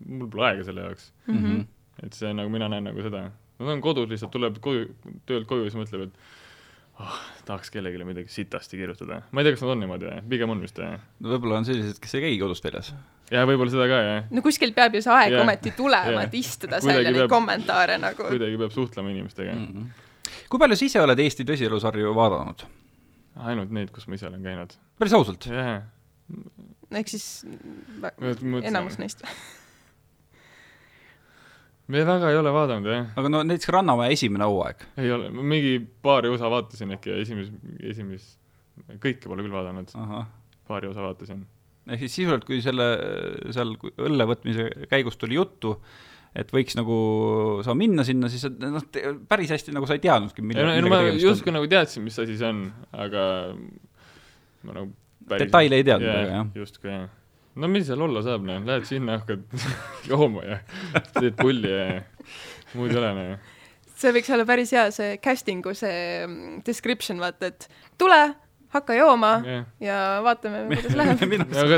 mul 0.05 0.29
pole 0.29 0.45
aega 0.51 0.67
selle 0.67 0.85
jaoks 0.85 1.09
mm. 1.25 1.39
-hmm. 1.39 1.65
et 2.05 2.13
see 2.13 2.33
nagu, 2.33 2.49
mina 2.53 2.69
näen 2.69 2.83
nagu 2.91 3.01
seda. 3.01 3.31
Nad 3.61 3.69
on 3.69 3.81
kodus 3.81 4.09
lihtsalt, 4.09 4.31
tuleb 4.31 4.55
koju, 4.61 4.87
töölt 5.25 5.47
koju 5.47 5.65
ja 5.65 5.69
siis 5.69 5.81
mõtleb, 5.81 6.07
et 6.07 7.01
oh, 7.01 7.17
tahaks 7.45 7.69
kellelegi 7.73 8.05
midagi 8.05 8.29
sitasti 8.33 8.77
kirjutada. 8.77 9.21
ma 9.31 9.41
ei 9.41 9.45
tea, 9.45 9.57
kas 9.57 9.65
nad 9.65 9.73
on 9.75 9.83
niimoodi 9.83 10.09
või, 10.09 10.21
pigem 10.29 10.53
on 10.53 10.61
vist 10.61 10.79
või? 10.79 10.99
no 11.19 11.33
võib-olla 11.33 11.59
on 11.61 11.65
sellised, 11.65 11.99
kes 12.01 12.15
ei 12.15 12.27
käi 12.27 12.39
kodust 12.41 12.65
väljas 12.65 12.93
jaa, 13.31 13.45
võib-olla 13.47 13.73
seda 13.73 13.87
ka, 13.89 13.99
jah. 14.05 14.27
no 14.33 14.43
kuskilt 14.45 14.75
peab 14.77 14.97
ju 14.97 15.03
see 15.05 15.13
aeg 15.15 15.35
yeah. 15.35 15.45
ometi 15.45 15.73
tulema, 15.77 16.25
et 16.25 16.35
istuda 16.37 16.81
seal 16.83 17.05
ja 17.05 17.13
neid 17.15 17.29
kommentaare 17.31 17.97
nagu. 18.01 18.27
kuidagi 18.27 18.59
peab 18.61 18.75
suhtlema 18.75 19.13
inimestega 19.13 19.55
mm. 19.55 19.67
-hmm. 19.67 20.37
kui 20.51 20.61
palju 20.61 20.79
sa 20.79 20.87
ise 20.89 21.03
oled 21.05 21.23
Eesti 21.25 21.47
tõsielusarju 21.47 22.13
vaadanud? 22.17 22.67
ainult 23.51 23.71
neid, 23.71 23.93
kus 23.95 24.07
ma 24.07 24.19
ise 24.19 24.27
olen 24.27 24.43
käinud. 24.43 24.75
päris 24.99 25.15
ausalt? 25.17 25.47
jah. 25.47 25.81
ehk 26.91 27.15
siis 27.15 27.45
enamus 28.63 28.99
neist 28.99 29.23
me 31.91 32.03
väga 32.07 32.29
ei 32.31 32.37
ole 32.39 32.51
vaadanud, 32.53 32.87
jah. 32.87 33.07
aga 33.15 33.31
no 33.31 33.43
näiteks 33.47 33.71
Rannamäe 33.75 34.11
esimene 34.17 34.47
hooaeg? 34.47 34.85
ei 34.97 35.11
ole, 35.11 35.31
mingi 35.31 35.79
paari 36.01 36.29
osa 36.29 36.51
vaatasin 36.51 36.93
äkki 36.97 37.15
ja 37.15 37.23
esimeses, 37.23 37.55
esimeses, 37.93 38.37
kõike 38.99 39.27
pole 39.27 39.43
küll 39.43 39.55
vaadanud. 39.55 39.91
paari 40.67 40.91
osa 40.91 41.01
vaatasin 41.07 41.47
ehk 41.89 42.03
siis 42.03 42.15
sisuliselt, 42.19 42.45
kui 42.47 42.61
selle, 42.63 42.87
seal 43.53 43.75
õlle 43.79 44.27
võtmise 44.29 44.67
käigus 44.91 45.17
tuli 45.21 45.37
juttu, 45.37 45.75
et 46.37 46.51
võiks 46.53 46.77
nagu 46.77 46.97
sa 47.65 47.75
minna 47.77 48.05
sinna, 48.07 48.29
siis 48.31 48.45
noh, 48.61 48.83
päris 49.29 49.51
hästi 49.55 49.73
nagu 49.75 49.89
sa 49.89 49.97
ei 49.97 50.03
teadnudki, 50.03 50.45
mille, 50.45 50.67
ei 50.75 50.83
no 50.83 50.91
ma 50.91 51.01
justkui 51.09 51.55
nagu 51.55 51.67
teadsin, 51.71 52.05
mis 52.05 52.19
asi 52.21 52.37
see 52.39 52.51
on, 52.51 52.67
aga 52.93 53.23
ma 54.67 54.77
nagu 54.77 54.91
päris 55.27 55.47
detaile 55.47 55.81
ei 55.81 55.87
teadnud 55.87 56.07
yeah, 56.07 56.21
väga, 56.21 56.37
jah? 56.37 56.53
justkui, 56.61 56.91
jah. 56.93 57.09
no 57.59 57.71
mis 57.71 57.87
seal 57.89 58.05
olla 58.07 58.23
saab, 58.25 58.45
noh, 58.47 58.61
lähed 58.67 58.87
sinna, 58.87 59.17
hakkad 59.21 59.47
jooma 60.11 60.45
ja 60.47 60.61
teed 61.17 61.35
pulli 61.41 61.73
ja 61.73 61.89
muud 62.77 62.93
ei 62.93 63.01
ole, 63.01 63.15
noh 63.17 63.57
see 64.01 64.13
võiks 64.15 64.31
olla 64.33 64.45
päris 64.49 64.71
hea, 64.73 64.87
see 64.93 65.17
casting'u 65.21 65.75
see 65.77 66.25
description, 66.65 67.19
vaata, 67.21 67.51
et 67.51 67.67
tule, 68.01 68.17
hakka 68.71 68.95
jooma 68.95 69.31
yeah. 69.45 69.65
ja 69.79 69.99
vaatame, 70.23 70.63
kuidas 70.71 70.95
läheb. 70.99 71.19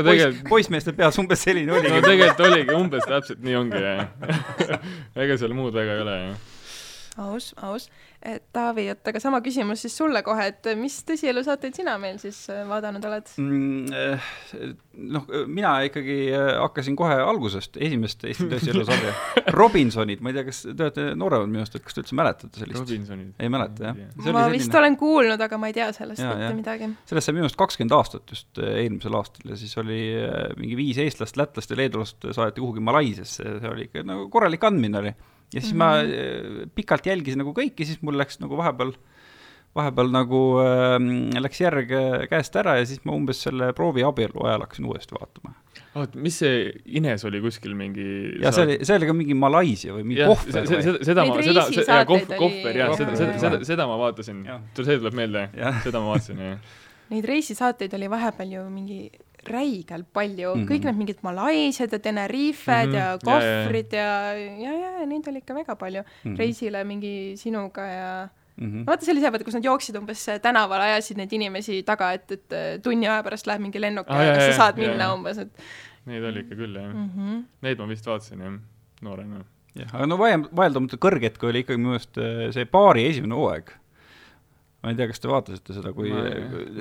poiss, 0.04 0.42
poissmeeste 0.48 0.94
peas 0.96 1.18
umbes 1.18 1.42
selline 1.46 1.72
oligi. 1.72 1.92
no 1.94 2.02
tegelikult 2.06 2.44
oligi, 2.48 2.74
umbes 2.78 3.06
täpselt 3.10 3.44
nii 3.44 3.56
ongi, 3.58 3.82
jah. 3.82 4.08
ega 5.26 5.38
seal 5.40 5.56
muud 5.56 5.74
väga 5.74 5.98
ei 5.98 6.04
ole, 6.06 6.18
jah. 6.24 6.50
aus, 7.28 7.52
aus 7.62 7.88
Taavi, 8.24 8.86
et 8.88 9.08
aga 9.10 9.20
sama 9.20 9.42
küsimus 9.44 9.82
siis 9.84 9.92
sulle 9.98 10.22
kohe, 10.24 10.46
et 10.48 10.68
mis 10.80 10.94
tõsielusaateid 11.04 11.76
sina 11.76 11.98
meil 12.00 12.16
siis 12.22 12.38
äh, 12.48 12.62
vaadanud 12.64 13.04
oled 13.04 13.26
mm,? 13.42 13.90
Eh, 13.92 14.70
noh, 15.12 15.26
mina 15.44 15.74
ikkagi 15.84 16.16
äh, 16.32 16.54
hakkasin 16.62 16.96
kohe 16.96 17.18
algusest, 17.20 17.76
esimest 17.84 18.24
Eesti 18.24 18.46
tõsielusarja 18.54 19.12
Robinsonid, 19.52 20.22
ma 20.24 20.32
ei 20.32 20.38
tea, 20.38 20.46
kas 20.48 20.62
te 20.64 20.72
olete 20.72 21.06
nooremad 21.20 21.52
minust, 21.52 21.76
et 21.76 21.84
kas 21.84 21.98
te 21.98 22.00
üldse 22.00 22.16
mäletate 22.16 22.62
sellist? 22.62 22.80
Robinsonid? 22.80 23.34
ei 23.44 23.52
mäleta, 23.52 23.90
jah? 23.90 24.00
ma 24.00 24.26
selline... 24.30 24.46
vist 24.56 24.78
olen 24.80 24.98
kuulnud, 25.04 25.44
aga 25.48 25.60
ma 25.60 25.68
ei 25.68 25.76
tea 25.76 25.90
sellest 25.98 26.24
mitte 26.24 26.50
midagi. 26.62 26.90
sellest 27.12 27.28
sai 27.28 27.36
minu 27.36 27.48
arust 27.50 27.60
kakskümmend 27.60 27.98
aastat 27.98 28.32
just 28.32 28.64
eelmisel 28.64 29.20
aastal 29.20 29.52
ja 29.52 29.60
siis 29.60 29.76
oli 29.84 30.00
mingi 30.62 30.80
viis 30.80 31.02
eestlast, 31.04 31.36
lätlast 31.36 31.76
ja 31.76 31.82
leedulast 31.82 32.24
saadeti 32.30 32.64
kuhugi 32.64 32.88
Malaisiasse 32.88 33.44
ja 33.44 33.60
see 33.60 33.76
oli 33.76 33.88
ikka 33.90 34.08
nagu 34.08 34.30
korralik 34.32 34.64
andmine 34.64 35.04
oli 35.04 35.16
ja 35.54 35.62
siis 35.62 35.72
mm 35.72 35.80
-hmm. 35.80 35.84
ma 35.84 36.02
mhm. 36.02 36.70
pikalt 36.74 37.06
jälgisin 37.06 37.42
nagu 37.42 37.54
kõiki, 37.56 37.86
siis 37.86 38.02
mul 38.02 38.18
läks 38.18 38.40
nagu 38.42 38.56
vahepeal 38.58 38.94
vahepeal 39.74 40.10
nagu 40.14 40.40
äh, 40.62 41.40
läks 41.42 41.60
järg 41.60 41.90
äh, 41.94 42.24
käest 42.30 42.54
ära 42.56 42.76
ja 42.78 42.86
siis 42.86 43.02
ma 43.06 43.14
umbes 43.16 43.42
selle 43.46 43.72
prooviabielu 43.76 44.46
ajal 44.46 44.64
hakkasin 44.66 44.86
uuesti 44.90 45.16
vaatama. 45.18 45.54
oot, 45.98 46.14
mis 46.14 46.38
see 46.42 46.70
Ines 46.98 47.24
oli 47.26 47.40
kuskil 47.42 47.74
mingi 47.78 48.06
ja 48.42 48.52
see 48.54 48.68
oli, 48.68 48.78
see 48.86 48.98
oli 49.00 49.10
ka 49.10 49.16
mingi 49.18 49.34
Malaisia 49.38 49.96
või 49.96 50.06
mingi 50.06 50.22
jah, 50.22 50.30
kohver 50.30 50.60
või? 50.60 50.70
se- 50.70 50.96
seda 51.10 51.26
seda, 51.42 51.66
seda, 51.74 51.98
kohv, 52.06 52.22
oli- 52.22 52.38
kohver 52.38 52.80
jah, 52.80 52.94
seda, 52.94 53.18
seda, 53.18 53.34
Kohver, 53.34 53.42
seda, 53.42 53.68
seda 53.72 53.90
ma 53.90 53.98
vaatasin. 53.98 54.46
See 54.78 54.98
tuleb 55.02 55.18
meelde, 55.18 55.46
seda 55.84 56.00
ma 56.02 56.14
vaatasin, 56.14 56.42
jah. 56.52 56.80
Neid 57.10 57.26
reisisaateid 57.28 57.94
oli 57.98 58.08
vahepeal 58.10 58.54
ju 58.54 58.62
mingi 58.72 59.00
räigelt 59.48 60.06
palju 60.12 60.54
mm, 60.54 60.60
Mhm. 60.60 60.64
-hmm. 60.66 60.70
kõik 60.72 60.84
need 60.84 60.96
mingid 60.96 61.18
Malaisiad 61.22 61.92
ja 61.92 61.98
Tenerifed 61.98 62.88
Mhm. 62.88 62.88
mm 62.88 62.92
-hmm. 62.92 62.96
ja 62.96 63.04
Ja, 63.04 63.06
ja, 63.06 63.12
ja. 63.12 63.18
kohvrid 63.64 63.92
ja, 63.92 64.32
ja, 64.34 64.72
ja, 65.00 65.06
neid 65.06 65.28
oli 65.28 65.38
ikka 65.38 65.54
väga 65.54 65.76
palju 65.76 66.00
mm. 66.02 66.06
Mhm. 66.24 66.34
-hmm. 66.34 66.38
reisile 66.38 66.84
mingi 66.84 67.36
sinuga 67.36 67.82
ja 67.86 68.28
Mhm. 68.56 68.84
vaata 68.86 69.04
sellised 69.04 69.32
vaata, 69.32 69.44
kus 69.44 69.54
nad 69.54 69.64
jooksid 69.64 69.96
umbes 69.96 70.26
tänaval, 70.42 70.80
ajasid 70.80 71.16
neid 71.16 71.32
inimesi 71.32 71.82
taga, 71.82 72.12
et, 72.12 72.30
et 72.32 72.52
äh, 72.52 72.78
tunni 72.82 73.06
aja 73.08 73.22
pärast 73.22 73.46
läheb 73.46 73.60
mingi 73.60 73.80
lennuk 73.80 74.06
Ah, 74.08 74.22
ja 74.22 74.34
kas 74.34 74.44
sa 74.44 74.52
saad 74.52 74.78
jaa, 74.78 74.88
minna 74.88 75.04
jaa. 75.04 75.14
umbes, 75.14 75.38
et 75.38 75.48
Neid 76.06 76.22
oli 76.24 76.40
ikka 76.40 76.54
küll, 76.54 76.74
jah. 76.76 76.94
mm 76.94 77.10
-hmm. 77.16 77.42
Neid 77.62 77.78
ma 77.78 77.86
vist 77.88 78.06
vaatasin, 78.06 78.40
jah, 78.40 78.52
noorena. 79.02 79.44
jah, 79.74 79.94
aga 79.94 80.06
no 80.06 80.16
vaie-, 80.16 80.48
vaieldamatu 80.56 80.96
kõrghetk 80.96 81.42
oli 81.48 81.58
ikkagi 81.62 81.78
minu 81.78 81.88
meelest 81.88 82.18
äh, 82.18 82.52
see 82.52 82.64
baari 82.64 83.06
esimene 83.08 83.34
hooaeg. 83.34 83.70
Ma 84.84 84.92
ei 84.92 84.98
tea, 84.98 85.06
kas 85.08 85.22
te 85.24 85.30
vaatasite 85.32 85.72
seda, 85.78 85.90
kui 85.96 86.10
Ma- 86.12 86.22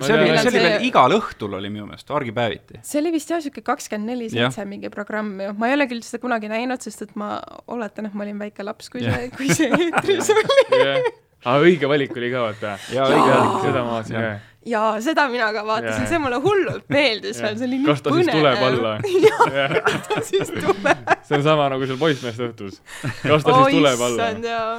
see 0.04 0.18
oli, 0.18 0.30
see 0.38 0.52
oli 0.52 0.60
veel 0.66 0.86
igal 0.90 1.16
õhtul 1.16 1.56
oli 1.56 1.70
minu 1.72 1.86
meelest, 1.88 2.12
argipäeviti. 2.12 2.82
see 2.84 3.00
oli 3.00 3.14
vist 3.16 3.32
jah, 3.32 3.40
niisugune 3.40 3.64
kakskümmend 3.72 4.12
neli 4.12 4.28
seitse 4.34 4.66
mingi 4.68 4.92
programm 4.94 5.34
ju, 5.40 5.54
ma 5.58 5.72
ei 5.72 5.78
ole 5.80 5.88
küll 5.92 6.04
seda 6.04 6.20
kunagi 6.24 6.52
näinud, 6.52 6.84
sest 6.84 7.06
et 7.08 7.16
ma 7.20 7.38
oletan, 7.72 8.12
et 8.12 8.14
ma 8.20 8.28
olin 8.28 8.44
väike 8.44 8.66
laps, 8.68 8.92
kui 8.92 9.02
Jah. 9.06 9.16
see, 9.16 9.32
kui 9.38 9.48
see 9.56 9.72
eetris 9.88 10.34
oli. 10.36 10.82
jah, 10.84 11.12
aga 11.44 11.60
õige 11.70 11.88
valik 11.92 12.18
oli 12.20 12.32
ka, 12.36 12.44
vaata. 12.50 12.76
Jaa, 12.94 13.08
õige 13.12 13.30
valik. 13.38 13.62
seda 13.70 13.86
ma 13.88 13.96
vaatasin 13.98 14.20
Jah. 14.20 14.28
ka. 14.34 14.50
jaa, 14.74 14.92
seda 15.08 15.26
mina 15.32 15.48
ka 15.56 15.64
vaatasin 15.68 16.06
see 16.12 16.20
mulle 16.24 16.38
hullult 16.44 16.86
meeldis 16.94 17.40
veel, 17.44 17.58
see 17.60 17.68
oli 17.68 17.80
nii 17.82 17.90
kas 17.94 18.04
ta 18.06 18.14
siis 18.16 18.30
põnev. 18.30 18.38
tuleb 18.40 18.68
alla? 18.68 18.94
kas 19.88 20.06
ta 20.12 20.22
siis 20.28 20.54
tuleb? 20.56 21.10
see 21.28 21.40
on 21.40 21.44
sama 21.48 21.66
nagu 21.74 21.88
seal 21.90 22.00
poissmeeste 22.04 22.48
õhtus. 22.52 22.78
kas 23.24 23.44
ta 23.48 23.58
siis 23.64 23.74
tuleb 23.80 24.06
alla 24.10 24.30
issand? 24.30 24.48
jaa, 24.52 24.70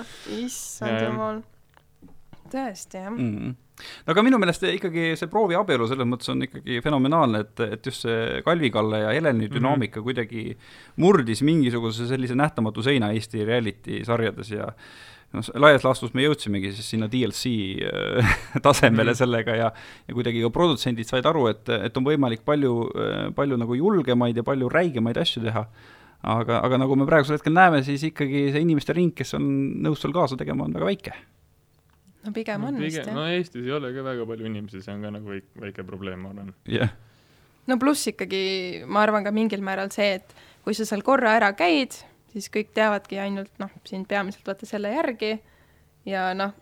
issand 0.41 0.95
jah. 0.95 1.05
jumal. 1.11 1.43
Tõesti 2.55 3.01
jah 3.01 3.13
mm.. 3.13 3.31
mm.. 3.31 3.55
no 4.07 4.15
aga 4.15 4.25
minu 4.27 4.41
meelest 4.43 4.67
ikkagi 4.71 5.07
see 5.19 5.31
prooviabielu 5.33 5.89
selles 5.91 6.09
mõttes 6.09 6.31
on 6.33 6.47
ikkagi 6.47 6.81
fenomenaalne, 6.85 7.43
et, 7.47 7.65
et 7.77 7.89
just 7.91 8.07
see 8.07 8.43
Kalvi-Kalle 8.47 9.03
ja 9.05 9.17
Heleni 9.17 9.49
Mhm. 9.49 9.57
dünaamika 9.57 10.01
mm 10.01 10.03
-hmm. 10.03 10.05
kuidagi 10.05 10.57
murdis 10.97 11.43
mingisuguse 11.43 12.07
sellise 12.09 12.35
nähtamatu 12.35 12.83
seina 12.83 13.13
Eesti 13.13 13.45
reality 13.45 14.05
sarjades 14.05 14.51
ja 14.51 14.71
noh, 15.33 15.43
laias 15.55 15.85
laastus 15.85 16.15
me 16.15 16.23
jõudsimegi 16.23 16.73
siis 16.73 16.91
sinna 16.91 17.09
DLC 17.11 17.51
äh, 17.83 18.39
tasemele 18.67 19.11
mm. 19.11 19.17
sellega 19.17 19.57
ja 19.57 19.73
ja 20.09 20.15
kuidagi 20.15 20.43
ka 20.43 20.51
produtsendid 20.51 21.07
said 21.07 21.27
aru, 21.27 21.47
et, 21.49 21.69
et 21.69 21.97
on 21.97 22.05
võimalik 22.05 22.45
palju, 22.45 22.91
palju 23.35 23.57
nagu 23.57 23.75
julgemaid 23.75 24.37
ja 24.37 24.43
palju 24.43 24.69
räigemaid 24.69 25.19
asju 25.19 25.43
teha 25.43 25.67
aga, 26.25 26.61
aga 26.65 26.81
nagu 26.81 26.97
me 26.97 27.07
praegusel 27.09 27.39
hetkel 27.39 27.55
näeme, 27.55 27.83
siis 27.87 28.03
ikkagi 28.09 28.49
see 28.55 28.65
inimeste 28.65 28.97
ring, 28.97 29.13
kes 29.17 29.37
on 29.39 29.47
nõus 29.85 30.03
seal 30.03 30.15
kaasa 30.17 30.39
tegema, 30.41 30.67
on 30.67 30.77
väga 30.77 30.89
väike. 30.89 31.17
No 32.25 32.33
pigem 32.37 32.65
on 32.65 32.81
vist 32.81 32.99
pigem, 32.99 33.11
jah 33.11 33.19
no 33.19 33.27
Eestis 33.31 33.67
ei 33.67 33.75
ole 33.77 33.93
ka 33.95 34.05
väga 34.07 34.27
palju 34.29 34.49
inimesi, 34.51 34.83
see 34.85 34.95
on 34.95 35.05
ka 35.05 35.13
nagu 35.15 35.35
väike, 35.35 35.51
väike 35.67 35.87
probleem, 35.87 36.25
ma 36.25 36.33
arvan. 36.35 36.53
jah, 36.71 36.93
no 37.71 37.79
pluss 37.81 38.11
ikkagi 38.13 38.85
ma 38.87 39.05
arvan 39.05 39.27
ka 39.27 39.33
mingil 39.35 39.65
määral 39.65 39.93
see, 39.95 40.19
et 40.21 40.37
kui 40.65 40.77
sa 40.77 40.87
seal 40.89 41.05
korra 41.07 41.37
ära 41.39 41.53
käid, 41.57 41.97
siis 42.33 42.51
kõik 42.53 42.73
teavadki 42.77 43.21
ainult 43.23 43.53
noh, 43.63 43.73
sind 43.89 44.09
peamiselt 44.11 44.47
vaata 44.49 44.69
selle 44.69 44.93
järgi 44.95 45.37
ja 46.09 46.27
noh, 46.37 46.53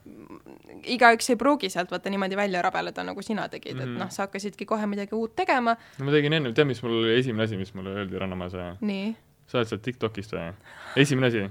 igaüks 0.87 1.33
ei 1.33 1.39
pruugi 1.39 1.71
sealt 1.73 1.91
vaata 1.91 2.11
niimoodi 2.13 2.39
välja 2.39 2.63
rabeleda, 2.63 3.05
nagu 3.07 3.23
sina 3.23 3.49
tegid 3.51 3.75
mm, 3.75 3.81
-hmm. 3.81 3.87
Mhm. 3.87 3.97
et 3.97 4.05
noh, 4.05 4.11
sa 4.11 4.27
hakkasidki 4.27 4.67
kohe 4.67 4.87
midagi 4.87 5.15
uut 5.15 5.35
tegema, 5.37 5.77
no 5.99 6.05
ma 6.05 6.15
tegin 6.15 6.33
enne, 6.39 6.53
tead, 6.53 6.67
mis 6.67 6.83
mul 6.83 7.03
oli 7.03 7.19
esimene 7.19 7.45
asi, 7.45 7.57
mis 7.57 7.75
mulle 7.75 7.91
öeldi 7.91 8.19
Rannamajas 8.19 8.55
või? 8.55 8.77
nii, 8.81 9.17
sa 9.47 9.59
oled 9.59 9.69
sealt 9.69 9.83
TikTokist 9.83 10.33
või? 10.33 10.53
esimene 10.97 11.27
asi 11.27 11.49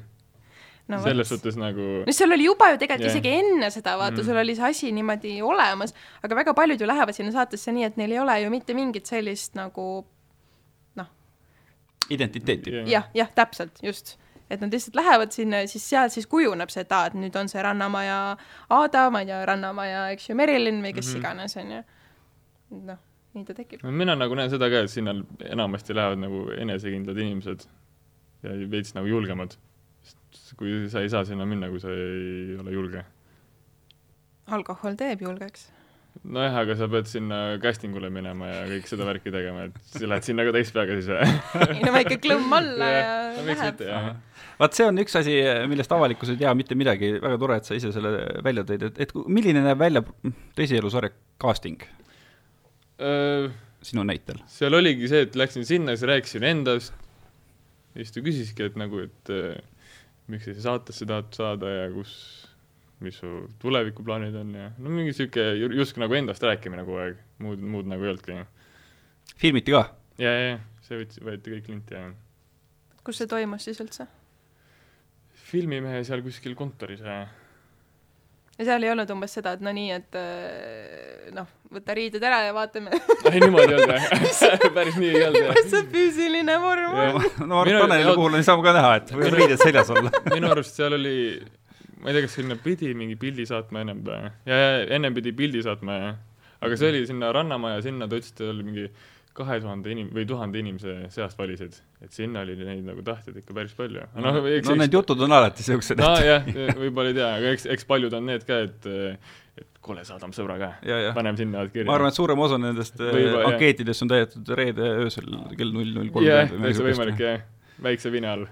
no 0.88 1.02
selles 1.04 1.30
suhtes 1.30 1.58
nagu 1.60 1.90
no 2.08 2.14
seal 2.16 2.32
oli 2.32 2.46
juba 2.46 2.72
ju 2.72 2.80
tegelikult 2.82 3.08
yeah. 3.08 3.18
isegi 3.18 3.36
enne 3.42 3.70
seda, 3.72 3.98
vaata 4.00 4.22
Mm. 4.22 4.26
sul 4.26 4.38
oli 4.38 4.56
see 4.56 4.70
asi 4.70 4.92
niimoodi 4.92 5.36
olemas, 5.42 5.94
aga 6.24 6.36
väga 6.36 6.54
paljud 6.54 6.82
ju 6.82 6.88
lähevad 6.88 7.16
sinna 7.16 7.32
saatesse 7.32 7.72
nii, 7.72 7.84
et 7.84 7.98
neil 7.98 8.12
ei 8.12 8.20
ole 8.20 8.42
ju 8.42 8.50
mitte 8.50 8.74
mingit 8.74 9.06
sellist 9.06 9.56
nagu 9.56 10.04
identiteeti. 12.12 12.72
jah, 12.86 13.08
jah, 13.14 13.30
täpselt, 13.36 13.80
just. 13.84 14.18
et 14.50 14.62
nad 14.62 14.74
lihtsalt 14.74 14.96
lähevad 14.96 15.32
sinna 15.32 15.62
ja 15.64 15.68
siis 15.68 15.90
sealt 15.90 16.12
siis 16.12 16.28
kujuneb 16.28 16.70
see, 16.70 16.84
et 16.84 16.92
aa, 16.92 17.08
et 17.08 17.16
nüüd 17.16 17.36
on 17.40 17.48
see 17.48 17.62
Rannamaja 17.64 18.18
Aada, 18.70 19.06
ma 19.14 19.22
ei 19.24 19.30
tea, 19.30 19.40
Rannamaja, 19.48 20.10
eks 20.16 20.28
ju, 20.30 20.36
Merilin 20.36 20.82
või 20.84 20.92
kes 20.98 21.08
mm. 21.08 21.14
-hmm. 21.14 21.22
iganes, 21.22 21.58
on 21.58 21.72
ju. 21.72 21.82
noh, 22.90 23.00
nii 23.38 23.46
ta 23.48 23.56
tekib. 23.56 23.86
mina 24.04 24.16
nagu 24.16 24.36
näen 24.36 24.52
seda 24.52 24.70
ka, 24.70 24.84
et 24.84 24.92
sinna 24.92 25.16
enamasti 25.48 25.96
lähevad 25.96 26.20
nagu 26.26 26.44
enesekindlad 26.58 27.18
inimesed 27.18 27.68
ja 28.44 28.58
veits 28.72 28.96
nagu 28.98 29.08
julgemad. 29.08 29.56
Kui 30.58 30.88
sa 30.92 31.04
ei 31.04 31.12
saa 31.12 31.26
sinna 31.28 31.48
minna, 31.50 31.70
kui 31.72 31.82
sa 31.84 31.92
ei 31.92 32.58
ole 32.60 32.74
julge. 32.74 33.04
alkohol 34.52 34.98
teeb 35.00 35.24
julgeks. 35.24 35.70
nojah, 36.28 36.58
aga 36.64 36.76
sa 36.80 36.90
pead 36.92 37.08
sinna 37.08 37.40
casting 37.64 37.96
ule 37.96 38.10
minema 38.12 38.50
ja 38.50 38.66
kõik 38.74 38.90
seda 38.90 39.08
värki 39.08 39.32
tegema, 39.32 39.70
et 39.70 39.80
sa 39.94 40.04
lähed 40.12 40.28
sinna 40.28 40.46
ka 40.48 40.56
täis 40.58 40.74
peaga 40.76 40.98
siis 41.00 41.10
või? 41.12 41.40
ei 41.78 41.86
no 41.88 41.96
väike 41.96 42.20
klõmm 42.24 42.58
alla 42.60 42.92
ja 42.92 43.08
no 43.38 43.48
miks 43.48 43.64
läheb 43.64 43.86
jah. 43.88 44.12
vaat 44.60 44.78
see 44.78 44.92
on 44.92 45.02
üks 45.06 45.18
asi, 45.22 45.40
millest 45.72 45.96
avalikkus 45.96 46.34
ei 46.34 46.42
tea 46.44 46.54
mitte 46.58 46.78
midagi, 46.80 47.16
väga 47.24 47.42
tore, 47.42 47.62
et 47.62 47.70
sa 47.70 47.80
ise 47.80 47.94
selle 47.96 48.14
välja 48.44 48.68
tõid, 48.68 48.88
et, 48.92 49.04
et 49.08 49.18
milline 49.26 49.64
näeb 49.66 49.80
välja 49.82 50.04
tõsielusarja 50.60 51.16
casting 51.42 51.88
sinu 53.82 54.06
näitel? 54.06 54.42
seal 54.52 54.76
oligi 54.78 55.10
see, 55.12 55.26
et 55.26 55.38
läksin 55.40 55.66
sinna, 55.68 55.96
siis 55.96 56.10
rääkisin 56.10 56.46
endast, 56.46 56.94
siis 57.96 58.14
ta 58.14 58.24
küsiski, 58.24 58.68
et 58.70 58.78
nagu, 58.80 59.02
et 59.08 59.32
miks 60.32 60.48
sa 60.50 60.64
saatesse 60.70 61.06
tahad 61.10 61.30
saada 61.36 61.70
ja 61.74 61.86
kus, 61.94 62.14
mis 63.04 63.18
su 63.22 63.30
tulevikuplaanid 63.62 64.36
on 64.42 64.54
ja 64.56 64.70
no 64.78 64.90
mingi 64.94 65.14
sihuke 65.18 65.44
ju- 65.60 65.72
justkui 65.80 66.04
nagu 66.04 66.16
endast 66.18 66.44
rääkimine 66.46 66.86
kogu 66.88 67.00
aeg, 67.04 67.22
muud, 67.44 67.60
muud 67.76 67.90
nagu 67.92 68.06
ei 68.08 68.14
olnudki. 68.14 68.40
filmiti 69.42 69.74
ka? 69.76 69.84
ja, 70.22 70.32
ja, 70.32 70.50
ja 70.54 70.60
see 70.86 71.00
võtsi, 71.04 71.24
võeti 71.26 71.56
kõik 71.56 71.70
linti 71.74 71.98
ja 71.98 72.08
kus 73.04 73.18
see 73.22 73.28
toimus 73.32 73.66
siis 73.68 73.80
üldse? 73.84 74.08
filmimehe 75.52 76.04
seal 76.08 76.22
kuskil 76.24 76.56
kontoris 76.56 77.02
ja 77.04 77.24
ja 78.62 78.68
seal 78.68 78.86
ei 78.86 78.92
olnud 78.94 79.10
umbes 79.16 79.34
seda, 79.34 79.56
et 79.58 79.64
no 79.66 79.72
nii, 79.74 79.96
et 79.96 80.18
äh, 80.20 81.30
noh, 81.34 81.48
võta 81.74 81.96
riided 81.98 82.24
ära 82.28 82.42
ja 82.46 82.54
vaatame, 82.56 82.94
ei 83.32 83.42
niimoodi 83.42 83.74
ei 83.74 83.80
olnud 83.80 83.94
jah, 83.96 84.66
päris 84.78 85.00
nii 85.02 85.10
ei 85.10 85.24
olnud 85.28 85.48
jah. 85.48 85.56
mis 85.58 85.72
see 85.74 85.88
füüsiline 85.96 86.58
vorm 86.62 86.98
on. 87.02 87.30
no 87.50 87.64
Taneli 87.66 88.14
puhul 88.14 88.38
on 88.38 88.46
saama 88.46 88.68
ka 88.68 88.76
näha, 88.78 88.92
et 89.02 89.14
võivad 89.16 89.38
riided 89.40 89.64
seljas 89.64 89.94
olla. 89.96 90.14
minu 90.36 90.52
arust 90.54 90.78
seal 90.78 90.98
oli, 90.98 91.16
ma 92.02 92.12
ei 92.12 92.18
tea, 92.20 92.26
kas 92.28 92.38
sinna 92.38 92.60
pidi 92.62 92.92
mingi 92.98 93.18
pildi 93.22 93.48
saatma 93.50 93.86
ennem 93.86 94.04
või, 94.06 94.30
ja, 94.46 94.60
ja 94.60 94.84
ennem 95.00 95.18
pidi 95.18 95.34
pildi 95.38 95.64
saatma 95.66 95.98
ja, 95.98 96.14
aga 96.62 96.78
see 96.78 96.94
oli 96.94 97.02
sinna 97.10 97.34
Rannamaja, 97.34 97.82
sinna 97.88 98.10
ta 98.10 98.22
ütles, 98.22 98.36
et 98.36 98.46
oli 98.46 98.68
mingi 98.68 98.86
kahe 99.38 99.60
tuhande 99.64 99.92
inim- 99.94 100.10
või 100.14 100.26
tuhande 100.28 100.60
inimese 100.60 100.96
seast 101.14 101.40
valisid, 101.40 101.78
et 102.04 102.16
sinna 102.16 102.44
oli 102.46 102.58
neid 102.60 102.84
nagu 102.88 103.04
tahtjaid 103.06 103.38
ikka 103.42 103.56
päris 103.56 103.76
palju. 103.78 104.08
noh, 104.26 104.40
eks 104.58 104.68
no 104.72 104.76
need 104.80 104.98
jutud 104.98 105.24
on 105.28 105.38
alati 105.38 105.64
siuksed, 105.66 106.00
et 106.00 106.04
nojah, 106.04 106.50
võib-olla 106.82 107.14
ei 107.14 107.18
tea, 107.20 107.30
aga 107.38 107.54
eks, 107.56 107.70
eks 107.78 107.88
paljud 107.88 108.18
on 108.18 108.28
need 108.32 108.44
ka, 108.48 108.60
et 108.68 108.92
et 109.62 109.80
kuule, 109.84 110.04
saadame 110.08 110.36
sõbra 110.36 110.58
ka, 110.60 110.70
paneme 111.16 111.40
sinna 111.40 111.64
kirja. 111.70 111.88
ma 111.90 111.96
arvan, 112.00 112.12
et 112.12 112.20
suurem 112.20 112.44
osa 112.44 112.60
nendest 112.62 113.00
äh, 113.04 113.16
jah. 113.22 113.48
ankeetidest 113.52 114.06
on 114.06 114.12
täidetud 114.12 114.54
reede 114.58 114.92
öösel 115.06 115.32
kell 115.58 115.74
null 115.76 115.96
null 115.96 116.12
jah, 116.28 116.46
kolmkümmend 116.48 116.68
täitsa 116.68 116.86
võimalik. 116.88 117.24
jah, 117.24 117.42
väikse 117.88 118.12
vine 118.14 118.32
all. 118.32 118.46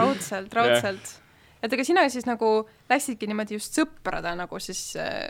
raudselt, 0.00 0.54
raudselt. 0.58 1.16
Et 1.62 1.72
aga 1.74 1.86
sina 1.86 2.04
siis 2.12 2.26
nagu 2.28 2.50
läksidki 2.90 3.28
niimoodi 3.30 3.58
just 3.58 3.78
sõprade 3.78 4.34
nagu 4.38 4.60
siis 4.62 4.82
äh, 5.00 5.24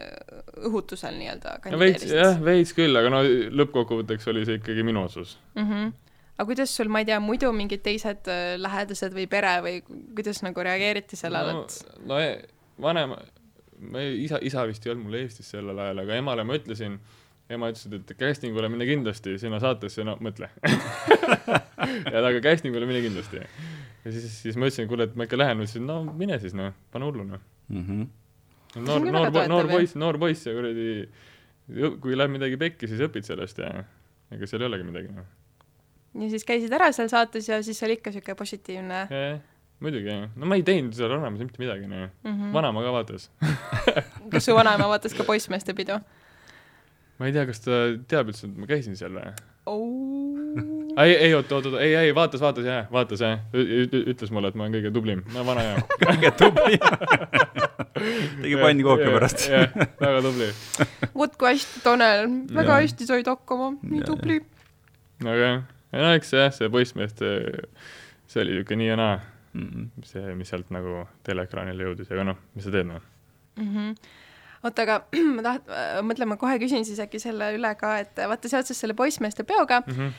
õhutusel 0.69 1.17
nii-öelda 1.21 1.57
no 1.73 1.81
veits, 1.81 2.05
jah, 2.11 2.37
veits 2.45 2.75
küll, 2.77 2.97
aga 3.01 3.13
no 3.13 3.23
lõppkokkuvõtteks 3.63 4.29
oli 4.33 4.45
see 4.49 4.61
ikkagi 4.61 4.85
minu 4.87 5.07
otsus. 5.07 5.39
mm. 5.55 5.65
-hmm. 5.71 5.97
aga 6.37 6.49
kuidas 6.51 6.77
sul, 6.77 6.93
ma 6.93 7.03
ei 7.05 7.09
tea, 7.09 7.21
muidu 7.21 7.53
mingid 7.53 7.85
teised 7.87 8.29
äh, 8.29 8.55
lähedased 8.61 9.17
või 9.17 9.27
pere 9.31 9.59
või 9.65 9.81
kuidas 9.89 10.43
nagu 10.47 10.69
reageeriti 10.69 11.17
sellele 11.17 11.53
no, 11.53 11.65
et 11.65 12.07
no 12.07 12.21
e- 12.21 12.45
vanema, 12.83 13.19
ma 13.81 14.03
ei, 14.03 14.25
isa, 14.25 14.39
isa 14.43 14.67
vist 14.69 14.87
ei 14.87 14.93
olnud 14.93 15.09
mul 15.09 15.19
Eestis 15.23 15.51
sellel 15.55 15.79
ajal, 15.79 16.05
aga 16.05 16.21
emale 16.21 16.45
ma 16.47 16.59
ütlesin, 16.59 16.99
ema 17.51 17.71
ütles, 17.73 17.89
et 17.97 18.15
casting 18.21 18.57
ule 18.59 18.69
mine 18.73 18.87
kindlasti, 18.89 19.39
sinna 19.41 19.61
saatesse, 19.63 20.05
no 20.07 20.19
mõtle. 20.25 20.51
ja 22.13 22.21
aga 22.21 22.41
casting 22.45 22.77
ule 22.77 22.89
mine 22.89 23.03
kindlasti. 23.07 23.43
Ja 24.09 24.15
siis, 24.15 24.39
siis 24.43 24.57
ma 24.57 24.69
ütlesin, 24.69 24.89
kuule, 24.91 25.09
et 25.09 25.17
ma 25.19 25.29
ikka 25.29 25.39
lähen, 25.39 25.61
ütlesin, 25.65 25.85
no 25.89 26.01
mine 26.17 26.39
siis 26.43 26.57
noh, 26.57 26.73
pane 26.95 27.09
hullu 27.09 27.27
noh. 27.29 27.45
Mhm. 27.69 28.07
See 28.73 28.85
noor, 28.85 29.05
noor 29.05 29.49
noor 29.49 29.69
poiss, 29.71 29.97
noor 29.97 30.19
poiss 30.21 30.45
ja 30.45 30.53
kuradi, 30.57 30.89
kui 32.03 32.17
läheb 32.17 32.35
midagi 32.35 32.59
pekki, 32.61 32.89
siis 32.91 33.01
õpid 33.05 33.25
sellest 33.29 33.61
ja 33.63 33.71
ega 34.35 34.49
seal 34.49 34.65
ei 34.65 34.69
olegi 34.69 34.85
midagi 34.85 35.13
noh. 35.13 35.29
ja 36.21 36.29
siis 36.33 36.45
käisid 36.49 36.73
ära 36.77 36.91
seal 36.97 37.09
saates 37.13 37.49
ja 37.49 37.63
siis 37.65 37.81
oli 37.87 37.97
ikka 37.97 38.13
siuke 38.13 38.37
positiivne 38.37 39.07
muidugi, 39.85 40.15
no 40.37 40.49
ma 40.51 40.59
ei 40.59 40.65
teinud 40.67 40.97
seal 40.97 41.13
Rannamäes 41.13 41.47
mitte 41.47 41.63
midagi, 41.63 41.89
noh 41.89 42.09
mm 42.09 42.33
-hmm. 42.35 42.53
vanaema 42.53 42.85
ka 42.85 42.93
vaatas 42.93 43.31
kas 44.33 44.45
su 44.45 44.57
vanaema 44.57 44.89
vaatas 44.89 45.15
ka 45.15 45.25
poissmeeste 45.25 45.75
pidu? 45.75 46.01
ma 47.19 47.27
ei 47.27 47.33
tea, 47.33 47.47
kas 47.47 47.61
ta 47.65 47.81
teab 48.09 48.33
üldse, 48.33 48.47
et 48.51 48.57
ma 48.57 48.67
käisin 48.67 48.97
seal 48.97 49.17
või 49.17 49.33
oh.? 49.67 50.08
Ei, 51.05 51.15
ei 51.29 51.35
oota, 51.35 51.59
oota, 51.59 51.81
ei, 51.81 51.95
ei 51.95 52.15
vaatas, 52.15 52.41
vaatas 52.41 52.67
jah, 52.67 52.87
vaatas 52.93 53.23
jah, 53.23 53.41
ütles 53.55 54.33
mulle, 54.35 54.51
et 54.51 54.59
ma 54.59 54.67
olen 54.67 54.77
kõige 54.79 54.93
tublim, 54.95 55.23
no 55.35 55.45
vana 55.47 55.65
hea 55.67 55.81
kõige 56.11 56.33
tublim 56.41 56.79
tegi 58.43 58.59
pannkooke 58.61 59.09
pärast. 59.15 59.47
jah, 59.53 59.75
väga 60.01 60.23
tubli. 60.27 60.51
vot 61.15 61.41
kui 61.41 61.51
hästi, 61.53 61.83
Tanel, 61.87 62.29
väga 62.55 62.77
ja. 62.77 62.85
hästi 62.85 63.09
said 63.09 63.31
hakkama, 63.31 63.73
nii 63.83 64.05
tubli. 64.07 64.39
aga 65.25 65.41
jah, 65.43 65.59
no 65.97 66.15
eks 66.19 66.33
jah, 66.37 66.55
see 66.55 66.71
poissmeeste, 66.73 67.35
see 68.29 68.45
oli 68.45 68.59
niisugune 68.59 68.83
nii 68.85 68.93
ja 68.93 69.01
naa 69.01 69.19
mm. 69.19 69.69
-hmm. 69.69 70.09
see, 70.13 70.39
mis 70.39 70.55
sealt 70.55 70.73
nagu 70.75 71.05
teleekraanile 71.27 71.91
jõudis, 71.91 72.11
aga 72.15 72.33
noh, 72.33 72.41
mis 72.55 72.67
sa 72.67 72.75
teed 72.75 72.91
noh 72.91 73.05
mm. 73.57 73.75
-hmm 73.75 74.17
oota, 74.65 74.83
aga 74.83 74.97
ma 75.37 75.45
taht-, 75.45 75.71
mõtlen, 76.07 76.31
ma 76.33 76.37
kohe 76.41 76.59
küsin 76.59 76.87
siis 76.87 76.99
äkki 77.03 77.21
selle 77.23 77.53
üle 77.57 77.71
ka, 77.79 77.99
et 78.03 78.19
vaata 78.31 78.51
seoses 78.51 78.81
selle 78.81 78.97
poissmeeste 78.99 79.47
peoga 79.47 79.83
mm, 79.87 79.95
-hmm. 79.95 80.13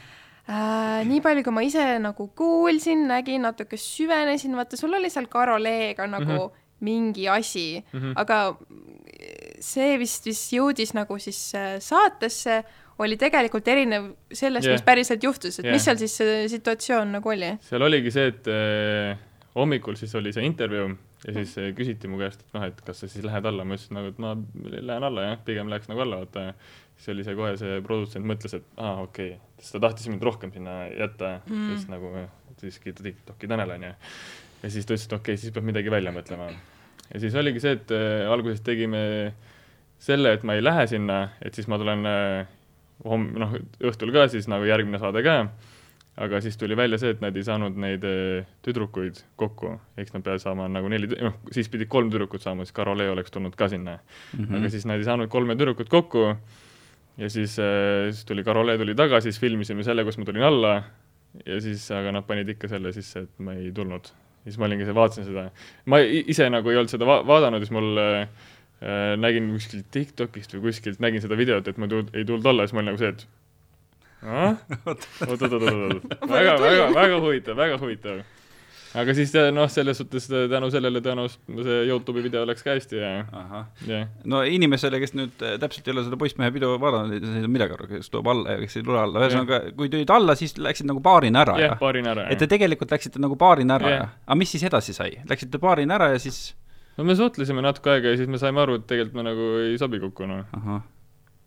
Äh, 0.50 1.02
nii 1.10 1.22
palju, 1.26 1.44
kui 1.46 1.56
ma 1.56 1.66
ise 1.66 1.86
nagu 2.04 2.30
kuulsin, 2.38 3.08
nägin, 3.12 3.46
natuke 3.48 3.78
süvenesin, 3.80 4.58
vaata, 4.58 4.80
sul 4.80 4.94
oli 4.98 5.12
seal 5.14 5.30
Karoleega 5.32 6.08
nagu 6.08 6.32
mm 6.32 6.42
-hmm 6.42 6.66
mingi 6.80 7.28
asi 7.28 7.84
mm, 7.94 8.00
-hmm. 8.00 8.14
aga 8.16 8.58
see 9.60 9.98
vist, 10.00 10.26
vist 10.26 10.54
jõudis 10.54 10.94
nagu 10.96 11.18
siis 11.20 11.56
äh, 11.56 11.76
saatesse, 11.84 12.64
oli 13.00 13.18
tegelikult 13.18 13.68
erinev 13.68 14.14
sellest 14.32 14.68
yeah., 14.68 14.78
mis 14.78 14.86
päriselt 14.88 15.24
juhtus, 15.24 15.60
et 15.60 15.66
yeah. 15.66 15.76
mis 15.76 15.86
seal 15.86 16.00
siis 16.00 16.16
see 16.18 16.48
situatsioon 16.52 17.12
nagu 17.18 17.30
oli? 17.30 17.52
seal 17.68 17.84
oligi 17.84 18.12
see, 18.16 18.32
et 18.32 18.48
äh, 18.48 19.20
hommikul 19.56 20.00
siis 20.00 20.16
oli 20.16 20.34
see 20.36 20.46
intervjuu 20.48 20.90
ja 21.28 21.34
siis 21.36 21.58
äh, 21.60 21.72
küsiti 21.76 22.08
mu 22.08 22.20
käest, 22.22 22.46
et 22.46 22.56
noh, 22.56 22.68
et 22.70 22.82
kas 22.86 23.04
sa 23.04 23.12
siis 23.12 23.26
lähed 23.26 23.46
alla, 23.46 23.66
ma 23.68 23.76
ütlesin 23.76 24.00
nagu, 24.00 24.14
et 24.14 24.22
ma 24.24 24.36
lähen 24.64 25.10
alla 25.12 25.28
jah, 25.28 25.42
pigem 25.46 25.72
läheks 25.72 25.92
nagu 25.92 26.06
alla, 26.06 26.24
vaata. 26.24 26.54
Siis 27.00 27.14
oli 27.16 27.24
see 27.24 27.38
kohe 27.38 27.56
see 27.60 27.80
produtsent 27.86 28.28
mõtles, 28.28 28.58
et 28.60 28.68
aa 28.76 28.92
ah, 28.92 29.06
okei 29.08 29.32
okay., 29.34 29.56
sest 29.64 29.78
ta 29.78 29.88
tahtis 29.88 30.12
mind 30.12 30.24
rohkem 30.28 30.52
sinna 30.56 30.82
jätta 30.92 31.40
mm., 31.48 31.72
siis 31.72 31.88
nagu 31.92 32.12
siiski 32.60 32.94
TikToki 32.96 33.48
Tanel 33.48 33.78
onju 33.78 33.94
ja 34.64 34.72
siis 34.72 34.86
ta 34.86 34.96
ütles, 34.96 35.08
et 35.08 35.16
okei 35.16 35.34
okay,, 35.34 35.42
siis 35.42 35.56
peab 35.56 35.68
midagi 35.68 35.92
välja 35.92 36.14
mõtlema. 36.16 36.52
ja 37.14 37.24
siis 37.24 37.36
oligi 37.40 37.64
see, 37.64 37.78
et 37.80 37.96
äh, 37.96 38.28
alguses 38.32 38.62
tegime 38.66 39.02
selle, 40.00 40.36
et 40.36 40.46
ma 40.48 40.56
ei 40.56 40.64
lähe 40.64 40.86
sinna, 40.92 41.26
et 41.44 41.56
siis 41.56 41.68
ma 41.72 41.80
tulen 41.80 42.06
äh, 42.08 42.48
homm-, 43.08 43.34
noh, 43.40 43.58
õhtul 43.92 44.14
ka 44.16 44.28
siis 44.32 44.48
nagu 44.52 44.68
järgmine 44.68 45.00
saade 45.02 45.24
ka, 45.26 45.40
aga 46.20 46.42
siis 46.44 46.60
tuli 46.60 46.76
välja 46.76 47.00
see, 47.00 47.14
et 47.16 47.24
nad 47.24 47.36
ei 47.36 47.46
saanud 47.48 47.80
neid 47.80 48.04
äh, 48.08 48.48
tüdrukuid 48.66 49.24
kokku, 49.40 49.78
eks 50.00 50.16
nad 50.16 50.26
peavad 50.26 50.44
saama 50.44 50.68
nagu 50.72 50.92
neli, 50.92 51.12
noh, 51.16 51.40
siis 51.56 51.72
pidid 51.72 51.92
kolm 51.92 52.12
tüdrukut 52.12 52.44
saama, 52.44 52.68
siis 52.68 52.76
Karole 52.76 53.08
oleks 53.12 53.32
tulnud 53.36 53.56
ka 53.60 53.72
sinna 53.72 54.00
mm. 54.00 54.44
-hmm. 54.44 54.58
aga 54.60 54.74
siis 54.76 54.88
nad 54.90 55.00
ei 55.00 55.08
saanud 55.08 55.32
kolme 55.32 55.56
tüdrukut 55.56 55.90
kokku 55.90 56.34
ja 57.20 57.30
siis, 57.30 57.58
siis 57.58 58.26
tuli 58.28 58.44
Karole 58.48 58.78
tuli 58.80 58.96
tagasi, 58.98 59.30
siis 59.30 59.42
filmisime 59.44 59.84
selle, 59.86 60.06
kus 60.08 60.20
ma 60.20 60.28
tulin 60.28 60.46
alla. 60.48 60.74
Ja 61.46 61.60
siis, 61.62 61.84
aga 61.94 62.14
nad 62.16 62.26
panid 62.26 62.50
ikka 62.50 62.70
selle 62.72 62.94
sisse, 62.96 63.28
et 63.28 63.44
ma 63.46 63.54
ei 63.58 63.70
tulnud. 63.76 64.08
Siis 64.48 64.58
ma 64.58 64.66
olingi 64.66 64.88
vaatasin 64.96 65.28
seda. 65.28 65.50
ma 65.86 66.00
ise 66.02 66.48
nagu 66.50 66.72
ei 66.72 66.80
olnud 66.80 66.92
seda 66.92 67.06
va 67.06 67.20
vaadanud, 67.28 67.62
siis 67.62 67.74
mul 67.76 68.00
äh, 68.02 68.48
nägin 69.20 69.52
kuskilt 69.54 69.92
TikTokist 69.94 70.56
või 70.56 70.70
kuskilt, 70.70 71.04
nägin 71.04 71.22
seda 71.22 71.38
videot, 71.38 71.68
et 71.68 71.78
ma 71.78 71.90
ei 71.92 72.26
tulnud 72.26 72.48
alla, 72.50 72.66
siis 72.66 72.74
ma 72.74 72.82
olin 72.82 72.94
nagu 72.94 73.02
see, 73.04 73.12
et 73.14 73.28
oot-oot-oot-oot, 74.26 76.08
väga, 76.34 76.56
väga, 76.64 76.88
väga 76.96 77.20
huvitav, 77.24 77.60
väga 77.60 77.78
huvitav 77.84 78.24
aga 78.98 79.14
siis 79.14 79.34
noh, 79.54 79.68
selles 79.70 80.00
suhtes 80.02 80.26
tänu 80.30 80.70
sellele 80.74 81.02
tõenäoliselt 81.06 81.62
see 81.66 81.82
Youtube'i 81.90 82.24
video 82.26 82.42
läks 82.50 82.66
ka 82.66 82.74
hästi 82.74 82.98
ja 82.98 83.12
yeah. 83.86 84.08
no 84.30 84.42
inimesele, 84.48 85.02
kes 85.04 85.14
nüüd 85.18 85.44
äh, 85.46 85.58
täpselt 85.62 85.88
ei 85.88 85.94
ole 85.94 86.06
seda 86.08 86.18
poissmehe 86.22 86.50
pidu 86.56 86.72
vaadanud, 86.82 87.14
ei 87.14 87.22
saa 87.22 87.52
midagi 87.52 87.78
aru, 87.78 87.90
kes 87.92 88.10
tuleb 88.10 88.32
alla 88.34 88.56
ja 88.56 88.64
kes 88.64 88.80
ei 88.80 88.88
tule 88.88 89.02
alla, 89.04 89.26
ühesõnaga 89.26 89.60
yeah. 89.62 89.76
kui 89.78 89.92
tulid 89.94 90.14
alla, 90.16 90.38
siis 90.40 90.58
läksid 90.58 90.90
nagu 90.90 91.04
baarina 91.06 91.44
ära 91.46 91.58
yeah, 91.62 91.76
ja 91.76 91.82
baarina 91.82 92.16
ära, 92.16 92.28
et 92.34 92.42
te 92.42 92.50
tegelikult 92.50 92.96
läksite 92.96 93.22
nagu 93.22 93.38
baarina 93.40 93.78
ära 93.78 93.94
yeah. 93.94 94.14
aga 94.26 94.40
mis 94.42 94.56
siis 94.56 94.66
edasi 94.70 94.98
sai, 94.98 95.12
läksite 95.30 95.62
baarina 95.62 96.00
ära 96.00 96.14
ja 96.16 96.22
siis 96.22 96.56
no 96.98 97.06
me 97.06 97.18
suhtlesime 97.20 97.62
natuke 97.66 97.94
aega 97.94 98.16
ja 98.16 98.22
siis 98.22 98.32
me 98.32 98.42
saime 98.42 98.66
aru, 98.66 98.80
et 98.82 98.88
tegelikult 98.90 99.22
me 99.22 99.30
nagu 99.30 99.52
ei 99.68 99.78
sobi 99.82 100.02
kokku, 100.02 100.30
noh. 100.30 100.82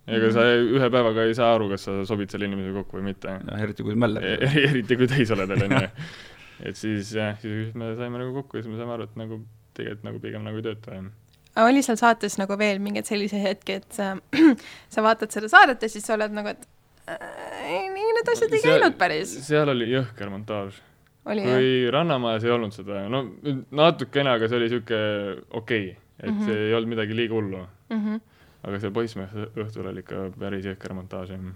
Ega 0.03 0.32
sa 0.34 0.43
ühe 0.59 0.86
päevaga 0.90 1.28
ei 1.28 1.34
saa 1.38 1.53
aru, 1.55 1.68
kas 1.70 1.84
sa 1.86 1.93
sobid 2.07 2.32
selle 2.32 2.49
inimesega 2.49 2.80
kokku 2.80 2.99
või 2.99 3.12
mitte. 3.12 3.36
eriti 3.55 3.84
kui 3.86 3.95
mäller 3.95 4.24
e. 4.26 4.32
eriti 4.64 4.99
kui 4.99 5.07
täis 5.11 5.30
oled 5.30 5.53
onju 5.55 5.78
et 6.62 6.78
siis 6.78 7.14
jah, 7.16 7.34
siis 7.40 7.74
me 7.74 7.94
saime 7.98 8.20
nagu 8.20 8.32
kokku 8.40 8.56
ja 8.56 8.62
siis 8.62 8.72
me 8.72 8.80
saime 8.80 8.96
aru, 8.96 9.08
et 9.10 9.18
nagu 9.20 9.42
tegelikult 9.76 10.06
nagu 10.06 10.22
pigem 10.22 10.46
nagu 10.46 10.60
ei 10.60 10.68
tööta, 10.68 10.96
jah 11.00 11.10
aga 11.52 11.68
oli 11.68 11.82
seal 11.84 11.98
saates 12.00 12.38
nagu 12.40 12.56
veel 12.58 12.80
mingeid 12.82 13.08
selliseid 13.08 13.44
hetki, 13.44 13.80
et 13.82 13.96
sa, 13.96 14.12
sa 14.94 15.04
vaatad 15.04 15.34
seda 15.34 15.50
saadet 15.52 15.84
ja 15.84 15.90
siis 15.92 16.06
sa 16.06 16.16
oled 16.16 16.34
nagu, 16.36 16.54
et 16.54 16.64
äh, 17.12 17.90
nii 17.92 18.14
need 18.18 18.32
asjad 18.34 18.56
ei 18.56 18.64
käinud 18.64 18.96
päris? 19.00 19.34
seal 19.46 19.72
oli 19.72 19.90
jõhker 19.92 20.32
montaaž. 20.32 20.80
kui 21.26 21.42
jah? 21.44 21.92
Rannamajas 21.94 22.46
ei 22.48 22.54
olnud 22.54 22.76
seda, 22.76 23.04
no 23.12 23.24
natukene, 23.70 24.36
aga 24.36 24.48
see 24.48 24.60
oli 24.60 24.70
niisugune 24.70 25.36
okei 25.50 25.90
okay,, 25.90 25.98
et 26.22 26.30
mm 26.30 26.38
-hmm. 26.38 26.48
see 26.48 26.68
ei 26.68 26.74
olnud 26.78 26.94
midagi 26.94 27.16
liiga 27.16 27.34
hullu 27.34 27.60
mm. 27.60 28.00
-hmm. 28.00 28.20
aga 28.62 28.80
seal 28.80 28.96
Poissmehe 28.96 29.46
õhtul 29.66 29.92
oli 29.92 30.06
ikka 30.06 30.30
päris 30.38 30.66
jõhker 30.66 30.96
montaaž, 30.96 31.36
jah. 31.36 31.52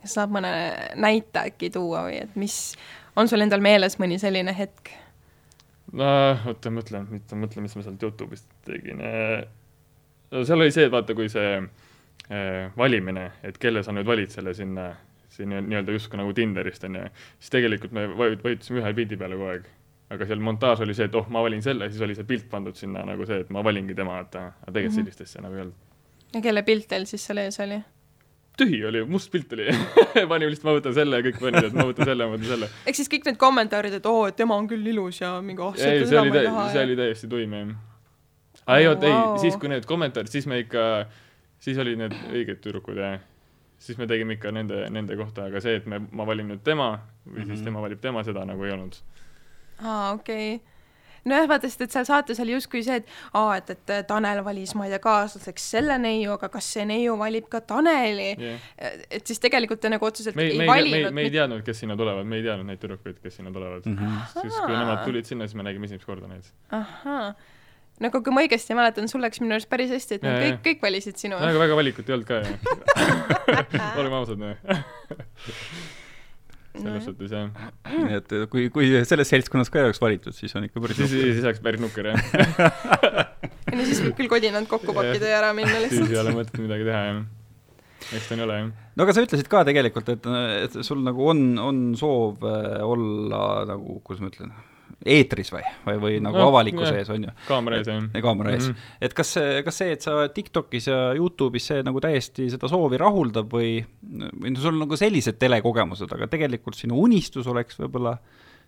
kas 0.00 0.18
saab 0.20 0.32
mõne 0.38 0.52
näite 0.96 1.44
äkki 1.50 1.70
tuua 1.70 2.08
või 2.08 2.22
et 2.22 2.36
mis 2.36 2.76
on 3.16 3.28
sul 3.28 3.44
endal 3.44 3.62
meeles 3.64 3.98
mõni 4.02 4.18
selline 4.20 4.54
hetk? 4.56 4.92
oota, 5.94 6.72
mõtlen, 6.74 7.06
mõtlen, 7.12 7.66
mis 7.66 7.76
ma 7.76 7.84
sealt 7.84 8.02
Youtube'ist 8.02 8.48
tegin. 8.66 9.02
no 10.30 10.44
seal 10.44 10.60
oli 10.60 10.74
see, 10.74 10.88
et 10.88 10.94
vaata, 10.94 11.14
kui 11.14 11.28
see 11.30 11.56
eh, 11.60 12.72
valimine, 12.76 13.30
et 13.46 13.58
kelle 13.62 13.84
sa 13.86 13.94
nüüd 13.94 14.08
valid 14.08 14.34
selle 14.34 14.54
sinna, 14.56 14.90
sinna 15.30 15.62
nii-öelda 15.62 15.94
justkui 15.94 16.20
nagu 16.20 16.34
Tinderist, 16.34 16.84
on 16.88 16.98
ju, 16.98 17.06
siis 17.38 17.54
tegelikult 17.54 17.94
me 17.94 18.08
vajutasime 18.18 18.82
ühe 18.82 18.94
pildi 18.98 19.20
peale 19.20 19.38
kogu 19.38 19.50
aeg. 19.52 19.72
aga 20.14 20.26
seal 20.28 20.42
montaaž 20.44 20.84
oli 20.84 20.94
see, 20.94 21.08
et 21.08 21.14
oh, 21.18 21.26
ma 21.32 21.42
valin 21.42 21.62
selle, 21.64 21.88
siis 21.90 22.02
oli 22.04 22.14
see 22.14 22.26
pilt 22.28 22.50
pandud 22.50 22.76
sinna 22.78 23.06
nagu 23.06 23.26
see, 23.26 23.40
et 23.44 23.50
ma 23.54 23.62
valingi 23.64 23.94
tema, 23.98 24.20
et 24.20 24.34
aga 24.36 24.52
tegelikult 24.66 24.74
mm 24.74 24.88
-hmm. 24.88 25.00
sellist 25.00 25.20
asja 25.20 25.42
nagu 25.42 25.54
ei 25.54 25.60
olnud. 25.60 25.74
ja 26.34 26.40
kelle 26.40 26.62
pilt 26.62 26.88
teil 26.88 27.06
siis 27.06 27.26
seal 27.26 27.38
ees 27.38 27.60
oli? 27.60 27.82
Tühi 28.58 28.80
oli, 28.86 29.02
must 29.08 29.30
pilt 29.32 29.52
oli 29.56 29.66
panime 30.30 30.52
lihtsalt, 30.52 30.68
ma 30.68 30.76
võtan 30.76 30.94
selle 30.96 31.20
ja 31.20 31.26
kõik 31.26 31.40
panid, 31.42 31.68
et 31.68 31.76
ma 31.76 31.86
võtan 31.88 32.10
selle, 32.10 32.28
ma 32.28 32.36
võtan 32.36 32.50
selle. 32.52 32.70
ehk 32.86 32.98
siis 33.00 33.10
kõik 33.12 33.28
need 33.28 33.38
kommentaarid, 33.40 33.98
et 33.98 34.08
oo, 34.10 34.24
et 34.30 34.38
tema 34.38 34.58
on 34.60 34.68
küll 34.70 34.92
ilus 34.94 35.20
ja 35.22 35.34
mingi 35.44 35.64
oh, 35.64 35.74
ei, 35.74 36.04
see 36.06 36.20
oli, 36.20 36.42
see 36.72 36.82
oli 36.84 36.98
täiesti 37.00 37.30
tuim, 37.30 37.56
jah. 37.58 37.72
aa 38.66 38.80
ei, 38.80 38.90
oot, 38.90 39.06
ei, 39.08 39.16
siis 39.44 39.58
kui 39.60 39.72
need 39.72 39.88
kommentaarid, 39.90 40.30
siis 40.32 40.46
me 40.50 40.60
ikka, 40.62 40.84
siis 41.64 41.80
olid 41.82 42.02
need 42.04 42.14
õiged 42.30 42.62
tüdrukud, 42.64 43.00
jah. 43.00 43.18
siis 43.82 43.98
me 44.00 44.08
tegime 44.10 44.38
ikka 44.38 44.54
nende, 44.54 44.84
nende 44.94 45.18
kohta, 45.18 45.48
aga 45.50 45.62
see, 45.64 45.80
et 45.80 45.90
me, 45.90 46.02
ma 46.12 46.28
valin 46.28 46.54
nüüd 46.54 46.62
tema 46.66 46.92
või 46.94 47.00
mm 47.00 47.40
-hmm. 47.40 47.48
siis 47.50 47.58
mhm. 47.58 47.66
tema 47.70 47.82
valib 47.88 48.04
tema, 48.04 48.24
seda 48.24 48.46
nagu 48.46 48.64
ei 48.64 48.76
olnud. 48.76 49.02
aa, 49.82 50.12
okei 50.12 50.54
okay 50.54 50.73
nojah, 51.28 51.48
vaata, 51.48 51.70
sest 51.70 51.84
et 51.86 51.94
seal 51.94 52.06
saates 52.08 52.40
oli 52.42 52.54
justkui 52.56 52.82
see, 52.86 53.00
et 53.02 53.08
aa, 53.38 53.56
et, 53.60 53.72
et 53.74 53.94
Tanel 54.08 54.42
valis, 54.46 54.74
ma 54.78 54.88
ei 54.88 54.94
tea, 54.94 55.00
kaaslaseks 55.04 55.70
selle 55.76 55.96
neiu, 56.02 56.34
aga 56.36 56.50
kas 56.52 56.68
see 56.76 56.84
neiu 56.88 57.16
valib 57.20 57.48
ka 57.52 57.62
Taneli 57.64 58.30
yeah.. 58.32 58.70
et 59.08 59.24
siis 59.26 59.42
tegelikult 59.42 59.82
te 59.84 59.92
nagu 59.92 60.06
otseselt 60.06 60.38
me, 60.38 60.48
ei 60.52 60.60
me, 60.60 60.68
valinud. 60.70 61.08
me, 61.08 61.16
me 61.20 61.26
ei 61.28 61.34
teadnud, 61.34 61.64
kes 61.66 61.84
sinna 61.84 61.98
tulevad, 62.00 62.28
me 62.28 62.40
ei 62.40 62.46
teadnud 62.46 62.70
neid 62.70 62.82
tüdrukuid, 62.82 63.18
kes 63.24 63.40
sinna 63.40 63.52
tulevad 63.54 63.88
mm. 63.88 63.98
-hmm. 63.98 64.38
siis 64.40 64.60
kui 64.60 64.76
nemad 64.76 65.04
tulid 65.08 65.28
sinna, 65.30 65.48
siis 65.48 65.58
me 65.60 65.66
nägime 65.66 65.90
esimest 65.90 66.08
korda 66.08 66.30
neid. 66.30 66.52
ahhaa 66.70 67.34
nagu 68.02 68.22
kui 68.26 68.34
ma 68.34 68.42
õigesti 68.42 68.74
mäletan, 68.74 69.08
sul 69.10 69.22
läks 69.22 69.40
minu 69.42 69.54
arust 69.54 69.70
päris 69.70 69.92
hästi, 69.94 70.18
et 70.18 70.24
nad 70.26 70.40
kõik, 70.42 70.62
kõik 70.64 70.80
valisid 70.82 71.20
sinu. 71.20 71.38
väga, 71.38 71.60
väga 71.62 71.76
valikut 71.78 72.08
ei 72.08 72.16
olnud 72.16 72.26
ka 72.26 72.40
ju 72.42 72.48
olgem 74.00 74.16
ausad, 74.18 74.40
noh 74.40 74.56
selles 76.74 77.06
suhtes 77.06 77.30
jah. 77.34 77.70
nii 77.92 78.18
et 78.18 78.34
kui, 78.50 78.66
kui 78.74 78.90
selles 79.06 79.30
seltskonnas 79.30 79.70
ka 79.70 79.80
ei 79.80 79.88
oleks 79.88 80.02
valitud, 80.02 80.34
siis 80.36 80.54
on 80.58 80.66
ikka 80.66 80.82
päris 80.82 81.00
siis, 81.00 81.14
siis 81.14 81.46
oleks 81.46 81.62
päris 81.64 81.82
nukker, 81.82 82.10
jah 82.10 83.24
ei 83.70 83.78
no 83.78 83.86
siis 83.86 84.02
võib 84.04 84.18
küll 84.18 84.32
kodinad 84.32 84.68
kokku 84.70 84.94
pakkida 84.96 85.30
ja 85.30 85.40
ära 85.42 85.54
minna 85.56 85.78
lihtsalt. 85.78 86.08
siis 86.08 86.14
ei 86.16 86.20
ole 86.22 86.34
mõtet 86.36 86.60
midagi 86.62 86.86
teha, 86.88 87.02
jah. 87.10 87.24
eks 88.18 88.28
ta 88.28 88.38
nii 88.38 88.46
ole, 88.48 88.60
jah. 88.60 88.70
no 88.94 89.06
aga 89.06 89.16
sa 89.16 89.26
ütlesid 89.26 89.50
ka 89.52 89.64
tegelikult, 89.70 90.12
et, 90.16 90.30
et 90.66 90.78
sul 90.86 91.02
nagu 91.06 91.30
on, 91.34 91.44
on 91.62 91.82
soov 91.98 92.46
äh, 92.50 92.78
olla 92.84 93.42
nagu, 93.70 94.00
kuidas 94.06 94.24
ma 94.24 94.32
ütlen 94.32 94.54
eetris 95.04 95.50
või, 95.52 95.64
või, 95.86 95.96
või 96.02 96.20
nagu 96.24 96.38
no, 96.38 96.48
avalikkuse 96.52 96.94
ees, 97.00 97.10
on 97.12 97.26
ju. 97.26 97.34
kaamera 97.48 97.80
ees, 97.80 97.90
jah. 97.90 98.06
kaamera 98.24 98.54
ees 98.54 98.68
mm. 98.68 98.76
-hmm. 98.76 99.02
et 99.08 99.16
kas 99.16 99.34
see, 99.36 99.60
kas 99.66 99.80
see, 99.82 99.96
et 99.96 100.06
sa 100.06 100.16
TikTokis 100.32 100.88
ja 100.90 100.98
Youtube'is, 101.18 101.68
see 101.72 101.84
nagu 101.86 102.02
täiesti 102.02 102.48
seda 102.52 102.70
soovi 102.70 103.00
rahuldab 103.00 103.52
või, 103.52 103.76
või 104.04 104.54
sul 104.56 104.72
on 104.72 104.84
nagu 104.84 104.98
sellised 105.00 105.38
telekogemused, 105.40 106.10
aga 106.16 106.28
tegelikult 106.32 106.78
sinu 106.78 107.00
unistus 107.04 107.48
oleks 107.50 107.80
võib-olla 107.80 108.16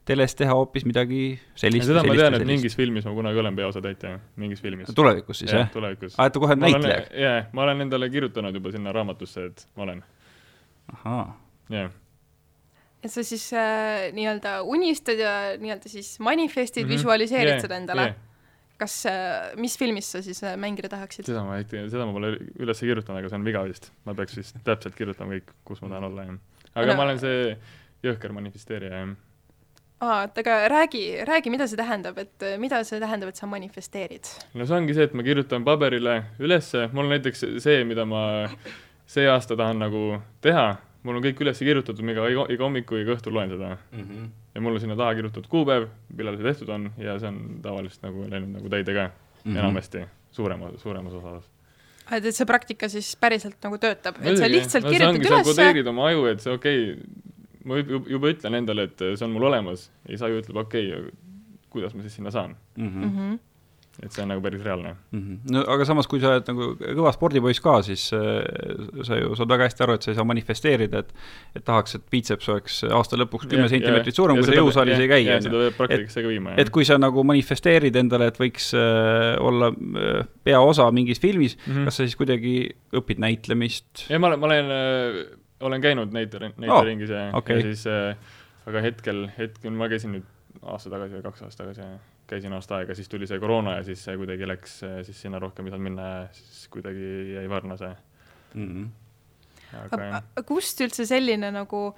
teles 0.07 0.37
teha 0.39 0.55
hoopis 0.55 0.87
midagi 0.87 1.21
sellist. 1.59 1.89
seda 1.91 2.05
ma 2.07 2.15
tean, 2.15 2.39
et 2.39 2.47
mingis 2.47 2.77
filmis 2.79 3.07
ma 3.09 3.15
kunagi 3.17 3.43
olen 3.43 3.59
peaosatäitja, 3.59 4.17
mingis 4.43 4.63
filmis. 4.63 4.93
tulevikus 4.95 5.43
siis, 5.43 5.53
jah? 5.53 5.71
tulevikus. 5.75 6.15
aa, 6.19 6.29
et 6.31 6.37
ta 6.37 6.43
kohe 6.43 6.59
näitleja? 6.59 7.05
jaa, 7.23 7.45
ma 7.53 7.67
olen 7.67 7.87
endale 7.89 8.11
kirjutanud 8.11 8.55
juba 8.55 8.75
sinna 8.75 8.95
raamatusse, 8.95 9.51
et 9.51 9.69
ma 9.77 9.89
olen. 9.89 10.03
ahaa. 10.95 11.31
jah 11.75 11.91
et 13.07 13.15
sa 13.15 13.25
siis 13.27 13.49
äh, 13.57 14.09
nii-öelda 14.17 14.61
unistad 14.67 15.21
ja 15.21 15.33
nii-öelda 15.61 15.91
siis 15.91 16.17
manifestid 16.21 16.85
mm. 16.85 16.89
-hmm. 16.89 16.99
visualiseerid 16.99 17.53
Yeah, 17.57 17.63
seda 17.63 17.77
endale 17.81 18.09
yeah. 18.09 18.17
kas 18.81 18.97
äh,, 19.07 19.53
mis 19.61 19.79
filmis 19.79 20.11
sa 20.13 20.23
siis 20.23 20.43
äh, 20.45 20.57
mängida 20.57 20.89
tahaksid? 20.93 21.29
seda 21.29 21.45
ma 21.45 21.59
ei, 21.61 21.69
seda 21.71 22.07
ma 22.07 22.13
pole 22.17 22.35
üles 22.59 22.81
kirjutanud, 22.81 23.21
aga 23.21 23.31
see 23.31 23.39
on 23.39 23.47
viga 23.47 23.63
vist. 23.65 23.93
ma 24.05 24.15
peaks 24.15 24.37
vist 24.37 24.59
täpselt 24.65 24.99
kirjutama 24.99 25.39
kõik, 25.39 25.55
kus 25.65 25.83
ma 25.83 25.93
tahan 25.95 26.11
olla, 26.11 26.27
jah. 26.31 26.41
aga 26.75 26.93
No- 26.93 26.97
ma 26.97 27.09
olen 27.09 27.23
see 27.23 27.57
jõhker 28.05 28.33
manifesteerija, 28.37 29.03
jah. 29.05 29.15
aa, 30.01 30.25
et 30.29 30.39
aga 30.45 30.57
räägi, 30.69 31.05
räägi, 31.29 31.51
mida 31.51 31.67
see 31.67 31.81
tähendab, 31.81 32.19
et 32.19 32.43
äh, 32.43 32.59
mida 32.59 32.83
see 32.85 33.01
tähendab, 33.01 33.33
et 33.33 33.37
sa 33.37 33.47
manifesteerid? 33.47 34.33
no 34.55 34.67
see 34.67 34.81
ongi 34.81 34.99
see, 34.99 35.09
et 35.09 35.15
ma 35.15 35.25
kirjutan 35.27 35.65
paberile 35.65 36.19
ülesse, 36.39 36.89
mul 36.93 37.09
on 37.09 37.17
näiteks 37.17 37.47
see, 37.65 37.85
mida 37.85 38.05
ma 38.05 38.27
see 39.07 39.29
aasta 39.31 39.57
tahan 39.57 39.79
nagu 39.87 40.19
teha, 40.45 40.77
mul 41.07 41.19
on 41.19 41.25
kõik 41.25 41.43
üles 41.45 41.61
kirjutatud, 41.63 42.05
ma 42.05 42.15
iga, 42.15 42.47
iga, 42.53 42.65
hommiku, 42.65 42.99
iga 43.01 43.15
õhtul 43.15 43.37
loen 43.37 43.53
seda. 43.53 43.75
ja 44.55 44.63
mul 44.65 44.77
on 44.77 44.83
sinna 44.83 44.97
taha 44.99 45.17
kirjutatud 45.19 45.49
kuupäev, 45.53 45.89
millal 46.19 46.39
see 46.39 46.49
tehtud 46.49 46.73
on 46.77 46.89
ja 47.01 47.19
see 47.23 47.31
on 47.31 47.61
tavaliselt 47.65 48.07
nagu 48.09 48.25
läinud 48.31 48.57
nagu 48.59 48.73
täide 48.73 48.95
ka 48.97 49.07
mm 49.11 49.53
-hmm. 49.53 49.59
enamasti, 49.59 50.07
suurema, 50.33 50.71
suuremas 50.83 51.15
osas. 51.21 51.45
et, 52.11 52.25
et 52.25 52.35
see 52.35 52.47
praktika 52.47 52.89
siis 52.89 53.17
päriselt 53.17 53.57
nagu 53.63 53.79
töötab, 53.79 54.17
et 54.23 54.39
sa 54.39 54.49
lihtsalt 54.51 54.85
no, 54.85 54.91
kirjutad 54.91 55.21
ülesse. 55.21 55.35
ülesse 55.35 55.51
kodeerid 55.51 55.87
oma 55.87 56.09
aju, 56.09 56.27
et 56.27 56.41
see 56.41 56.53
okei 56.53 56.93
okay,, 56.93 57.05
ma 57.65 57.77
juba, 57.77 58.05
juba 58.09 58.33
ütlen 58.35 58.55
endale, 58.55 58.83
et 58.91 58.99
see 58.99 59.25
on 59.25 59.31
mul 59.31 59.49
olemas 59.51 59.91
ja 60.05 60.15
siis 60.15 60.23
aju 60.23 60.43
ütleb 60.43 60.57
okei 60.65 60.93
okay,, 60.93 61.11
kuidas 61.71 61.95
ma 61.95 62.03
siis 62.03 62.15
sinna 62.15 62.31
saan. 62.31 62.57
mm. 62.77 62.89
-hmm. 62.89 63.39
Et 64.03 64.13
see 64.13 64.23
on 64.23 64.29
nagu 64.29 64.43
päris 64.45 64.61
reaalne. 64.65 64.93
Mhm. 65.15 65.37
no 65.55 65.63
aga 65.73 65.87
samas, 65.89 66.09
kui 66.11 66.21
sa 66.21 66.35
oled 66.35 66.49
nagu 66.51 66.69
kõva 66.83 67.13
spordipoiss 67.15 67.63
ka, 67.65 67.79
siis 67.87 68.05
äh, 68.17 68.45
sa 69.07 69.19
ju 69.19 69.37
saad 69.39 69.53
väga 69.53 69.69
hästi 69.71 69.85
aru, 69.87 69.97
et 69.97 70.07
sa 70.07 70.13
ei 70.13 70.19
saa 70.19 70.27
manifesteerida, 70.29 71.03
et 71.05 71.15
et 71.57 71.65
tahaks, 71.65 71.97
et 71.99 72.05
biitseps 72.13 72.51
oleks 72.53 72.79
aasta 72.91 73.19
lõpuks 73.21 73.49
kümme 73.51 73.69
sentimeetrit 73.73 74.19
suurem, 74.19 74.41
kui 74.41 74.49
sa 74.51 74.59
jõusaalis 74.59 75.01
ei 75.01 75.11
käi, 75.11 75.23
on 75.33 75.47
seda 75.47 75.63
peab 75.65 75.81
praktikasse 75.81 76.25
ka 76.27 76.33
viima, 76.35 76.57
et 76.61 76.73
kui 76.75 76.85
sa 76.89 77.01
nagu 77.01 77.25
manifesteerid 77.27 77.97
endale, 78.03 78.31
et 78.33 78.41
võiks 78.41 78.71
äh, 78.77 79.33
olla 79.41 79.73
äh, 79.73 80.23
peaosa 80.45 80.91
mingis 80.93 81.23
filmis 81.23 81.57
mm. 81.57 81.73
-hmm. 81.73 81.89
kas 81.89 82.01
sa 82.01 82.05
siis 82.05 82.17
kuidagi 82.21 82.57
õpid 82.97 83.23
näitlemist? 83.23 84.07
ja 84.11 84.21
ma 84.21 84.33
olen, 84.33 84.41
ma 84.41 84.53
olen 84.53 84.75
äh,, 84.77 85.21
olen 85.61 85.81
käinud 85.81 86.13
näite, 86.13 86.53
näiteringis 86.57 87.11
ja 87.11 87.31
okei. 87.33 87.57
ja 87.57 87.63
siis 87.71 87.87
äh, 87.89 88.17
aga 88.67 88.83
hetkel, 88.85 89.29
hetkel 89.39 89.73
ma 89.73 89.89
käisin 89.89 90.13
nüüd 90.17 90.27
aasta 90.67 90.91
tagasi 90.93 91.19
või 91.19 91.25
kaks 91.27 91.47
aastat 91.47 91.65
tagasi, 91.65 91.87
käisin 92.27 92.53
aasta 92.53 92.81
aega, 92.81 92.95
siis 92.95 93.09
tuli 93.09 93.27
see 93.31 93.39
koroona 93.43 93.77
ja 93.79 93.87
siis 93.87 94.03
see 94.05 94.17
kuidagi 94.19 94.49
läks, 94.49 94.81
siis 95.07 95.23
sinna 95.23 95.39
rohkem 95.43 95.67
ei 95.67 95.75
saanud 95.75 95.89
minna 95.91 96.07
ja 96.11 96.21
siis 96.35 96.67
kuidagi 96.73 97.09
jäi 97.37 97.49
varna 97.51 97.77
see, 97.81 97.95
Mm 98.57 98.69
-hmm. 98.73 99.89
aga 99.93 100.43
kust 100.47 100.81
üldse 100.81 101.05
selline 101.07 101.51
nagu 101.53 101.95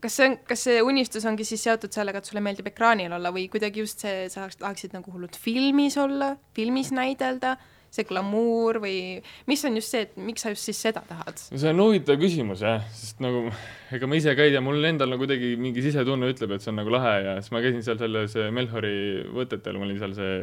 kas 0.00 0.16
see 0.16 0.28
on, 0.28 0.36
kas 0.48 0.64
see 0.66 0.82
unistus 0.82 1.24
ongi 1.24 1.44
siis 1.44 1.62
seotud 1.66 1.92
sellega, 1.94 2.18
et 2.20 2.28
sulle 2.28 2.42
meeldib 2.44 2.68
ekraanil 2.70 3.12
olla 3.16 3.32
või 3.34 3.46
kuidagi 3.52 3.80
just 3.80 4.04
see, 4.04 4.28
sa 4.32 4.48
tahaksid 4.58 4.96
nagu 4.96 5.12
hullult 5.12 5.38
filmis 5.40 5.96
olla, 6.00 6.34
filmis 6.56 6.92
näidelda, 6.92 7.56
see 7.96 8.06
glamuur 8.08 8.80
või 8.82 8.98
mis 9.50 9.64
on 9.68 9.80
just 9.80 9.94
see, 9.94 10.06
et 10.06 10.14
miks 10.20 10.44
sa 10.44 10.52
just 10.54 10.68
siis 10.68 10.82
seda 10.88 11.02
tahad? 11.08 11.40
see 11.48 11.72
on 11.72 11.82
huvitav 11.82 12.20
küsimus 12.20 12.64
jah, 12.64 12.84
sest 12.94 13.20
nagu 13.24 13.46
ega 13.96 14.10
ma 14.10 14.20
ise 14.20 14.36
ka 14.36 14.46
ei 14.46 14.54
tea, 14.54 14.62
mul 14.64 14.80
endal 14.88 15.12
nagu 15.12 15.24
kuidagi 15.24 15.54
mingi 15.60 15.84
sisetunne 15.84 16.30
ütleb, 16.32 16.56
et 16.56 16.64
see 16.64 16.72
on 16.72 16.80
nagu 16.82 16.92
lahe 16.92 17.18
ja 17.24 17.36
siis 17.40 17.52
ma 17.54 17.64
käisin 17.64 17.84
seal 17.86 18.00
selles 18.00 18.38
Melhori 18.56 18.96
võtetel, 19.34 19.78
ma 19.80 19.88
olin 19.88 20.00
seal 20.00 20.16
see 20.16 20.40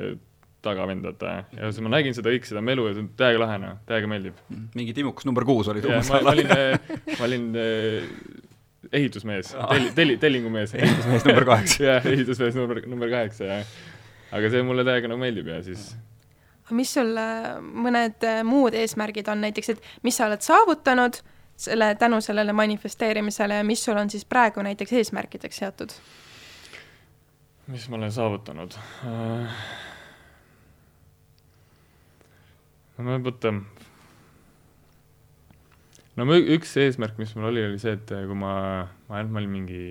tagavend, 0.63 1.03
vaata, 1.03 1.33
ja 1.57 1.71
siis 1.71 1.83
ma 1.83 1.91
nägin 1.91 2.15
seda 2.15 2.31
kõik, 2.31 2.47
seda 2.47 2.61
melu 2.63 2.85
ja 2.87 2.95
see 2.95 3.03
on 3.03 3.09
täiega 3.19 3.41
lahe, 3.41 3.57
noh, 3.59 3.81
täiega 3.89 4.09
meeldib. 4.09 4.39
mingi 4.77 4.95
timukas 4.95 5.27
number 5.27 5.45
kuus 5.47 5.69
oli 5.71 5.83
ja 5.83 5.99
ma, 6.07 6.21
ma 6.23 6.31
olin, 6.31 6.53
ma 7.19 7.27
olin 7.27 7.49
äh, 7.59 8.07
ehitusmees, 9.01 9.51
telli-, 9.57 9.91
telli-, 9.97 10.17
tellingumees. 10.21 10.75
ehitusmees 10.79 11.27
number 11.27 11.47
kaheksa. 11.51 11.83
jah, 11.89 12.09
ehitusmees 12.13 12.57
number, 12.59 12.79
number 12.87 13.11
kaheksa, 13.11 13.49
jah. 13.49 13.75
aga 14.39 14.53
see 14.53 14.63
mulle 14.65 14.87
täiega 14.87 15.11
nagu 15.11 15.21
meeldib 15.21 15.51
ja 15.51 15.59
siis 15.65 15.91
mis 16.71 16.93
sul 16.95 17.11
äh, 17.19 17.59
mõned 17.59 18.23
äh, 18.23 18.41
muud 18.47 18.75
eesmärgid 18.77 19.27
on 19.31 19.43
näiteks, 19.43 19.73
et 19.73 19.87
mis 20.03 20.17
sa 20.17 20.27
oled 20.29 20.43
saavutanud 20.43 21.19
selle, 21.59 21.93
tänu 21.99 22.21
sellele 22.23 22.53
manifesteerimisele 22.55 23.59
ja 23.59 23.67
mis 23.67 23.83
sul 23.85 23.97
on 23.99 24.09
siis 24.09 24.25
praegu 24.25 24.63
näiteks 24.63 24.93
eesmärkideks 25.01 25.63
seatud? 25.63 25.95
mis 27.67 27.87
ma 27.89 27.95
olen 27.95 28.11
saavutanud 28.11 28.75
no 32.97 33.05
ma 33.07 33.19
mõtlen, 33.21 33.61
no 36.15 36.27
ma, 36.29 36.37
üks 36.37 36.75
eesmärk, 36.81 37.17
mis 37.21 37.33
mul 37.37 37.49
oli, 37.51 37.63
oli 37.67 37.79
see, 37.81 37.95
et 37.97 38.11
kui 38.13 38.37
ma, 38.37 38.53
ma 39.07 39.17
arvan, 39.17 39.25
et 39.25 39.33
ma 39.33 39.41
olin 39.41 39.55
mingi 39.57 39.85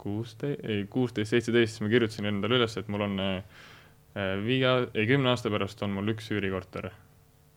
kuusteist, 0.00 0.62
ei 0.64 0.86
kuusteist, 0.90 1.34
seitseteist, 1.34 1.76
siis 1.76 1.84
ma 1.84 1.90
kirjutasin 1.92 2.30
endale 2.30 2.60
üles, 2.60 2.76
et 2.80 2.88
mul 2.92 3.04
on 3.04 3.18
äh, 3.20 3.66
viie, 4.14 4.72
ei 4.94 5.06
kümne 5.06 5.30
aasta 5.30 5.52
pärast 5.52 5.82
on 5.86 5.94
mul 5.94 6.14
üks 6.14 6.30
üürikorter. 6.34 6.90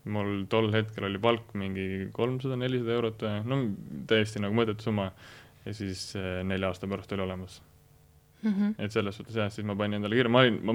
mul 0.04 0.44
tol 0.52 0.68
hetkel 0.74 1.08
oli 1.08 1.20
palk 1.20 1.54
mingi 1.56 2.10
kolmsada, 2.12 2.58
nelisada 2.60 2.92
eurot, 2.98 3.22
no 3.48 3.60
täiesti 4.08 4.42
nagu 4.44 4.56
mõttetu 4.58 4.90
summa. 4.90 5.12
ja 5.66 5.74
siis 5.74 6.16
äh, 6.20 6.44
nelja 6.44 6.74
aasta 6.74 6.88
pärast 6.88 7.12
oli 7.14 7.22
olemas 7.22 7.62
Mm 8.44 8.52
-hmm. 8.52 8.76
et 8.78 8.92
selles 8.92 9.16
suhtes 9.16 9.36
jah, 9.36 9.52
siis 9.52 9.66
ma 9.66 9.76
panin 9.76 9.94
endale 9.94 10.16
kirja, 10.16 10.30
ma 10.30 10.40
olin, 10.40 10.60
ma, 10.64 10.74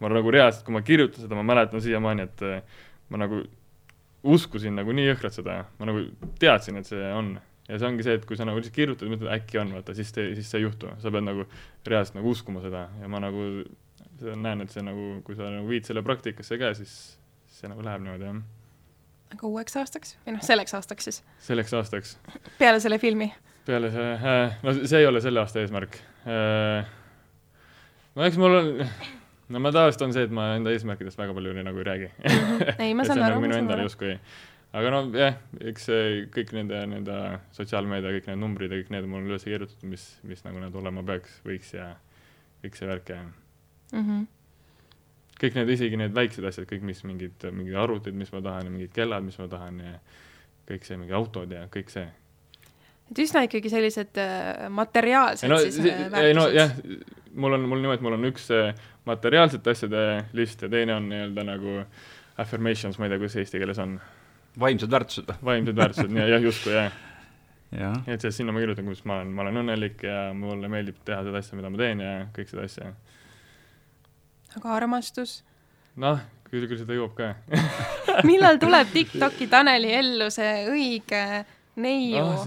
ma 0.00 0.08
nagu 0.08 0.30
reaalselt, 0.30 0.64
kui 0.64 0.72
ma 0.72 0.80
kirjutasin 0.80 1.24
seda, 1.24 1.34
ma 1.34 1.42
mäletan 1.42 1.82
siiamaani, 1.82 2.22
et 2.22 2.42
äh, 2.42 2.62
ma 3.08 3.18
nagu 3.18 3.42
uskusin 4.22 4.76
nagu 4.76 4.92
nii 4.92 5.08
jõhkralt 5.08 5.34
seda, 5.34 5.64
ma 5.78 5.88
nagu 5.88 6.04
teadsin, 6.38 6.76
et 6.76 6.86
see 6.86 7.12
on. 7.12 7.40
ja 7.68 7.78
see 7.78 7.86
ongi 7.86 8.02
see, 8.02 8.14
et 8.18 8.24
kui 8.26 8.36
sa 8.36 8.44
nagu 8.44 8.58
lihtsalt 8.58 8.74
kirjutad 8.74 9.10
mõtled, 9.10 9.30
äkki 9.30 9.58
on, 9.58 9.68
vaata, 9.72 9.94
siis 9.94 10.12
te, 10.12 10.24
siis 10.34 10.48
see 10.50 10.58
ei 10.58 10.64
juhtu, 10.64 10.88
sa 10.98 11.10
pead 11.14 11.22
nagu 11.26 11.44
reaalselt 11.86 12.16
nagu 12.18 12.30
uskuma 12.30 12.62
seda 12.64 12.88
ja 13.00 13.08
ma 13.08 13.20
nagu 13.22 13.44
seda 14.20 14.36
näen, 14.38 14.64
et 14.64 14.72
see 14.74 14.84
nagu, 14.84 15.10
kui 15.26 15.36
sa 15.38 15.48
nagu 15.50 15.68
viid 15.68 15.88
selle 15.88 16.02
praktikasse 16.06 16.58
ka, 16.60 16.72
siis 16.78 16.96
see 17.60 17.70
nagu 17.70 17.84
läheb 17.84 18.04
niimoodi, 18.04 18.28
jah. 18.28 18.40
aga 19.34 19.46
uueks 19.48 19.78
aastaks 19.80 20.16
või 20.24 20.36
noh, 20.36 20.44
selleks 20.44 20.76
aastaks 20.76 21.08
siis? 21.08 21.22
selleks 21.46 21.74
aastaks. 21.76 22.16
peale 22.58 22.82
selle 22.82 23.00
filmi? 23.02 23.30
peale 23.66 23.92
selle 23.94 24.18
äh,, 24.18 24.60
no 24.64 24.74
see 24.80 25.00
ei 25.00 25.08
ole 25.08 25.22
selle 25.24 25.42
aasta 25.42 25.62
eesmärk 25.62 25.98
äh,. 26.26 26.92
no 28.16 28.28
eks 28.28 28.38
mul 28.40 28.60
on, 28.60 28.70
no 29.50 29.64
ma 29.64 29.72
tavaliselt 29.74 30.06
on 30.08 30.14
see, 30.16 30.28
et 30.28 30.36
ma 30.36 30.52
enda 30.58 30.72
eesmärkidest 30.74 31.20
väga 31.20 31.36
palju 31.36 31.56
nii, 31.56 31.66
nagu 31.66 31.82
ei 31.82 31.90
räägi 31.90 32.08
ei, 32.76 32.94
ma 32.94 33.04
saan 33.08 33.20
on 33.20 33.26
aru. 33.26 33.36
nagu 33.36 33.44
minu 33.46 33.58
endale 33.58 33.88
justkui. 33.88 34.16
aga 34.76 34.94
no 34.94 35.02
jah, 35.16 35.36
eks 35.72 35.90
kõik 36.36 36.54
nende, 36.56 36.84
nende 36.94 37.18
sotsiaalmeedia, 37.56 38.14
kõik 38.18 38.30
need 38.30 38.42
numbrid 38.44 38.72
ja 38.72 38.80
kõik 38.82 38.94
need 38.96 39.08
on 39.08 39.14
mul 39.16 39.28
üles 39.32 39.46
kirjutatud, 39.48 39.88
mis, 39.92 40.06
mis 40.26 40.44
nagu 40.46 40.62
need 40.62 40.80
olema 40.80 41.04
peaks, 41.12 41.40
võiks 41.46 41.74
ja 41.76 41.92
kõik 42.64 42.76
see 42.76 42.88
värk 42.90 43.14
ja 43.14 43.22
mm. 43.92 44.06
-hmm. 44.06 44.26
kõik 45.42 45.58
need, 45.58 45.74
isegi 45.76 46.00
need 46.00 46.14
väiksed 46.14 46.44
asjad, 46.44 46.68
kõik, 46.70 46.82
mis 46.86 47.04
mingid, 47.04 47.46
mingid 47.52 47.74
arvutid, 47.74 48.14
mis 48.14 48.32
ma 48.32 48.42
tahan 48.44 48.68
ja 48.68 48.74
mingid 48.74 48.92
kellad, 48.96 49.24
mis 49.24 49.38
ma 49.38 49.48
tahan 49.48 49.80
ja 49.80 49.98
kõik 50.70 50.86
see, 50.86 50.98
mingi 51.00 51.16
autod 51.16 51.50
ja 51.52 51.66
kõik 51.72 51.90
see. 51.92 52.06
et 53.10 53.18
üsna 53.24 53.42
ikkagi 53.46 53.72
sellised 53.72 54.20
äh, 54.22 54.68
materiaalsed 54.70 55.50
no, 55.50 55.58
siis 55.58 55.80
äh, 55.82 56.06
ei 56.22 56.34
no 56.34 56.46
väärtused. 56.46 56.56
jah, 56.56 57.10
mul 57.34 57.58
on, 57.58 57.68
mul 57.72 57.82
nimelt, 57.82 58.00
mul 58.04 58.16
on 58.18 58.30
üks 58.30 58.48
äh, 58.54 58.72
materiaalsete 59.08 59.74
asjade 59.74 60.06
list 60.36 60.62
ja 60.62 60.70
teine 60.72 60.94
on 60.94 61.10
nii-öelda 61.10 61.46
nagu 61.46 61.76
affirmations, 62.40 62.98
ma 62.98 63.06
ei 63.06 63.12
tea, 63.12 63.20
kuidas 63.20 63.38
eesti 63.42 63.60
keeles 63.60 63.80
on, 63.82 63.98
vaimsed 64.60 64.90
väärtused 64.92 65.30
või? 65.30 65.46
vaimsed 65.52 65.80
väärtused, 65.82 66.18
jah, 66.20 66.42
justkui 66.46 66.74
jah. 66.76 66.98
jah. 67.76 67.98
et 68.06 68.22
siis 68.22 68.40
sinna 68.40 68.54
ma 68.54 68.62
kirjutan, 68.62 68.86
kuidas 68.88 69.04
ma 69.08 69.20
olen, 69.20 69.34
ma 69.34 69.46
olen 69.46 69.62
õnnelik 69.64 70.04
ja 70.06 70.20
mulle 70.36 70.70
meeldib 70.72 71.02
teha 71.06 71.22
seda 71.26 71.42
asja, 71.42 71.58
mida 71.58 71.72
ma 71.72 71.82
teen 71.82 72.04
ja 72.04 72.14
kõik 72.36 72.52
seda 72.52 72.66
asja. 72.68 72.92
Aga 74.58 74.74
armastus? 74.76 75.40
noh, 76.00 76.20
küll, 76.50 76.66
küll 76.66 76.82
seda 76.82 76.96
jõuab 76.96 77.16
ka 77.18 77.32
millal 78.30 78.60
tuleb 78.62 78.92
Tiktoki 78.94 79.48
Taneli 79.50 79.92
ellu 80.00 80.30
see 80.34 80.66
õige 80.70 81.24
neiu 81.80 82.24
oh,? 82.24 82.46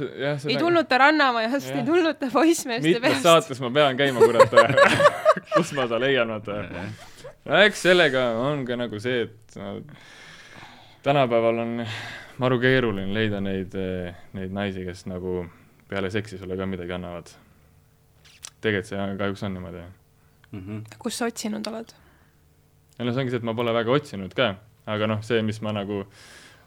ei 0.50 0.58
tulnud 0.58 0.88
ta 0.90 1.00
Rannamajast, 1.04 1.72
ei 1.76 1.86
tulnud 1.88 2.20
ta 2.20 2.30
poissmeeste 2.34 2.88
mitmes 2.88 3.08
peast. 3.08 3.24
saates 3.24 3.62
ma 3.64 3.72
pean 3.74 3.98
käima, 3.98 4.24
kurat 4.24 4.58
kus 5.56 5.74
ma 5.78 5.88
ta 5.88 6.00
leian, 6.02 6.34
vaata. 6.34 6.60
no 7.46 7.64
eks 7.64 7.86
sellega 7.88 8.28
on 8.42 8.66
ka 8.68 8.78
nagu 8.80 9.00
see, 9.04 9.28
et 9.28 9.58
no, 9.60 9.80
tänapäeval 11.06 11.64
on 11.64 11.74
maru 12.44 12.60
keeruline 12.60 13.14
leida 13.16 13.42
neid, 13.44 13.76
neid 14.34 14.54
naisi, 14.56 14.86
kes 14.88 15.06
nagu 15.12 15.44
peale 15.90 16.10
seksi 16.14 16.40
sulle 16.42 16.58
ka 16.58 16.68
midagi 16.70 16.96
annavad. 16.96 17.34
tegelikult 18.62 18.90
see 18.90 19.12
kahjuks 19.20 19.44
on 19.44 19.60
niimoodi. 19.60 19.84
Mhm. 20.54 20.86
kus 21.02 21.18
sa 21.18 21.28
otsinud 21.32 21.68
oled? 21.68 21.94
ja 22.98 23.06
noh, 23.06 23.14
see 23.14 23.24
ongi 23.26 23.34
see, 23.34 23.42
et 23.42 23.48
ma 23.48 23.56
pole 23.58 23.74
väga 23.74 23.92
otsinud 23.92 24.34
ka, 24.38 24.54
aga 24.86 25.10
noh, 25.10 25.22
see, 25.26 25.42
mis 25.46 25.62
ma 25.66 25.74
nagu 25.76 26.04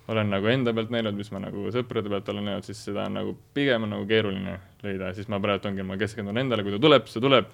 olen 0.08 0.30
nagu 0.30 0.46
enda 0.50 0.74
pealt 0.74 0.92
näinud, 0.94 1.16
mis 1.18 1.32
ma 1.34 1.40
nagu 1.42 1.66
sõprade 1.74 2.10
pealt 2.10 2.28
olen 2.30 2.46
näinud, 2.50 2.66
siis 2.66 2.84
seda 2.88 3.06
on 3.08 3.18
nagu 3.18 3.34
pigem 3.56 3.86
on 3.86 3.94
nagu 3.96 4.06
keeruline 4.06 4.58
leida 4.84 5.10
ja 5.10 5.16
siis 5.16 5.30
ma 5.32 5.40
praegu 5.42 5.70
ongi, 5.70 5.86
ma 5.86 5.98
keskendun 5.98 6.38
endale, 6.42 6.66
kui 6.66 6.74
ta 6.74 6.80
tuleb, 6.82 7.10
see 7.10 7.22
tuleb. 7.22 7.50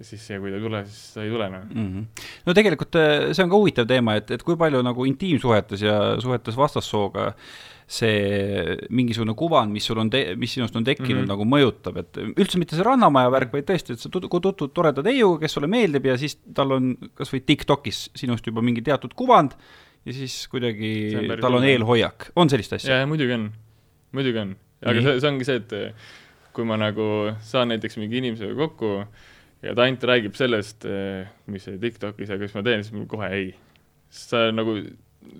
siis 0.00 0.22
see, 0.24 0.38
kui 0.40 0.48
ta 0.48 0.56
ei 0.56 0.64
tule, 0.64 0.78
siis 0.88 1.00
ta 1.12 1.20
ei 1.20 1.28
tule 1.28 1.50
noh 1.52 1.64
mm. 1.68 1.88
-hmm. 1.88 2.28
no 2.46 2.54
tegelikult 2.56 2.96
äh, 2.96 3.32
see 3.32 3.44
on 3.44 3.50
ka 3.50 3.58
huvitav 3.60 3.86
teema, 3.86 4.14
et, 4.16 4.30
et 4.30 4.42
kui 4.42 4.56
palju 4.56 4.80
nagu 4.82 5.04
intiimsuhetes 5.04 5.82
ja 5.82 5.98
suhetes 6.20 6.56
vastassooga 6.56 7.34
see 7.86 8.76
mingisugune 8.94 9.34
kuvand, 9.36 9.72
mis 9.74 9.86
sul 9.88 10.00
on, 10.00 10.10
mis 10.40 10.54
sinust 10.54 10.76
on 10.78 10.84
tekkinud 10.86 11.22
mm, 11.22 11.24
-hmm. 11.24 11.32
nagu 11.32 11.46
mõjutab, 11.48 11.98
et 12.00 12.20
üldse 12.32 12.60
mitte 12.60 12.78
see 12.78 12.86
Rannamaja 12.86 13.32
värk, 13.34 13.52
vaid 13.52 13.68
tõesti, 13.68 13.96
et 13.96 14.02
sa 14.02 14.10
tutvud 14.12 14.72
toreda 14.72 15.04
neiuga, 15.04 15.42
kes 15.42 15.58
sulle 15.58 15.70
meeldib 15.70 16.06
ja 16.06 16.16
siis 16.20 16.38
tal 16.54 16.78
on 16.78 16.94
kas 17.18 17.32
või 17.34 17.42
TikTokis 17.46 18.04
sinust 18.16 18.46
juba 18.46 18.64
mingi 18.64 18.82
teatud 18.82 19.14
kuvand 19.18 19.56
ja 20.06 20.16
siis 20.16 20.46
kuidagi 20.52 21.12
tal 21.40 21.58
on 21.58 21.68
eelhoiak, 21.68 22.32
on 22.36 22.50
sellist 22.50 22.78
asja? 22.78 23.02
jaa, 23.02 23.06
muidugi 23.10 23.36
on, 23.36 23.50
muidugi 24.12 24.38
on. 24.38 24.56
aga 24.82 24.98
Nii. 24.98 25.06
see, 25.06 25.20
see 25.20 25.30
ongi 25.30 25.48
see, 25.48 25.60
et 25.62 26.52
kui 26.52 26.66
ma 26.68 26.76
nagu 26.80 27.04
saan 27.44 27.72
näiteks 27.72 27.98
mingi 28.00 28.20
inimesega 28.20 28.56
kokku 28.58 28.96
ja 29.62 29.74
ta 29.76 29.86
ainult 29.86 30.04
räägib 30.08 30.36
sellest, 30.38 30.84
eh, 30.88 31.28
mis 31.50 31.64
see 31.66 31.78
TikTokis 31.82 32.32
ja 32.34 32.38
kas 32.40 32.54
ma 32.56 32.64
teen, 32.66 32.82
siis 32.84 32.94
mul 32.96 33.06
kohe 33.10 33.28
ei. 33.32 33.52
sa 34.12 34.50
nagu, 34.52 34.74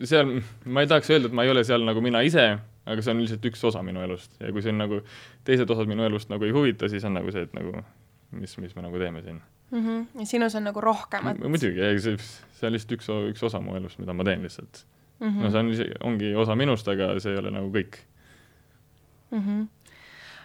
seal, 0.05 0.37
ma 0.65 0.85
ei 0.85 0.91
tahaks 0.91 1.11
öelda, 1.11 1.31
et 1.31 1.37
ma 1.37 1.47
ei 1.47 1.51
ole 1.53 1.65
seal 1.65 1.85
nagu 1.87 2.03
mina 2.05 2.23
ise, 2.27 2.47
aga 2.87 3.03
see 3.03 3.15
on 3.15 3.23
lihtsalt 3.23 3.51
üks 3.53 3.65
osa 3.71 3.83
minu 3.87 4.03
elust 4.03 4.35
ja 4.41 4.53
kui 4.53 4.63
see 4.65 4.73
on 4.75 4.81
nagu, 4.83 5.03
teised 5.47 5.71
osad 5.71 5.91
minu 5.91 6.05
elust 6.07 6.33
nagu 6.33 6.47
ei 6.47 6.55
huvita, 6.55 6.91
siis 6.93 7.05
on 7.09 7.15
nagu 7.19 7.35
see, 7.35 7.45
et 7.47 7.59
nagu 7.59 7.75
mis, 8.39 8.57
mis 8.59 8.75
me 8.77 8.87
nagu 8.87 8.99
teeme 8.99 9.23
siin 9.23 9.43
mm. 9.71 9.85
-hmm. 9.85 10.07
ja 10.21 10.27
sinus 10.27 10.55
on 10.55 10.65
nagu 10.65 10.81
rohkemat? 10.81 11.39
muidugi, 11.39 11.81
ei 11.81 12.01
see, 12.01 12.17
see 12.17 12.67
on 12.67 12.73
lihtsalt 12.73 12.97
üks, 12.99 13.13
üks 13.35 13.45
osa 13.47 13.61
mu 13.61 13.77
elust, 13.77 13.99
mida 13.99 14.13
ma 14.13 14.25
teen 14.25 14.43
lihtsalt 14.43 14.85
mm. 15.21 15.29
-hmm. 15.29 15.43
no 15.43 15.51
see 15.51 15.61
on, 15.61 16.11
ongi 16.13 16.35
osa 16.35 16.57
minust, 16.57 16.89
aga 16.89 17.15
see 17.21 17.33
ei 17.33 17.39
ole 17.39 17.51
nagu 17.51 17.71
kõik 17.75 18.03
mm. 19.31 19.39
-hmm 19.39 19.69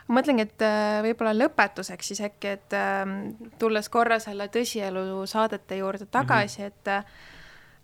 ma 0.08 0.22
mõtlengi, 0.22 0.46
et 0.48 0.64
äh, 0.64 1.02
võib-olla 1.04 1.34
lõpetuseks 1.36 2.14
siis 2.14 2.22
äkki, 2.24 2.48
et 2.48 2.74
ähm, 2.74 3.18
tulles 3.60 3.90
korra 3.90 4.20
selle 4.24 4.48
tõsielu 4.48 5.26
saadete 5.28 5.82
juurde 5.82 6.06
tagasi 6.06 6.62
mm, 6.62 6.66
-hmm. 6.66 6.68
et 6.68 6.88
äh, 6.88 7.04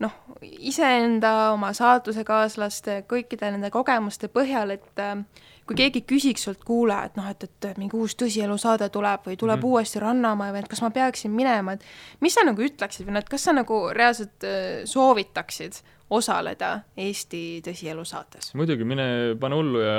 noh, 0.04 0.14
iseenda, 0.42 1.34
oma 1.54 1.72
saatusekaaslaste, 1.76 3.02
kõikide 3.10 3.52
nende 3.54 3.72
kogemuste 3.74 4.30
põhjal, 4.34 4.76
et 4.76 5.02
äh, 5.02 5.24
kui 5.68 5.78
keegi 5.80 6.04
küsiks 6.08 6.46
sult, 6.48 6.64
kuule, 6.68 6.98
et 7.08 7.18
noh, 7.20 7.30
et, 7.32 7.48
et 7.48 7.80
mingi 7.80 7.98
uus 7.98 8.18
tõsielusaade 8.20 8.90
tuleb 8.94 9.28
või 9.30 9.38
tuleb 9.40 9.58
mm 9.58 9.64
-hmm. 9.64 9.72
uuesti 9.72 10.04
Rannamäe 10.04 10.54
või 10.54 10.64
et 10.64 10.70
kas 10.72 10.84
ma 10.84 10.92
peaksin 10.92 11.32
minema, 11.32 11.74
et 11.74 11.86
mis 12.22 12.34
sa 12.34 12.44
nagu 12.44 12.62
ütleksid 12.62 13.08
või 13.08 13.18
noh, 13.18 13.24
et 13.24 13.30
kas 13.30 13.44
sa 13.44 13.56
nagu 13.56 13.80
reaalselt 13.94 14.48
soovitaksid 14.86 15.82
osaleda 16.10 16.74
Eesti 16.98 17.62
tõsielu 17.66 18.06
saates? 18.06 18.54
muidugi, 18.54 18.84
mine 18.84 19.36
pane 19.40 19.56
hullu 19.56 19.82
ja 19.82 19.98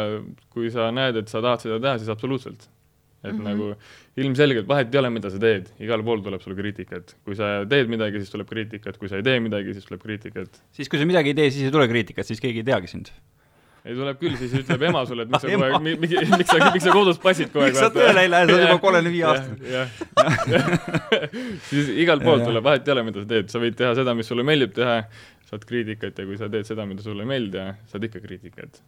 kui 0.52 0.70
sa 0.70 0.90
näed, 0.94 1.16
et 1.16 1.28
sa 1.32 1.42
tahad 1.42 1.64
seda 1.64 1.80
teha, 1.80 1.98
siis 1.98 2.12
absoluutselt. 2.12 2.68
Et 3.24 3.32
mm 3.32 3.38
-hmm. 3.38 3.44
nagu 3.48 3.74
ilmselgelt 4.20 4.68
vahet 4.68 4.94
ei 4.94 5.00
ole, 5.00 5.10
mida 5.10 5.30
sa 5.30 5.38
teed, 5.40 5.70
igal 5.80 6.02
pool 6.04 6.20
tuleb 6.22 6.42
sul 6.44 6.54
kriitikat. 6.54 7.16
kui 7.24 7.34
sa 7.34 7.64
teed 7.68 7.88
midagi, 7.88 8.20
siis 8.20 8.30
tuleb 8.30 8.48
kriitikat, 8.48 8.98
kui 8.98 9.08
sa 9.08 9.16
ei 9.16 9.22
tee 9.22 9.40
midagi, 9.40 9.74
siis 9.74 9.86
tuleb 9.88 10.02
kriitikat. 10.02 10.60
siis, 10.70 10.88
kui 10.88 10.98
sa 10.98 11.06
midagi 11.08 11.32
ei 11.32 11.34
tee, 11.34 11.50
siis 11.50 11.64
ei 11.64 11.72
tule 11.72 11.88
kriitikat, 11.88 12.26
siis 12.26 12.40
keegi 12.40 12.58
ei 12.62 12.70
teagi 12.72 12.86
sind 12.86 13.08
ei 13.84 13.92
tuleb 13.92 14.16
küll, 14.16 14.32
siis 14.40 14.52
ütleb 14.56 14.82
ema 14.88 15.02
sulle, 15.04 15.26
et 15.26 15.32
miks 15.32 15.42
sa 15.44 15.48
kogu 15.52 15.64
aeg, 15.66 15.74
miks, 15.84 16.14
miks 16.32 16.48
sa, 16.48 16.70
miks 16.72 16.86
sa 16.86 16.94
kodus 16.94 17.18
passid 17.20 17.50
kogu 17.52 17.66
aeg. 17.66 17.74
miks 17.74 17.82
sa 17.84 17.90
tööle 17.92 18.22
ei 18.24 18.30
lähe, 18.32 18.46
sa 18.48 18.54
oled 18.54 18.64
juba 18.64 18.78
kolmekümne 18.86 19.12
viie 19.12 19.26
aastane. 19.28 19.82
siis 21.68 21.90
igalt 22.06 22.24
poolt 22.24 22.46
tuleb, 22.48 22.64
vahet 22.64 22.88
ei 22.88 22.94
ole, 22.94 23.04
mida 23.10 23.20
sa 23.20 23.28
teed, 23.34 23.50
sa 23.52 23.60
võid 23.60 23.76
teha 23.80 23.92
seda, 23.98 24.16
mis 24.16 24.30
sulle 24.32 24.46
meeldib 24.48 24.72
teha, 24.78 24.96
saad 25.50 25.66
kriitikat 25.68 26.22
ja 26.22 26.26
kui 26.30 26.40
sa 26.40 26.48
teed 26.52 26.70
seda, 26.70 26.88
mida 26.88 27.04
sulle 27.04 27.26
ei 27.26 27.30
meeldi, 27.34 27.66
saad 27.92 28.08
ikka 28.08 28.24
kriitikat. 28.24 28.80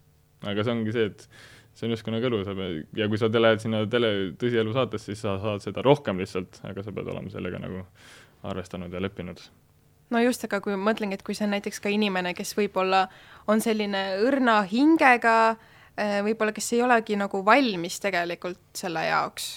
aga 0.49 0.65
see 0.65 0.73
ongi 0.73 0.97
see, 0.97 1.13
et 1.13 1.29
see 1.77 1.89
on 1.89 1.93
justkui 1.93 2.15
nagu 2.15 2.29
elu, 2.31 2.41
sa 2.47 2.55
pead, 2.57 2.81
ja 2.97 3.09
kui 3.13 3.21
sa 3.21 3.29
lähed 3.29 3.63
sinna 3.63 3.83
tele, 3.93 4.13
tõsielu 4.41 4.73
saatesse, 4.77 5.13
siis 5.13 5.23
sa 5.27 5.37
saad 5.43 5.65
seda 5.65 5.85
rohkem 5.85 6.23
lihtsalt, 6.23 6.61
aga 6.65 6.85
sa 6.85 6.95
pead 6.97 7.13
olema 7.13 7.33
sellega 7.33 7.61
nagu 7.63 7.85
arvestanud 8.47 8.93
ja 8.93 9.03
leppinud. 9.03 9.43
no 10.15 10.23
just, 10.23 10.45
aga 10.49 10.63
kui 10.65 10.77
mõtlengi, 10.81 11.19
et 11.19 11.27
kui 11.27 11.37
see 11.37 11.47
on 11.49 11.55
näiteks 11.57 11.83
ka 11.85 11.93
inimene, 11.93 12.35
kes 12.39 12.55
võib-olla 12.57 13.07
on 13.51 13.61
selline 13.61 14.07
õrna 14.25 14.63
hingega, 14.71 15.37
eh, 15.97 16.19
võib-olla 16.27 16.57
kes 16.57 16.73
ei 16.77 16.83
olegi 16.87 17.21
nagu 17.21 17.45
valmis 17.45 18.01
tegelikult 18.01 18.65
selle 18.85 19.05
jaoks 19.09 19.57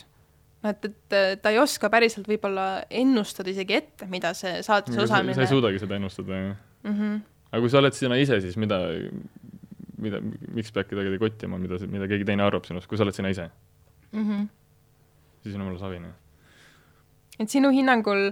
noh, 0.63 0.73
et, 0.73 0.89
et 0.89 1.41
ta 1.41 1.53
ei 1.53 1.59
oska 1.61 1.89
päriselt 1.91 2.27
võib-olla 2.29 2.85
ennustada 2.89 3.51
isegi 3.51 3.77
ette, 3.77 4.07
mida 4.11 4.33
see 4.37 4.59
saates 4.65 4.97
osalemine 4.97 5.37
sa 5.37 5.45
ei 5.45 5.51
suudagi 5.51 5.81
seda 5.81 5.99
ennustada, 5.99 6.35
jah 6.35 6.55
mm. 6.83 6.95
-hmm. 6.95 7.19
aga 7.51 7.61
kui 7.63 7.71
sa 7.71 7.79
oled 7.79 7.95
sina 7.95 8.19
ise, 8.19 8.41
siis 8.43 8.57
mida, 8.59 8.81
mida, 10.01 10.21
miks 10.55 10.71
pead 10.75 10.89
kedagi 10.91 11.19
kottima, 11.21 11.59
mida, 11.61 11.79
mida 11.91 12.07
keegi 12.11 12.27
teine 12.27 12.45
arvab 12.45 12.67
sinust, 12.67 12.89
kui 12.89 12.99
sa 12.99 13.05
oled 13.05 13.15
sina 13.15 13.31
ise 13.33 13.49
mm? 14.11 14.23
-hmm. 14.23 14.47
siis 15.43 15.55
on 15.55 15.61
jumala 15.61 15.79
savine. 15.79 16.13
et 17.39 17.49
sinu 17.49 17.71
hinnangul 17.75 18.31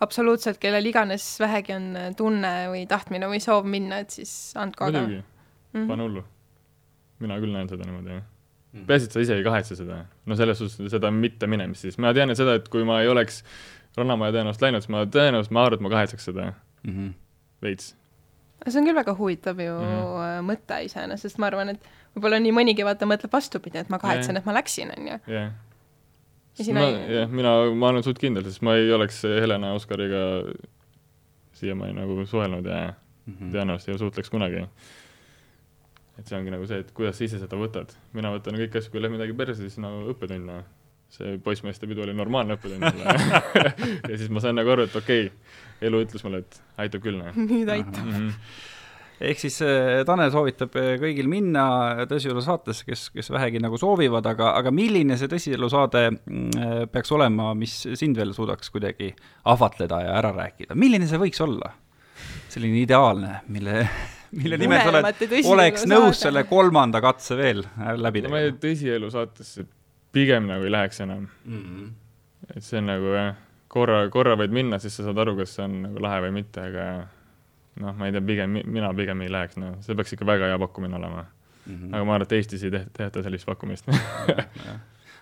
absoluutselt, 0.00 0.58
kellel 0.58 0.86
iganes 0.86 1.26
vähegi 1.40 1.72
on 1.72 1.92
tunne 2.16 2.54
või 2.72 2.86
tahtmine 2.88 3.28
või 3.32 3.40
soov 3.40 3.64
minna, 3.64 3.98
et 4.04 4.10
siis 4.10 4.54
andku 4.56 4.84
aga. 4.84 5.00
muidugi 5.00 5.22
mm 5.22 5.80
-hmm., 5.80 5.88
pane 5.88 6.02
hullu. 6.02 6.24
mina 7.18 7.40
küll 7.40 7.52
näen 7.52 7.68
seda 7.68 7.84
niimoodi, 7.84 8.10
jah 8.10 8.22
mm. 8.72 8.86
peaasi, 8.86 9.04
et 9.04 9.12
sa 9.12 9.20
ise 9.20 9.36
ei 9.36 9.44
kahetse 9.44 9.76
seda. 9.76 10.04
no 10.26 10.36
selles 10.36 10.58
suhtes 10.58 10.90
seda 10.90 11.10
mitte 11.10 11.46
minemist 11.46 11.80
siis, 11.80 11.98
ma 11.98 12.14
tean, 12.14 12.36
seda, 12.36 12.54
et 12.54 12.68
kui 12.68 12.84
ma 12.84 13.00
ei 13.00 13.08
oleks 13.08 13.44
Rannamaja 13.96 14.32
tõenäoliselt 14.32 14.62
läinud, 14.62 14.82
siis 14.84 14.92
ma 14.92 15.06
tõenäoliselt, 15.08 15.52
ma 15.56 15.62
arvan, 15.64 15.78
et 15.78 15.84
ma 15.84 15.90
kahetseks 15.90 16.24
seda 16.28 16.52
mm. 16.82 16.90
-hmm 16.90 17.14
veits. 17.62 17.94
See 18.70 18.80
on 18.80 18.88
küll 18.88 18.98
väga 18.98 19.14
huvitav 19.18 19.60
ju 19.60 19.74
mm 19.74 19.92
-hmm. 19.92 20.48
mõte 20.50 20.80
iseenesest, 20.84 21.22
sest 21.22 21.38
ma 21.42 21.50
arvan, 21.50 21.74
et 21.74 21.88
võib-olla 22.14 22.40
nii 22.42 22.54
mõnigi 22.56 22.84
vaata 22.84 23.06
mõtleb 23.06 23.32
vastupidi, 23.32 23.78
et 23.78 23.88
ma 23.92 23.98
kahetsen 23.98 24.34
yeah., 24.34 24.42
et 24.42 24.46
ma 24.46 24.56
läksin, 24.56 24.92
on 24.96 25.08
ju. 25.08 25.18
jah. 25.34 25.52
mina, 27.30 27.56
ma 27.74 27.88
olen 27.88 28.02
suht 28.02 28.18
kindel, 28.18 28.44
sest 28.44 28.62
ma 28.62 28.76
ei 28.76 28.92
oleks 28.92 29.22
Helena 29.22 29.74
Oskariga 29.74 30.22
siiamaani 31.52 31.92
nagu 32.00 32.26
suhelnud 32.26 32.66
ja 32.66 32.94
mm 33.26 33.34
-hmm. 33.34 33.52
tõenäoliselt 33.52 33.92
ei 33.92 33.98
suhtleks 33.98 34.30
kunagi. 34.30 34.66
et 36.18 36.26
see 36.26 36.38
ongi 36.38 36.50
nagu 36.50 36.66
see, 36.66 36.78
et 36.78 36.92
kuidas 36.92 37.18
sa 37.18 37.24
ise 37.24 37.38
seda 37.38 37.56
võtad. 37.56 37.92
mina 38.12 38.32
võtan 38.32 38.56
kõiki 38.56 38.78
asju, 38.78 38.90
kui 38.90 39.02
läheb 39.02 39.12
midagi 39.12 39.32
perse, 39.32 39.60
siis 39.60 39.78
nagu 39.78 40.10
õppetund, 40.12 40.46
noh 40.46 40.64
see 41.12 41.36
poissmeeste 41.42 41.88
pidu 41.88 42.02
oli 42.04 42.14
normaalne 42.16 42.56
õppetund 42.56 42.82
mulle 42.82 43.04
ja 44.10 44.14
siis 44.16 44.30
ma 44.32 44.42
sain 44.42 44.58
nagu 44.58 44.72
aru, 44.74 44.88
et 44.88 44.96
okei 44.98 45.28
okay,, 45.28 45.58
elu 45.88 46.06
ütles 46.06 46.24
mulle, 46.26 46.42
et 46.44 46.62
aitab 46.82 47.04
küll, 47.04 47.20
noh. 47.20 47.36
nüüd 47.50 47.70
aitab 47.72 48.02
mm. 48.04 48.16
-hmm 48.16 48.64
ehk 49.20 49.40
siis 49.40 49.56
äh, 49.64 50.02
Tanel 50.06 50.30
soovitab 50.32 50.74
äh, 50.76 50.90
kõigil 51.00 51.28
minna 51.30 51.66
tõsielu 52.08 52.42
saatesse, 52.44 52.84
kes, 52.88 53.06
kes 53.14 53.30
vähegi 53.32 53.62
nagu 53.64 53.78
soovivad, 53.80 54.26
aga, 54.28 54.52
aga 54.60 54.72
milline 54.74 55.16
see 55.16 55.30
tõsielu 55.32 55.70
saade 55.72 56.02
mm, 56.10 56.50
äh, 56.60 56.82
peaks 56.92 57.12
olema, 57.16 57.52
mis 57.58 57.78
sind 57.96 58.18
veel 58.18 58.34
suudaks 58.36 58.72
kuidagi 58.74 59.14
ahvatleda 59.48 60.02
ja 60.04 60.18
ära 60.20 60.34
rääkida, 60.36 60.76
milline 60.78 61.08
see 61.08 61.20
võiks 61.22 61.42
olla? 61.44 61.72
selline 62.48 62.78
ideaalne, 62.80 63.42
mille, 63.52 63.82
mille 64.40 64.56
nimel 64.60 64.80
sa 64.80 64.92
oled, 64.92 65.24
oleks 65.52 65.88
nõus 65.88 66.22
selle 66.24 66.46
kolmanda 66.48 67.02
katse 67.04 67.36
veel 67.36 67.64
läbi 68.00 68.22
tegema? 68.22 68.36
ma 68.36 68.44
ei 68.46 68.54
tõsielu 68.60 69.10
saatesse 69.12 69.66
pigem 70.16 70.48
nagu 70.48 70.64
ei 70.66 70.72
läheks 70.72 71.02
enam 71.04 71.26
mm. 71.44 71.60
-hmm. 71.60 71.92
et 72.56 72.64
see 72.64 72.80
on 72.80 72.90
nagu 72.92 73.12
jah, 73.14 73.36
korra, 73.68 74.00
korra 74.10 74.36
võid 74.40 74.54
minna, 74.56 74.80
siis 74.82 74.96
sa 74.96 75.06
saad 75.06 75.20
aru, 75.24 75.36
kas 75.40 75.56
see 75.56 75.64
on 75.66 75.78
nagu 75.88 76.02
lahe 76.02 76.24
või 76.26 76.34
mitte, 76.40 76.66
aga 76.70 76.88
noh, 77.82 77.96
ma 77.96 78.08
ei 78.08 78.16
tea, 78.16 78.24
pigem, 78.24 78.60
mina 78.64 78.92
pigem 78.96 79.24
ei 79.26 79.32
läheks, 79.32 79.60
noh, 79.60 79.78
see 79.84 79.96
peaks 79.98 80.16
ikka 80.16 80.28
väga 80.28 80.52
hea 80.52 80.58
pakkumine 80.62 80.96
olema 81.00 81.24
mm. 81.24 81.72
-hmm. 81.72 81.94
aga 81.94 82.04
ma 82.04 82.18
arvan, 82.18 82.28
et 82.28 82.36
Eestis 82.40 82.64
ei 82.64 82.70
tehta, 82.72 83.22
sellist 83.22 83.48
pakkumist 83.48 83.90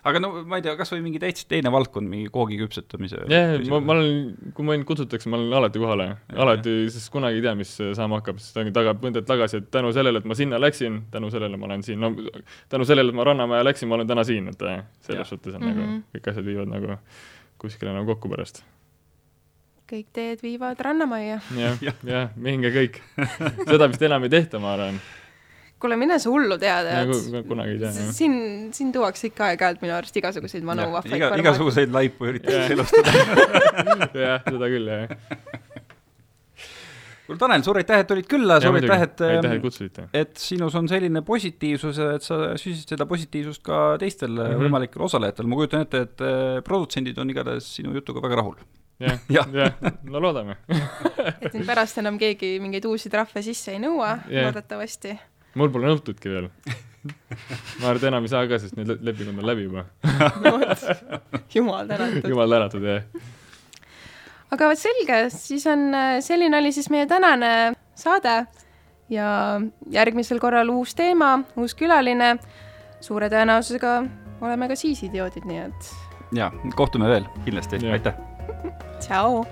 aga 0.05 0.21
no 0.21 0.31
ma 0.49 0.59
ei 0.61 0.65
tea, 0.65 0.75
kas 0.79 0.93
või 0.93 1.03
mingi 1.07 1.21
täitsa 1.23 1.47
teine 1.49 1.73
valdkond, 1.73 2.09
mingi 2.11 2.29
koogi 2.33 2.59
küpsetamise 2.61 3.23
jah, 3.31 3.55
ma, 3.73 3.81
ma 3.81 3.97
olen, 3.97 4.51
kui 4.57 4.67
mind 4.69 4.87
kutsutakse, 4.89 5.31
ma 5.33 5.41
olen 5.41 5.57
alati 5.61 5.81
kohale, 5.83 6.09
alati, 6.45 6.77
sest 6.93 7.11
kunagi 7.15 7.41
ei 7.41 7.47
tea, 7.47 7.55
mis 7.59 7.73
saama 7.97 8.21
hakkab, 8.21 8.43
sest 8.43 8.61
ongi 8.61 8.75
taga, 8.77 8.95
mõtled 9.01 9.27
tagasi, 9.29 9.63
et 9.63 9.71
tänu 9.75 9.95
sellele, 9.97 10.21
et 10.21 10.29
ma 10.29 10.37
sinna 10.39 10.61
läksin, 10.61 11.03
tänu 11.15 11.33
sellele 11.35 11.61
ma 11.61 11.71
olen 11.71 11.87
siin, 11.87 12.05
no 12.05 12.13
tänu 12.73 12.89
sellele, 12.89 13.15
et 13.15 13.19
ma 13.21 13.27
Rannamäe 13.31 13.65
läksin, 13.65 13.91
ma 13.91 13.99
olen 13.99 14.13
täna 14.13 14.27
siin, 14.29 14.53
et 14.53 14.69
eh, 14.69 14.85
selles 15.09 15.33
suhtes 15.33 15.57
on 15.57 15.61
mm 15.63 15.69
-hmm. 15.69 15.81
nagu, 15.81 15.91
mhm. 15.91 16.07
kõik 16.17 16.33
asjad 16.33 16.49
viivad 16.53 16.73
nagu 16.73 17.01
kuskile 17.59 17.97
nagu 17.97 18.07
kokku 18.13 18.29
pärast 18.29 18.65
kõik 19.91 20.07
teed 20.17 20.41
viivad 20.43 20.81
Rannamajja 20.81 21.41
ja,. 21.59 21.77
jah, 21.87 21.97
jah, 22.05 22.31
minge 22.37 22.71
kõik. 22.73 23.01
seda 23.69 23.89
vist 23.89 24.03
enam 24.03 24.25
ei 24.25 24.33
tehta, 24.33 24.59
ma 24.59 24.73
arvan 24.75 25.01
kuule, 25.85 25.99
mine 26.01 26.19
sa 26.23 26.33
hullu 26.33 26.59
tea, 26.61 26.79
tead. 26.89 27.45
kunagi 27.49 27.77
ei 27.77 27.83
tea, 27.85 28.09
siin, 28.17 28.39
siin 28.77 28.93
tuuakse 28.95 29.29
ikka 29.31 29.51
aeg-ajalt 29.53 29.85
minu 29.85 29.97
arust 29.99 30.17
igasuguseid 30.23 30.67
vanu 30.67 30.89
vahvaid 30.97 31.21
iga, 31.21 31.31
igasuguseid 31.45 31.95
laipu 31.95 32.33
üritatakse 32.33 32.79
elustada. 32.79 33.15
jah, 34.25 34.43
seda 34.49 34.73
küll, 34.73 34.91
jah 34.91 35.63
kuule, 37.25 37.41
Tanel, 37.41 37.65
suur 37.65 37.81
aitäh, 37.81 38.03
et 38.03 38.09
tulid 38.09 38.29
külla, 38.29 38.59
suur 38.63 38.79
aitäh, 38.79 39.05
et 39.07 39.25
aitäh, 39.29 39.57
et 39.57 39.65
kutsusite. 39.65 40.07
et 40.13 40.37
sinus 40.41 40.77
on 40.79 40.89
selline 40.91 41.25
positiivsus, 41.27 41.99
et 42.17 42.27
sa 42.27 42.39
süstisid 42.61 42.95
seda 42.95 43.09
positiivsust 43.11 43.63
ka 43.65 43.83
teistel 44.01 44.33
mm 44.33 44.47
-hmm. 44.47 44.65
võimalikel 44.65 45.05
osalejatel, 45.09 45.49
ma 45.49 45.61
kujutan 45.61 45.85
ette, 45.87 46.01
et 46.09 46.21
äh, 46.21 46.63
produtsendid 46.65 47.19
on 47.19 47.31
igatahes 47.31 47.75
sinu 47.77 47.95
jutuga 47.95 48.21
väga 48.21 48.41
rahul. 48.43 48.57
jah, 49.01 49.19
jah, 49.29 49.73
no 50.05 50.21
loodame 50.21 50.57
et 51.43 51.55
nüüd 51.55 51.67
pärast 51.67 51.99
enam 51.99 52.19
keegi 52.19 52.61
mingeid 52.63 52.85
uusi 52.85 53.11
trahve 53.11 53.43
sisse 53.43 53.73
ei 53.73 53.81
nõua 53.83 54.19
yeah., 54.31 54.47
loodetavasti 54.47 55.17
mul 55.59 55.71
pole 55.75 55.91
nõutudki 55.91 56.33
veel 56.33 56.51
ma 57.81 57.91
arvan, 57.91 57.99
et 57.99 58.07
enam 58.09 58.27
ei 58.27 58.33
saa 58.33 58.49
ka, 58.49 58.59
sest 58.63 58.77
need 58.79 58.93
lepingud 59.05 59.37
on 59.37 59.49
läbi 59.49 59.67
juba 59.67 59.87
no 60.45 60.55
vot, 60.59 60.85
jumal 61.55 61.89
tänatud. 61.91 62.29
jumal 62.33 62.57
tänatud, 62.57 62.87
jah. 62.89 63.09
aga 64.55 64.69
vot 64.73 64.81
selge, 64.81 65.23
siis 65.35 65.67
on, 65.71 65.89
selline 66.25 66.61
oli 66.61 66.73
siis 66.77 66.91
meie 66.95 67.09
tänane 67.11 67.55
saade 67.99 68.39
ja 69.13 69.29
järgmisel 69.93 70.41
korral 70.43 70.73
uus 70.73 70.95
teema, 70.97 71.37
uus 71.61 71.77
külaline. 71.79 72.37
suure 73.05 73.29
tõenäosusega 73.29 73.99
oleme 74.41 74.71
ka 74.71 74.79
siis 74.79 75.03
idioodid, 75.05 75.45
nii 75.49 75.67
et. 75.67 75.93
ja 76.41 76.53
kohtume 76.77 77.11
veel 77.11 77.29
kindlasti, 77.45 77.85
aitäh. 77.93 78.17
tšau 79.05 79.45